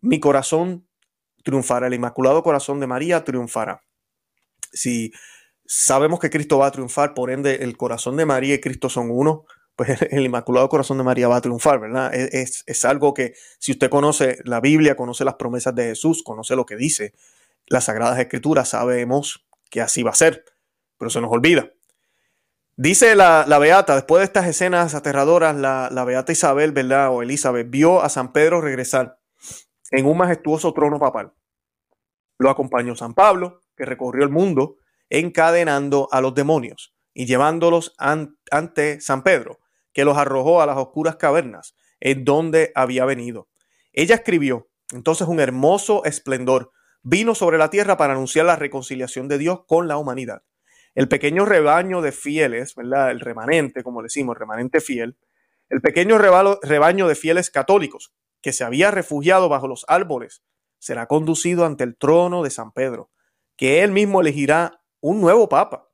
Mi 0.00 0.20
corazón 0.20 0.86
triunfará, 1.44 1.88
el 1.88 1.94
Inmaculado 1.94 2.42
Corazón 2.42 2.80
de 2.80 2.86
María 2.86 3.24
triunfará 3.24 3.82
si 4.72 5.12
sabemos 5.66 6.20
que 6.20 6.30
Cristo 6.30 6.58
va 6.58 6.66
a 6.66 6.70
triunfar, 6.70 7.14
por 7.14 7.30
ende 7.30 7.56
el 7.56 7.76
corazón 7.76 8.16
de 8.16 8.26
María 8.26 8.54
y 8.54 8.60
Cristo 8.60 8.88
son 8.88 9.10
uno, 9.10 9.44
pues 9.78 10.02
el 10.10 10.24
Inmaculado 10.24 10.68
Corazón 10.68 10.98
de 10.98 11.04
María 11.04 11.28
va 11.28 11.36
a 11.36 11.40
triunfar, 11.40 11.78
¿verdad? 11.78 12.12
Es, 12.12 12.64
es, 12.66 12.84
algo 12.84 13.14
que 13.14 13.34
si 13.60 13.70
usted 13.70 13.88
conoce 13.88 14.38
la 14.44 14.60
Biblia, 14.60 14.96
conoce 14.96 15.24
las 15.24 15.36
promesas 15.36 15.72
de 15.76 15.84
Jesús, 15.84 16.24
conoce 16.24 16.56
lo 16.56 16.66
que 16.66 16.74
dice 16.74 17.14
las 17.66 17.84
Sagradas 17.84 18.18
Escrituras, 18.18 18.70
sabemos 18.70 19.46
que 19.70 19.80
así 19.80 20.02
va 20.02 20.10
a 20.10 20.16
ser, 20.16 20.44
pero 20.98 21.10
se 21.10 21.20
nos 21.20 21.30
olvida. 21.30 21.70
Dice 22.76 23.14
la, 23.14 23.44
la 23.46 23.60
Beata, 23.60 23.94
después 23.94 24.20
de 24.20 24.24
estas 24.24 24.48
escenas 24.48 24.96
aterradoras, 24.96 25.54
la, 25.54 25.90
la 25.92 26.04
Beata 26.04 26.32
Isabel, 26.32 26.72
¿verdad? 26.72 27.10
O 27.10 27.22
Elizabeth, 27.22 27.70
vio 27.70 28.02
a 28.02 28.08
San 28.08 28.32
Pedro 28.32 28.60
regresar 28.60 29.20
en 29.92 30.06
un 30.06 30.16
majestuoso 30.16 30.72
trono 30.74 30.98
papal. 30.98 31.32
Lo 32.38 32.50
acompañó 32.50 32.96
San 32.96 33.14
Pablo, 33.14 33.60
que 33.76 33.84
recorrió 33.84 34.24
el 34.24 34.30
mundo 34.30 34.78
encadenando 35.08 36.08
a 36.10 36.20
los 36.20 36.34
demonios 36.34 36.96
y 37.14 37.26
llevándolos 37.26 37.94
ante 37.98 39.00
San 39.00 39.22
Pedro, 39.22 39.60
que 39.92 40.04
los 40.04 40.16
arrojó 40.16 40.62
a 40.62 40.66
las 40.66 40.76
oscuras 40.76 41.16
cavernas 41.16 41.74
en 42.00 42.24
donde 42.24 42.72
había 42.74 43.04
venido. 43.04 43.48
Ella 43.92 44.14
escribió, 44.16 44.68
entonces 44.92 45.28
un 45.28 45.40
hermoso 45.40 46.04
esplendor 46.04 46.72
vino 47.02 47.34
sobre 47.34 47.58
la 47.58 47.70
tierra 47.70 47.96
para 47.96 48.12
anunciar 48.12 48.46
la 48.46 48.56
reconciliación 48.56 49.28
de 49.28 49.38
Dios 49.38 49.60
con 49.66 49.88
la 49.88 49.96
humanidad. 49.96 50.42
El 50.94 51.08
pequeño 51.08 51.44
rebaño 51.44 52.00
de 52.00 52.12
fieles. 52.12 52.74
El 52.76 53.20
remanente, 53.20 53.82
como 53.82 54.02
decimos, 54.02 54.34
el 54.34 54.40
remanente 54.40 54.80
fiel, 54.80 55.16
el 55.68 55.80
pequeño 55.80 56.18
rebaño 56.18 57.08
de 57.08 57.14
fieles 57.14 57.50
católicos 57.50 58.14
que 58.40 58.52
se 58.52 58.64
había 58.64 58.90
refugiado 58.90 59.48
bajo 59.48 59.68
los 59.68 59.84
árboles, 59.88 60.42
será 60.78 61.06
conducido 61.06 61.66
ante 61.66 61.84
el 61.84 61.96
trono 61.96 62.42
de 62.42 62.50
San 62.50 62.72
Pedro, 62.72 63.10
que 63.56 63.82
él 63.82 63.90
mismo 63.90 64.20
elegirá 64.20 64.82
un 65.00 65.20
nuevo 65.20 65.48
papa. 65.48 65.87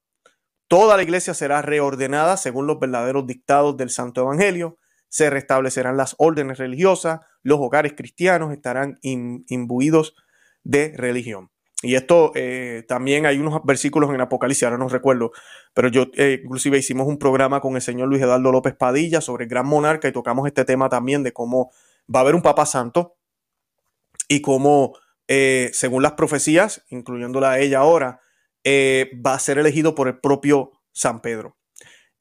Toda 0.75 0.97
la 0.97 1.05
iglesia 1.05 1.35
será 1.35 1.63
reordenada 1.63 2.37
según 2.37 2.67
los 2.67 2.81
verdaderos 2.81 3.29
dictados 3.29 3.77
del 3.77 3.91
Santo 3.91 4.23
Evangelio, 4.23 4.77
se 5.09 5.31
restablecerán 5.31 5.97
las 5.97 6.17
órdenes 6.19 6.59
religiosas, 6.59 7.21
los 7.45 7.61
hogares 7.61 7.93
cristianos 7.97 8.53
estarán 8.53 8.99
imbuidos 9.01 10.17
de 10.65 10.93
religión. 10.97 11.53
Y 11.81 11.95
esto 11.95 12.33
eh, 12.35 12.83
también 12.89 13.25
hay 13.25 13.39
unos 13.39 13.63
versículos 13.63 14.13
en 14.13 14.21
Apocalipsis, 14.21 14.65
ahora 14.65 14.77
no 14.77 14.89
recuerdo, 14.89 15.31
pero 15.75 15.87
yo 15.87 16.07
eh, 16.15 16.41
inclusive 16.43 16.77
hicimos 16.77 17.07
un 17.07 17.19
programa 17.19 17.61
con 17.61 17.77
el 17.77 17.81
señor 17.81 18.09
Luis 18.09 18.23
Eduardo 18.23 18.51
López 18.51 18.75
Padilla 18.75 19.21
sobre 19.21 19.45
el 19.45 19.51
gran 19.51 19.69
monarca 19.69 20.09
y 20.09 20.13
tocamos 20.13 20.45
este 20.49 20.65
tema 20.65 20.89
también 20.89 21.23
de 21.23 21.33
cómo 21.33 21.71
va 22.13 22.19
a 22.19 22.23
haber 22.23 22.35
un 22.35 22.43
papa 22.43 22.67
santo 22.67 23.15
y 24.27 24.43
cómo 24.43 24.95
eh, 25.29 25.71
según 25.73 26.03
las 26.03 26.15
profecías, 26.15 26.83
incluyéndola 26.89 27.53
a 27.53 27.61
ella 27.61 27.79
ahora, 27.79 28.24
eh, 28.64 29.11
va 29.24 29.35
a 29.35 29.38
ser 29.38 29.59
elegido 29.59 29.94
por 29.94 30.09
el 30.09 30.18
propio 30.18 30.72
San 30.92 31.20
Pedro. 31.20 31.57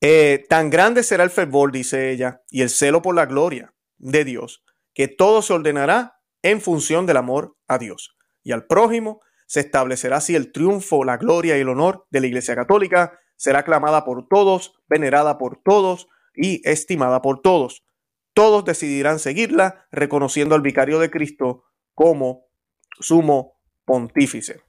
Eh, 0.02 0.46
tan 0.50 0.70
grande 0.70 1.02
será 1.02 1.24
el 1.24 1.30
fervor, 1.30 1.72
dice 1.72 2.12
ella, 2.12 2.42
y 2.50 2.62
el 2.62 2.70
celo 2.70 3.02
por 3.02 3.16
la 3.16 3.26
gloria 3.26 3.74
de 3.98 4.26
Dios, 4.26 4.64
que 4.94 5.08
todo 5.08 5.42
se 5.42 5.54
ordenará 5.54 6.20
en 6.42 6.60
función 6.60 7.06
del 7.06 7.18
amor 7.18 7.56
a 7.68 7.78
Dios 7.78 8.18
y 8.44 8.52
al 8.52 8.66
prójimo. 8.66 9.22
Se 9.48 9.62
establecerá 9.62 10.18
así 10.18 10.36
el 10.36 10.52
triunfo, 10.52 11.06
la 11.06 11.18
gloria 11.18 11.58
y 11.58 11.62
el 11.62 11.70
honor 11.70 12.06
de 12.10 12.20
la 12.20 12.28
Iglesia 12.28 12.56
Católica. 12.56 13.18
Será 13.38 13.60
aclamada 13.60 14.04
por 14.04 14.28
todos, 14.28 14.74
venerada 14.88 15.38
por 15.38 15.62
todos 15.64 16.08
y 16.36 16.62
estimada 16.68 17.22
por 17.22 17.42
todos. 17.42 17.86
Todos 18.34 18.66
decidirán 18.66 19.20
seguirla, 19.20 19.86
reconociendo 19.92 20.56
al 20.56 20.62
vicario 20.62 21.00
de 21.00 21.12
Cristo 21.12 21.64
como 21.94 22.48
sumo 23.00 23.60
pontífice. 23.86 24.62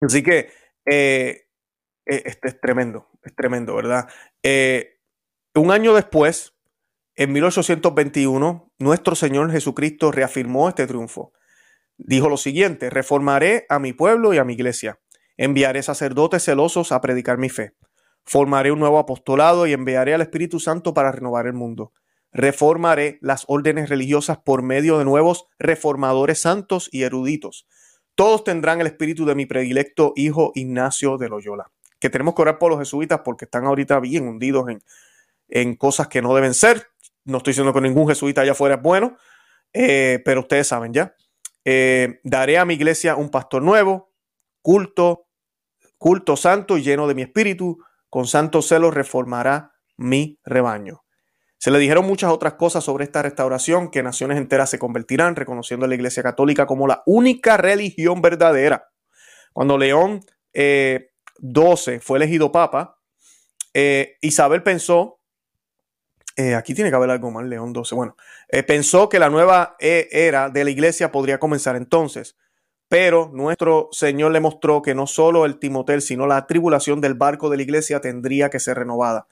Así 0.00 0.22
que 0.22 0.50
eh, 0.86 1.46
eh, 2.06 2.22
este 2.24 2.48
es 2.48 2.60
tremendo, 2.60 3.08
es 3.22 3.34
tremendo, 3.34 3.74
¿verdad? 3.74 4.08
Eh, 4.42 5.00
un 5.54 5.70
año 5.70 5.94
después, 5.94 6.54
en 7.14 7.32
1821, 7.32 8.72
nuestro 8.78 9.14
Señor 9.14 9.50
Jesucristo 9.50 10.10
reafirmó 10.10 10.68
este 10.68 10.86
triunfo. 10.86 11.32
Dijo 11.98 12.28
lo 12.28 12.36
siguiente, 12.36 12.88
reformaré 12.88 13.66
a 13.68 13.78
mi 13.78 13.92
pueblo 13.92 14.32
y 14.32 14.38
a 14.38 14.44
mi 14.44 14.54
iglesia, 14.54 15.00
enviaré 15.36 15.82
sacerdotes 15.82 16.44
celosos 16.44 16.92
a 16.92 17.00
predicar 17.00 17.36
mi 17.36 17.50
fe, 17.50 17.74
formaré 18.24 18.72
un 18.72 18.78
nuevo 18.78 18.98
apostolado 18.98 19.66
y 19.66 19.72
enviaré 19.72 20.14
al 20.14 20.22
Espíritu 20.22 20.60
Santo 20.60 20.94
para 20.94 21.12
renovar 21.12 21.46
el 21.46 21.52
mundo 21.52 21.92
reformaré 22.32 23.18
las 23.20 23.44
órdenes 23.48 23.88
religiosas 23.88 24.38
por 24.38 24.62
medio 24.62 24.98
de 24.98 25.04
nuevos 25.04 25.46
reformadores 25.58 26.40
santos 26.40 26.88
y 26.92 27.02
eruditos. 27.02 27.66
Todos 28.20 28.44
tendrán 28.44 28.82
el 28.82 28.86
espíritu 28.86 29.24
de 29.24 29.34
mi 29.34 29.46
predilecto 29.46 30.12
hijo 30.14 30.52
Ignacio 30.54 31.16
de 31.16 31.30
Loyola. 31.30 31.70
Que 31.98 32.10
tenemos 32.10 32.34
que 32.34 32.42
orar 32.42 32.58
por 32.58 32.70
los 32.70 32.78
jesuitas 32.78 33.22
porque 33.24 33.46
están 33.46 33.64
ahorita 33.64 33.98
bien 33.98 34.28
hundidos 34.28 34.68
en, 34.68 34.82
en 35.48 35.74
cosas 35.74 36.08
que 36.08 36.20
no 36.20 36.34
deben 36.34 36.52
ser. 36.52 36.88
No 37.24 37.38
estoy 37.38 37.52
diciendo 37.52 37.72
que 37.72 37.80
ningún 37.80 38.06
jesuita 38.06 38.42
allá 38.42 38.52
afuera 38.52 38.74
es 38.74 38.82
bueno, 38.82 39.16
eh, 39.72 40.20
pero 40.22 40.40
ustedes 40.40 40.66
saben 40.66 40.92
ya. 40.92 41.14
Eh, 41.64 42.20
daré 42.22 42.58
a 42.58 42.66
mi 42.66 42.74
iglesia 42.74 43.16
un 43.16 43.30
pastor 43.30 43.62
nuevo, 43.62 44.12
culto, 44.60 45.26
culto 45.96 46.36
santo 46.36 46.76
y 46.76 46.82
lleno 46.82 47.08
de 47.08 47.14
mi 47.14 47.22
espíritu. 47.22 47.78
Con 48.10 48.26
santo 48.26 48.60
celo 48.60 48.90
reformará 48.90 49.72
mi 49.96 50.38
rebaño. 50.44 51.04
Se 51.60 51.70
le 51.70 51.78
dijeron 51.78 52.06
muchas 52.06 52.32
otras 52.32 52.54
cosas 52.54 52.82
sobre 52.82 53.04
esta 53.04 53.20
restauración, 53.20 53.90
que 53.90 54.02
naciones 54.02 54.38
enteras 54.38 54.70
se 54.70 54.78
convertirán, 54.78 55.36
reconociendo 55.36 55.84
a 55.84 55.90
la 55.90 55.94
Iglesia 55.94 56.22
Católica 56.22 56.66
como 56.66 56.86
la 56.86 57.02
única 57.04 57.58
religión 57.58 58.22
verdadera. 58.22 58.88
Cuando 59.52 59.76
León 59.76 60.20
XII 60.54 60.54
eh, 60.54 62.00
fue 62.00 62.16
elegido 62.16 62.50
papa, 62.50 62.98
eh, 63.74 64.16
Isabel 64.22 64.62
pensó 64.62 65.18
eh, 66.34 66.54
aquí 66.54 66.72
tiene 66.72 66.88
que 66.88 66.96
haber 66.96 67.10
algo 67.10 67.30
más, 67.30 67.44
León 67.44 67.74
12. 67.74 67.94
Bueno, 67.94 68.16
pensó 68.66 69.10
que 69.10 69.18
la 69.18 69.28
nueva 69.28 69.76
era 69.78 70.48
de 70.48 70.64
la 70.64 70.70
iglesia 70.70 71.12
podría 71.12 71.38
comenzar 71.38 71.76
entonces, 71.76 72.38
pero 72.88 73.30
nuestro 73.34 73.90
Señor 73.92 74.32
le 74.32 74.40
mostró 74.40 74.80
que 74.80 74.94
no 74.94 75.06
solo 75.06 75.44
el 75.44 75.58
Timoteo, 75.58 76.00
sino 76.00 76.26
la 76.26 76.46
tribulación 76.46 77.02
del 77.02 77.12
barco 77.12 77.50
de 77.50 77.58
la 77.58 77.64
iglesia 77.64 78.00
tendría 78.00 78.48
que 78.48 78.60
ser 78.60 78.78
renovada. 78.78 79.26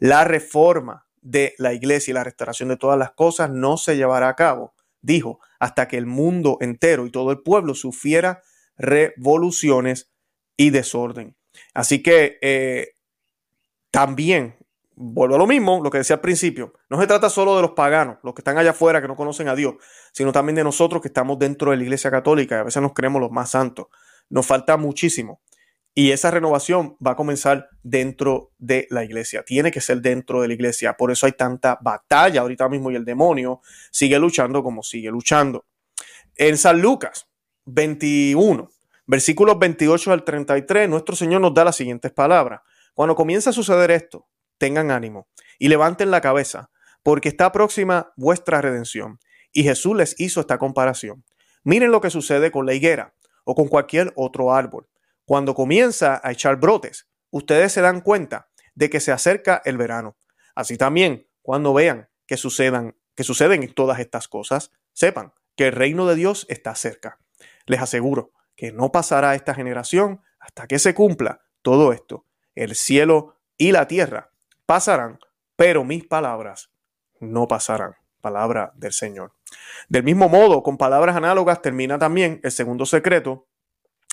La 0.00 0.24
reforma 0.24 1.07
de 1.22 1.54
la 1.58 1.72
iglesia 1.72 2.12
y 2.12 2.14
la 2.14 2.24
restauración 2.24 2.68
de 2.68 2.76
todas 2.76 2.98
las 2.98 3.12
cosas 3.12 3.50
no 3.50 3.76
se 3.76 3.96
llevará 3.96 4.28
a 4.28 4.36
cabo, 4.36 4.74
dijo, 5.00 5.40
hasta 5.58 5.88
que 5.88 5.96
el 5.96 6.06
mundo 6.06 6.58
entero 6.60 7.06
y 7.06 7.10
todo 7.10 7.30
el 7.30 7.40
pueblo 7.40 7.74
sufriera 7.74 8.42
revoluciones 8.76 10.10
y 10.56 10.70
desorden. 10.70 11.36
Así 11.74 12.02
que 12.02 12.38
eh, 12.42 12.94
también 13.90 14.56
vuelvo 15.00 15.36
a 15.36 15.38
lo 15.38 15.46
mismo, 15.46 15.80
lo 15.82 15.90
que 15.90 15.98
decía 15.98 16.16
al 16.16 16.20
principio, 16.20 16.74
no 16.90 17.00
se 17.00 17.06
trata 17.06 17.30
solo 17.30 17.54
de 17.54 17.62
los 17.62 17.70
paganos, 17.72 18.18
los 18.24 18.34
que 18.34 18.40
están 18.40 18.58
allá 18.58 18.70
afuera 18.70 19.00
que 19.00 19.06
no 19.06 19.14
conocen 19.14 19.48
a 19.48 19.54
Dios, 19.54 19.76
sino 20.12 20.32
también 20.32 20.56
de 20.56 20.64
nosotros 20.64 21.00
que 21.00 21.08
estamos 21.08 21.38
dentro 21.38 21.70
de 21.70 21.76
la 21.76 21.84
iglesia 21.84 22.10
católica 22.10 22.56
y 22.56 22.58
a 22.58 22.64
veces 22.64 22.82
nos 22.82 22.92
creemos 22.92 23.20
los 23.20 23.30
más 23.30 23.50
santos. 23.50 23.86
Nos 24.28 24.44
falta 24.44 24.76
muchísimo. 24.76 25.40
Y 25.98 26.12
esa 26.12 26.30
renovación 26.30 26.96
va 27.04 27.10
a 27.10 27.16
comenzar 27.16 27.70
dentro 27.82 28.52
de 28.56 28.86
la 28.88 29.02
iglesia. 29.02 29.42
Tiene 29.42 29.72
que 29.72 29.80
ser 29.80 30.00
dentro 30.00 30.40
de 30.40 30.46
la 30.46 30.54
iglesia. 30.54 30.96
Por 30.96 31.10
eso 31.10 31.26
hay 31.26 31.32
tanta 31.32 31.76
batalla 31.80 32.42
ahorita 32.42 32.68
mismo 32.68 32.92
y 32.92 32.94
el 32.94 33.04
demonio 33.04 33.62
sigue 33.90 34.16
luchando 34.20 34.62
como 34.62 34.84
sigue 34.84 35.10
luchando. 35.10 35.66
En 36.36 36.56
San 36.56 36.80
Lucas 36.80 37.26
21, 37.64 38.70
versículos 39.08 39.58
28 39.58 40.12
al 40.12 40.22
33, 40.22 40.88
nuestro 40.88 41.16
Señor 41.16 41.40
nos 41.40 41.52
da 41.52 41.64
las 41.64 41.74
siguientes 41.74 42.12
palabras. 42.12 42.60
Cuando 42.94 43.16
comienza 43.16 43.50
a 43.50 43.52
suceder 43.52 43.90
esto, 43.90 44.28
tengan 44.56 44.92
ánimo 44.92 45.26
y 45.58 45.66
levanten 45.66 46.12
la 46.12 46.20
cabeza, 46.20 46.70
porque 47.02 47.28
está 47.28 47.50
próxima 47.50 48.12
vuestra 48.16 48.60
redención. 48.60 49.18
Y 49.52 49.64
Jesús 49.64 49.96
les 49.96 50.14
hizo 50.20 50.38
esta 50.38 50.58
comparación. 50.58 51.24
Miren 51.64 51.90
lo 51.90 52.00
que 52.00 52.10
sucede 52.10 52.52
con 52.52 52.66
la 52.66 52.74
higuera 52.74 53.14
o 53.42 53.56
con 53.56 53.66
cualquier 53.66 54.12
otro 54.14 54.54
árbol. 54.54 54.86
Cuando 55.28 55.54
comienza 55.54 56.22
a 56.24 56.32
echar 56.32 56.56
brotes, 56.56 57.06
ustedes 57.28 57.70
se 57.72 57.82
dan 57.82 58.00
cuenta 58.00 58.48
de 58.74 58.88
que 58.88 58.98
se 58.98 59.12
acerca 59.12 59.60
el 59.66 59.76
verano. 59.76 60.16
Así 60.54 60.78
también, 60.78 61.28
cuando 61.42 61.74
vean 61.74 62.08
que 62.26 62.38
sucedan, 62.38 62.96
que 63.14 63.24
suceden 63.24 63.70
todas 63.74 63.98
estas 63.98 64.26
cosas, 64.26 64.72
sepan 64.94 65.34
que 65.54 65.66
el 65.66 65.74
reino 65.74 66.06
de 66.06 66.14
Dios 66.14 66.46
está 66.48 66.74
cerca. 66.74 67.18
Les 67.66 67.82
aseguro 67.82 68.32
que 68.56 68.72
no 68.72 68.90
pasará 68.90 69.34
esta 69.34 69.52
generación 69.52 70.22
hasta 70.40 70.66
que 70.66 70.78
se 70.78 70.94
cumpla 70.94 71.42
todo 71.60 71.92
esto. 71.92 72.24
El 72.54 72.74
cielo 72.74 73.36
y 73.58 73.72
la 73.72 73.86
tierra 73.86 74.30
pasarán, 74.64 75.18
pero 75.56 75.84
mis 75.84 76.06
palabras 76.06 76.70
no 77.20 77.46
pasarán. 77.46 77.96
Palabra 78.22 78.72
del 78.76 78.94
Señor. 78.94 79.34
Del 79.90 80.04
mismo 80.04 80.30
modo, 80.30 80.62
con 80.62 80.78
palabras 80.78 81.16
análogas 81.16 81.60
termina 81.60 81.98
también 81.98 82.40
el 82.42 82.50
segundo 82.50 82.86
secreto 82.86 83.46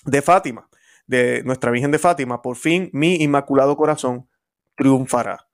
de 0.04 0.22
Fátima, 0.22 0.70
de 1.08 1.44
nuestra 1.44 1.72
Virgen 1.72 1.92
de 1.92 2.00
Fátima. 2.00 2.42
Por 2.42 2.56
fin 2.56 2.90
mi 2.94 3.16
inmaculado 3.16 3.76
corazón 3.78 4.28
triunfará. 4.76 5.48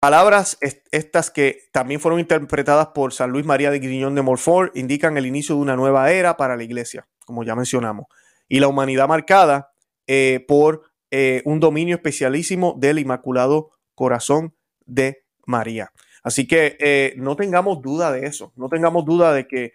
Palabras 0.00 0.56
estas 0.90 1.30
que 1.30 1.68
también 1.72 2.00
fueron 2.00 2.20
interpretadas 2.20 2.88
por 2.88 3.12
San 3.12 3.30
Luis 3.30 3.44
María 3.44 3.70
de 3.70 3.80
Griñón 3.80 4.14
de 4.14 4.22
Montfort 4.22 4.74
indican 4.74 5.18
el 5.18 5.26
inicio 5.26 5.56
de 5.56 5.60
una 5.60 5.76
nueva 5.76 6.10
era 6.10 6.38
para 6.38 6.56
la 6.56 6.62
Iglesia, 6.62 7.06
como 7.26 7.44
ya 7.44 7.54
mencionamos, 7.54 8.06
y 8.48 8.60
la 8.60 8.68
humanidad 8.68 9.08
marcada 9.08 9.72
eh, 10.06 10.42
por 10.48 10.84
eh, 11.10 11.42
un 11.44 11.60
dominio 11.60 11.96
especialísimo 11.96 12.76
del 12.78 12.98
Inmaculado 12.98 13.72
Corazón 13.94 14.54
de 14.86 15.24
María. 15.44 15.92
Así 16.22 16.46
que 16.46 16.78
eh, 16.80 17.12
no 17.16 17.36
tengamos 17.36 17.82
duda 17.82 18.10
de 18.10 18.26
eso, 18.26 18.54
no 18.56 18.68
tengamos 18.70 19.04
duda 19.04 19.34
de 19.34 19.46
que 19.46 19.74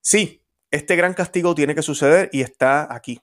sí, 0.00 0.42
este 0.70 0.96
gran 0.96 1.12
castigo 1.12 1.54
tiene 1.54 1.74
que 1.74 1.82
suceder 1.82 2.30
y 2.32 2.40
está 2.40 2.94
aquí, 2.94 3.20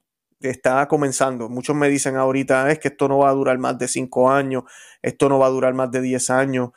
está 0.50 0.88
comenzando. 0.88 1.50
Muchos 1.50 1.76
me 1.76 1.90
dicen 1.90 2.16
ahorita, 2.16 2.72
es 2.72 2.80
que 2.80 2.90
esto 2.90 3.08
no 3.08 3.20
va 3.20 3.30
a 3.30 3.34
durar 3.34 3.58
más 3.58 3.78
de 3.78 3.88
cinco 3.88 4.30
años, 4.32 4.64
esto 5.02 5.30
no 5.30 5.40
va 5.40 5.48
a 5.48 5.50
durar 5.50 5.74
más 5.74 5.92
de 5.92 6.02
diez 6.02 6.30
años. 6.30 6.72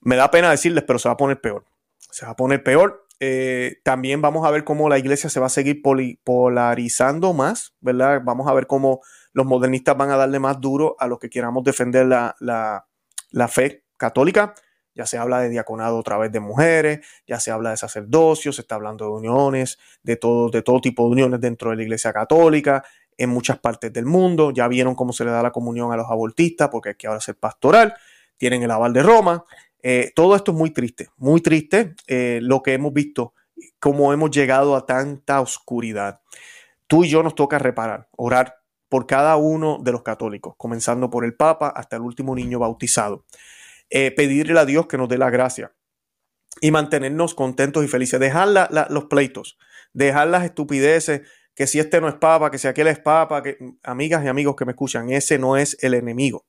Me 0.00 0.16
da 0.16 0.30
pena 0.30 0.50
decirles, 0.50 0.84
pero 0.86 0.98
se 0.98 1.08
va 1.08 1.14
a 1.14 1.16
poner 1.16 1.40
peor. 1.40 1.64
Se 1.98 2.26
va 2.26 2.32
a 2.32 2.36
poner 2.36 2.62
peor. 2.62 3.06
Eh, 3.20 3.76
también 3.84 4.20
vamos 4.20 4.46
a 4.46 4.50
ver 4.50 4.64
cómo 4.64 4.88
la 4.88 4.98
iglesia 4.98 5.30
se 5.30 5.40
va 5.40 5.46
a 5.46 5.50
seguir 5.50 5.80
polarizando 6.24 7.32
más, 7.32 7.74
¿verdad? 7.80 8.20
Vamos 8.24 8.48
a 8.48 8.52
ver 8.52 8.66
cómo 8.66 9.00
los 9.32 9.46
modernistas 9.46 9.96
van 9.96 10.10
a 10.10 10.16
darle 10.16 10.38
más 10.40 10.60
duro 10.60 10.96
a 10.98 11.06
los 11.06 11.18
que 11.18 11.30
queramos 11.30 11.64
defender 11.64 12.06
la, 12.06 12.86
fe 13.48 13.84
católica. 13.96 14.54
Ya 14.94 15.06
se 15.06 15.18
habla 15.18 15.40
de 15.40 15.48
diaconado 15.48 15.98
a 15.98 16.02
través 16.02 16.30
de 16.32 16.40
mujeres, 16.40 17.00
ya 17.26 17.40
se 17.40 17.50
habla 17.50 17.70
de 17.70 17.76
sacerdocio, 17.76 18.52
se 18.52 18.60
está 18.60 18.76
hablando 18.76 19.06
de 19.06 19.10
uniones, 19.12 19.78
de 20.02 20.16
todo, 20.16 20.50
de 20.50 20.62
todo 20.62 20.80
tipo 20.80 21.04
de 21.04 21.10
uniones 21.10 21.40
dentro 21.40 21.70
de 21.70 21.76
la 21.76 21.82
iglesia 21.82 22.12
católica, 22.12 22.84
en 23.16 23.30
muchas 23.30 23.58
partes 23.58 23.92
del 23.92 24.06
mundo. 24.06 24.52
Ya 24.52 24.68
vieron 24.68 24.94
cómo 24.94 25.12
se 25.12 25.24
le 25.24 25.30
da 25.30 25.42
la 25.42 25.50
comunión 25.50 25.92
a 25.92 25.96
los 25.96 26.10
abortistas, 26.10 26.68
porque 26.68 26.90
hay 26.90 26.94
que 26.94 27.06
ahora 27.06 27.20
ser 27.20 27.36
pastoral, 27.36 27.94
tienen 28.36 28.62
el 28.62 28.70
aval 28.70 28.92
de 28.92 29.02
Roma. 29.02 29.44
Eh, 29.82 30.12
todo 30.14 30.34
esto 30.34 30.52
es 30.52 30.56
muy 30.56 30.70
triste, 30.70 31.08
muy 31.16 31.40
triste 31.42 31.94
eh, 32.06 32.38
lo 32.42 32.62
que 32.62 32.72
hemos 32.72 32.92
visto, 32.92 33.34
cómo 33.78 34.12
hemos 34.12 34.30
llegado 34.30 34.76
a 34.76 34.86
tanta 34.86 35.40
oscuridad. 35.40 36.20
Tú 36.86 37.04
y 37.04 37.08
yo 37.08 37.22
nos 37.22 37.34
toca 37.34 37.58
reparar, 37.58 38.08
orar 38.16 38.56
por 38.88 39.06
cada 39.06 39.36
uno 39.36 39.78
de 39.82 39.92
los 39.92 40.02
católicos, 40.02 40.54
comenzando 40.56 41.10
por 41.10 41.24
el 41.24 41.34
Papa 41.34 41.68
hasta 41.68 41.96
el 41.96 42.02
último 42.02 42.34
niño 42.34 42.60
bautizado. 42.60 43.24
Eh, 43.90 44.10
pedirle 44.10 44.58
a 44.58 44.64
Dios 44.64 44.86
que 44.86 44.98
nos 44.98 45.08
dé 45.08 45.18
la 45.18 45.30
gracia 45.30 45.74
y 46.60 46.70
mantenernos 46.70 47.34
contentos 47.34 47.84
y 47.84 47.88
felices. 47.88 48.18
Dejar 48.18 48.48
los 48.90 49.04
pleitos, 49.04 49.58
dejar 49.92 50.28
las 50.28 50.44
estupideces, 50.44 51.22
que 51.54 51.66
si 51.66 51.78
este 51.78 52.00
no 52.00 52.08
es 52.08 52.14
Papa, 52.14 52.50
que 52.50 52.58
si 52.58 52.66
aquel 52.66 52.88
es 52.88 52.98
Papa, 52.98 53.42
que 53.42 53.56
amigas 53.82 54.24
y 54.24 54.28
amigos 54.28 54.56
que 54.56 54.64
me 54.64 54.72
escuchan, 54.72 55.10
ese 55.10 55.38
no 55.38 55.56
es 55.56 55.76
el 55.80 55.94
enemigo. 55.94 56.46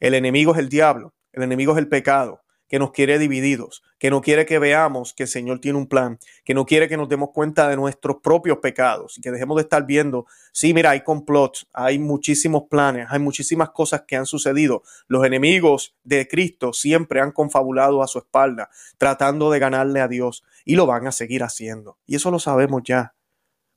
El 0.00 0.14
enemigo 0.14 0.52
es 0.52 0.58
el 0.58 0.68
diablo, 0.68 1.14
el 1.32 1.42
enemigo 1.42 1.72
es 1.72 1.78
el 1.78 1.88
pecado, 1.88 2.43
que 2.68 2.78
nos 2.78 2.92
quiere 2.92 3.18
divididos, 3.18 3.82
que 3.98 4.10
no 4.10 4.20
quiere 4.20 4.46
que 4.46 4.58
veamos 4.58 5.12
que 5.14 5.24
el 5.24 5.28
Señor 5.28 5.60
tiene 5.60 5.78
un 5.78 5.86
plan, 5.86 6.18
que 6.44 6.54
no 6.54 6.66
quiere 6.66 6.88
que 6.88 6.96
nos 6.96 7.08
demos 7.08 7.30
cuenta 7.30 7.68
de 7.68 7.76
nuestros 7.76 8.16
propios 8.22 8.58
pecados 8.58 9.18
y 9.18 9.20
que 9.20 9.30
dejemos 9.30 9.56
de 9.56 9.62
estar 9.62 9.86
viendo, 9.86 10.26
sí, 10.52 10.74
mira, 10.74 10.90
hay 10.90 11.02
complots, 11.02 11.68
hay 11.72 11.98
muchísimos 11.98 12.64
planes, 12.70 13.06
hay 13.10 13.18
muchísimas 13.18 13.70
cosas 13.70 14.02
que 14.06 14.16
han 14.16 14.26
sucedido. 14.26 14.82
Los 15.08 15.24
enemigos 15.24 15.94
de 16.04 16.26
Cristo 16.26 16.72
siempre 16.72 17.20
han 17.20 17.32
confabulado 17.32 18.02
a 18.02 18.08
su 18.08 18.18
espalda, 18.18 18.70
tratando 18.98 19.50
de 19.50 19.58
ganarle 19.58 20.00
a 20.00 20.08
Dios 20.08 20.44
y 20.64 20.76
lo 20.76 20.86
van 20.86 21.06
a 21.06 21.12
seguir 21.12 21.42
haciendo. 21.42 21.98
Y 22.06 22.16
eso 22.16 22.30
lo 22.30 22.38
sabemos 22.38 22.82
ya. 22.84 23.14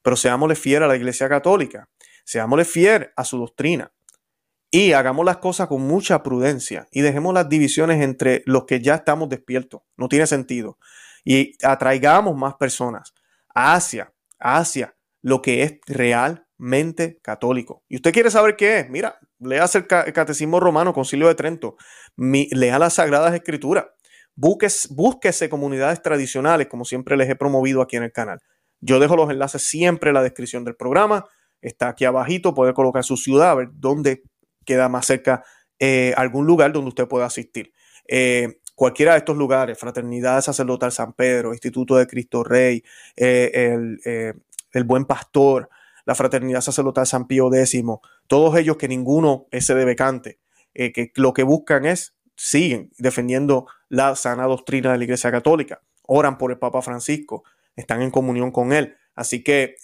Pero 0.01 0.15
seámosle 0.15 0.55
fiel 0.55 0.83
a 0.83 0.87
la 0.87 0.95
Iglesia 0.95 1.27
Católica, 1.27 1.89
seámosle 2.23 2.63
fiel 2.63 3.09
a 3.15 3.25
su 3.25 3.37
doctrina 3.37 3.91
y 4.71 4.91
hagamos 4.91 5.25
las 5.25 5.37
cosas 5.37 5.67
con 5.67 5.81
mucha 5.81 6.23
prudencia 6.23 6.87
y 6.91 7.01
dejemos 7.01 7.33
las 7.33 7.47
divisiones 7.47 8.01
entre 8.01 8.43
los 8.45 8.65
que 8.65 8.81
ya 8.81 8.95
estamos 8.95 9.29
despiertos. 9.29 9.81
No 9.95 10.09
tiene 10.09 10.27
sentido. 10.27 10.77
Y 11.23 11.53
atraigamos 11.63 12.35
más 12.35 12.55
personas 12.55 13.13
hacia, 13.53 14.13
hacia 14.39 14.95
lo 15.21 15.41
que 15.41 15.63
es 15.63 15.79
realmente 15.87 17.19
católico. 17.21 17.83
Y 17.87 17.97
usted 17.97 18.13
quiere 18.13 18.29
saber 18.29 18.55
qué 18.55 18.79
es. 18.79 18.89
Mira, 18.89 19.19
lea 19.39 19.65
el, 19.73 20.13
Catecismo 20.13 20.59
Romano, 20.59 20.93
Concilio 20.93 21.27
de 21.27 21.35
Trento. 21.35 21.75
lea 22.15 22.79
las 22.79 22.95
Sagradas 22.95 23.33
Escrituras. 23.33 23.85
Búsquese, 24.35 24.89
búsquese 24.91 25.49
comunidades 25.49 26.01
tradicionales, 26.01 26.67
como 26.67 26.85
siempre 26.85 27.17
les 27.17 27.29
he 27.29 27.35
promovido 27.35 27.81
aquí 27.81 27.95
en 27.95 28.03
el 28.03 28.11
canal. 28.11 28.39
Yo 28.79 28.99
dejo 28.99 29.15
los 29.15 29.31
enlaces 29.31 29.63
siempre 29.63 30.11
en 30.11 30.13
la 30.13 30.21
descripción 30.21 30.63
del 30.63 30.75
programa. 30.75 31.25
Está 31.61 31.89
aquí 31.89 32.05
abajito, 32.05 32.53
puede 32.53 32.73
colocar 32.73 33.03
su 33.03 33.17
ciudad, 33.17 33.49
a 33.49 33.55
ver 33.55 33.69
dónde 33.73 34.21
queda 34.67 34.89
más 34.89 35.07
cerca 35.07 35.43
eh, 35.79 36.13
algún 36.17 36.45
lugar 36.45 36.71
donde 36.71 36.89
usted 36.89 37.07
pueda 37.07 37.25
asistir. 37.25 37.71
Eh, 38.07 38.59
cualquiera 38.75 39.13
de 39.13 39.19
estos 39.19 39.37
lugares, 39.37 39.79
Fraternidad 39.79 40.41
Sacerdotal 40.41 40.91
San 40.91 41.13
Pedro, 41.13 41.53
Instituto 41.53 41.95
de 41.95 42.05
Cristo 42.05 42.43
Rey, 42.43 42.83
eh, 43.15 43.73
el, 44.71 44.83
Buen 44.83 45.05
Pastor, 45.05 45.69
la 46.05 46.15
Fraternidad 46.15 46.61
Sacerdotal 46.61 47.07
San 47.07 47.27
Pío 47.27 47.51
X, 47.53 47.83
todos 48.27 48.57
ellos 48.57 48.77
que 48.77 48.87
ninguno 48.87 49.47
es 49.51 49.67
de 49.67 49.85
becante, 49.85 50.39
que 50.73 51.11
lo 51.15 51.33
que 51.33 51.43
buscan 51.43 51.85
es, 51.85 52.15
siguen 52.35 52.91
defendiendo 52.99 53.65
la 53.89 54.15
sana 54.15 54.45
doctrina 54.45 54.91
de 54.91 54.99
la 54.99 55.03
Iglesia 55.03 55.31
Católica, 55.31 55.81
oran 56.03 56.37
por 56.37 56.51
el 56.51 56.59
Papa 56.59 56.83
Francisco, 56.83 57.43
están 57.75 58.01
en 58.01 58.11
comunión 58.11 58.51
con 58.51 58.73
él. 58.73 58.95
Así 59.15 59.43
que, 59.43 59.75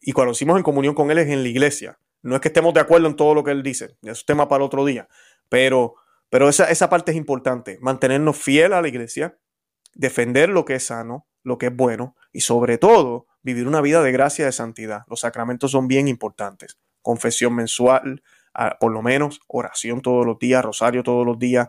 y 0.00 0.12
cuando 0.12 0.32
decimos 0.32 0.56
en 0.56 0.64
comunión 0.64 0.94
con 0.94 1.10
él 1.12 1.18
es 1.18 1.28
en 1.28 1.44
la 1.44 1.48
iglesia, 1.48 1.98
no 2.22 2.34
es 2.34 2.40
que 2.40 2.48
estemos 2.48 2.72
de 2.74 2.80
acuerdo 2.80 3.06
en 3.08 3.16
todo 3.16 3.34
lo 3.34 3.44
que 3.44 3.50
él 3.50 3.62
dice, 3.62 3.96
es 4.02 4.24
tema 4.24 4.48
para 4.48 4.64
otro 4.64 4.84
día, 4.84 5.08
pero, 5.48 5.94
pero 6.30 6.48
esa, 6.48 6.70
esa 6.70 6.88
parte 6.88 7.12
es 7.12 7.16
importante, 7.16 7.78
mantenernos 7.80 8.36
fiel 8.36 8.72
a 8.72 8.80
la 8.80 8.88
iglesia, 8.88 9.38
defender 9.94 10.48
lo 10.48 10.64
que 10.64 10.76
es 10.76 10.86
sano, 10.86 11.26
lo 11.42 11.58
que 11.58 11.66
es 11.66 11.76
bueno 11.76 12.16
y 12.32 12.40
sobre 12.40 12.78
todo 12.78 13.26
vivir 13.42 13.66
una 13.66 13.80
vida 13.80 14.02
de 14.02 14.12
gracia 14.12 14.42
y 14.42 14.46
de 14.46 14.52
santidad. 14.52 15.02
Los 15.08 15.20
sacramentos 15.20 15.72
son 15.72 15.88
bien 15.88 16.08
importantes. 16.08 16.78
Confesión 17.02 17.54
mensual, 17.54 18.22
por 18.78 18.92
lo 18.92 19.02
menos 19.02 19.40
oración 19.48 20.02
todos 20.02 20.24
los 20.24 20.38
días, 20.38 20.64
rosario 20.64 21.02
todos 21.02 21.26
los 21.26 21.38
días, 21.38 21.68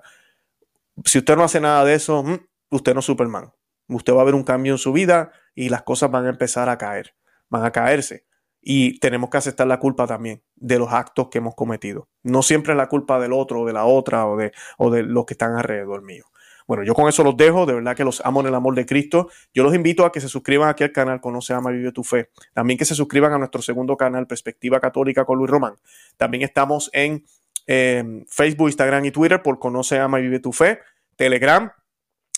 Si 1.06 1.18
usted 1.18 1.36
no 1.36 1.43
hace 1.43 1.60
nada 1.60 1.84
de 1.86 1.95
eso, 1.95 2.22
mm, 2.22 2.38
usted 2.70 2.93
no 2.93 2.99
es 2.99 3.06
Superman. 3.06 3.51
Usted 3.88 4.14
va 4.14 4.22
a 4.22 4.26
ver 4.26 4.36
un 4.36 4.43
cambio 4.43 4.74
en 4.74 4.78
su 4.78 4.93
vida 4.93 5.32
y 5.56 5.70
las 5.70 5.82
cosas 5.82 6.12
van 6.12 6.28
a 6.28 6.30
empezar 6.30 6.70
a 6.70 6.78
caer, 6.78 7.16
van 7.49 7.66
a 7.66 7.72
caerse. 7.72 8.28
Y 8.64 8.99
tenemos 8.99 9.30
que 9.30 9.38
aceptar 9.38 9.68
la 9.68 9.80
culpa 9.80 10.07
también 10.07 10.41
de 10.55 10.80
los 10.80 10.91
actos 10.91 11.28
que 11.30 11.39
hemos 11.39 11.53
cometido. 11.53 12.07
No 12.24 12.41
siempre 12.41 12.74
es 12.74 12.78
la 12.78 12.88
culpa 12.88 13.20
del 13.20 13.34
otro 13.34 13.61
o 13.61 13.66
de 13.66 13.74
la 13.74 13.86
otra 13.86 14.26
o 14.26 14.38
de, 14.38 14.53
o 14.78 14.89
de 14.89 15.03
los 15.03 15.26
que 15.26 15.34
están 15.34 15.55
alrededor 15.55 16.01
mío. 16.01 16.26
Bueno, 16.66 16.84
yo 16.84 16.93
con 16.93 17.09
eso 17.09 17.24
los 17.24 17.36
dejo, 17.36 17.66
de 17.66 17.74
verdad 17.74 17.95
que 17.95 18.05
los 18.05 18.22
amo 18.26 18.39
en 18.39 18.47
el 18.47 18.55
amor 18.55 18.74
de 18.76 18.86
Cristo. 18.86 19.30
Yo 19.53 19.64
los 19.64 19.76
invito 19.76 20.05
a 20.05 20.11
que 20.11 20.22
se 20.22 20.30
suscriban 20.30 20.70
aquí 20.70 20.84
al 20.84 20.93
canal 20.93 21.20
Conoce, 21.20 21.53
Ama, 21.53 21.72
Vive 21.72 21.91
tu 21.91 22.03
Fe. 22.03 22.30
También 22.53 22.78
que 22.78 22.86
se 22.86 22.95
suscriban 22.95 23.34
a 23.34 23.38
nuestro 23.38 23.61
segundo 23.61 23.97
canal, 23.97 24.28
Perspectiva 24.28 24.80
Católica 24.80 25.26
con 25.26 25.38
Luis 25.38 25.49
Román. 25.49 25.76
También 26.16 26.43
estamos 26.43 26.89
en 26.93 27.26
em, 27.68 28.26
Facebook, 28.28 28.70
Instagram 28.70 29.03
y 29.05 29.11
Twitter 29.11 29.41
por 29.41 29.59
Conoce, 29.59 29.99
Ama, 29.99 30.20
Vive 30.20 30.39
tu 30.39 30.53
Fe. 30.53 30.80
Telegram, 31.16 31.72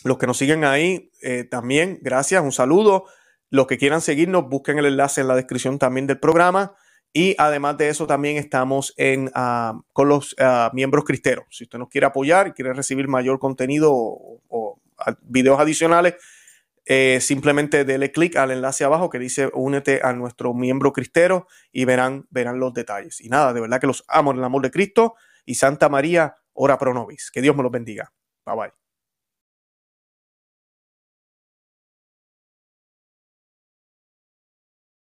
los 0.03 0.17
que 0.17 0.27
nos 0.27 0.37
siguen 0.37 0.65
ahí, 0.65 1.11
eh, 1.21 1.43
también, 1.45 1.99
gracias, 2.01 2.43
un 2.43 2.51
saludo. 2.51 3.05
Los 3.55 3.67
que 3.67 3.77
quieran 3.77 4.01
seguirnos, 4.01 4.49
busquen 4.49 4.79
el 4.79 4.85
enlace 4.85 5.21
en 5.21 5.29
la 5.29 5.35
descripción 5.35 5.79
también 5.79 6.07
del 6.07 6.19
programa. 6.19 6.75
Y 7.13 7.35
además 7.37 7.77
de 7.77 7.87
eso, 7.87 8.05
también 8.05 8.35
estamos 8.35 8.93
en, 8.97 9.31
ah, 9.33 9.79
con 9.93 10.09
los 10.09 10.35
ah, 10.39 10.71
miembros 10.73 11.05
cristeros. 11.05 11.45
Si 11.51 11.63
usted 11.63 11.79
nos 11.79 11.87
quiere 11.87 12.05
apoyar 12.05 12.49
y 12.49 12.51
quiere 12.51 12.73
recibir 12.73 13.07
mayor 13.07 13.39
contenido 13.39 13.93
o, 13.93 14.81
videos 15.21 15.57
adicionales, 15.57 16.15
eh, 16.85 17.19
simplemente 17.21 17.85
dele 17.85 18.11
clic 18.11 18.35
al 18.35 18.51
enlace 18.51 18.83
abajo 18.83 19.09
que 19.09 19.19
dice 19.19 19.49
únete 19.53 20.01
a 20.03 20.11
nuestro 20.11 20.53
miembro 20.53 20.91
cristero 20.91 21.47
y 21.71 21.85
verán, 21.85 22.27
verán 22.31 22.59
los 22.59 22.73
detalles. 22.73 23.21
Y 23.21 23.29
nada, 23.29 23.53
de 23.53 23.61
verdad 23.61 23.79
que 23.79 23.87
los 23.87 24.03
amo 24.09 24.31
en 24.31 24.39
el 24.39 24.43
amor 24.43 24.63
de 24.63 24.71
Cristo 24.71 25.15
y 25.45 25.55
Santa 25.55 25.87
María, 25.87 26.35
ora 26.51 26.77
pro 26.77 26.93
nobis. 26.93 27.31
Que 27.31 27.41
Dios 27.41 27.55
me 27.55 27.63
los 27.63 27.71
bendiga. 27.71 28.11
Bye 28.45 28.55
bye. 28.57 28.84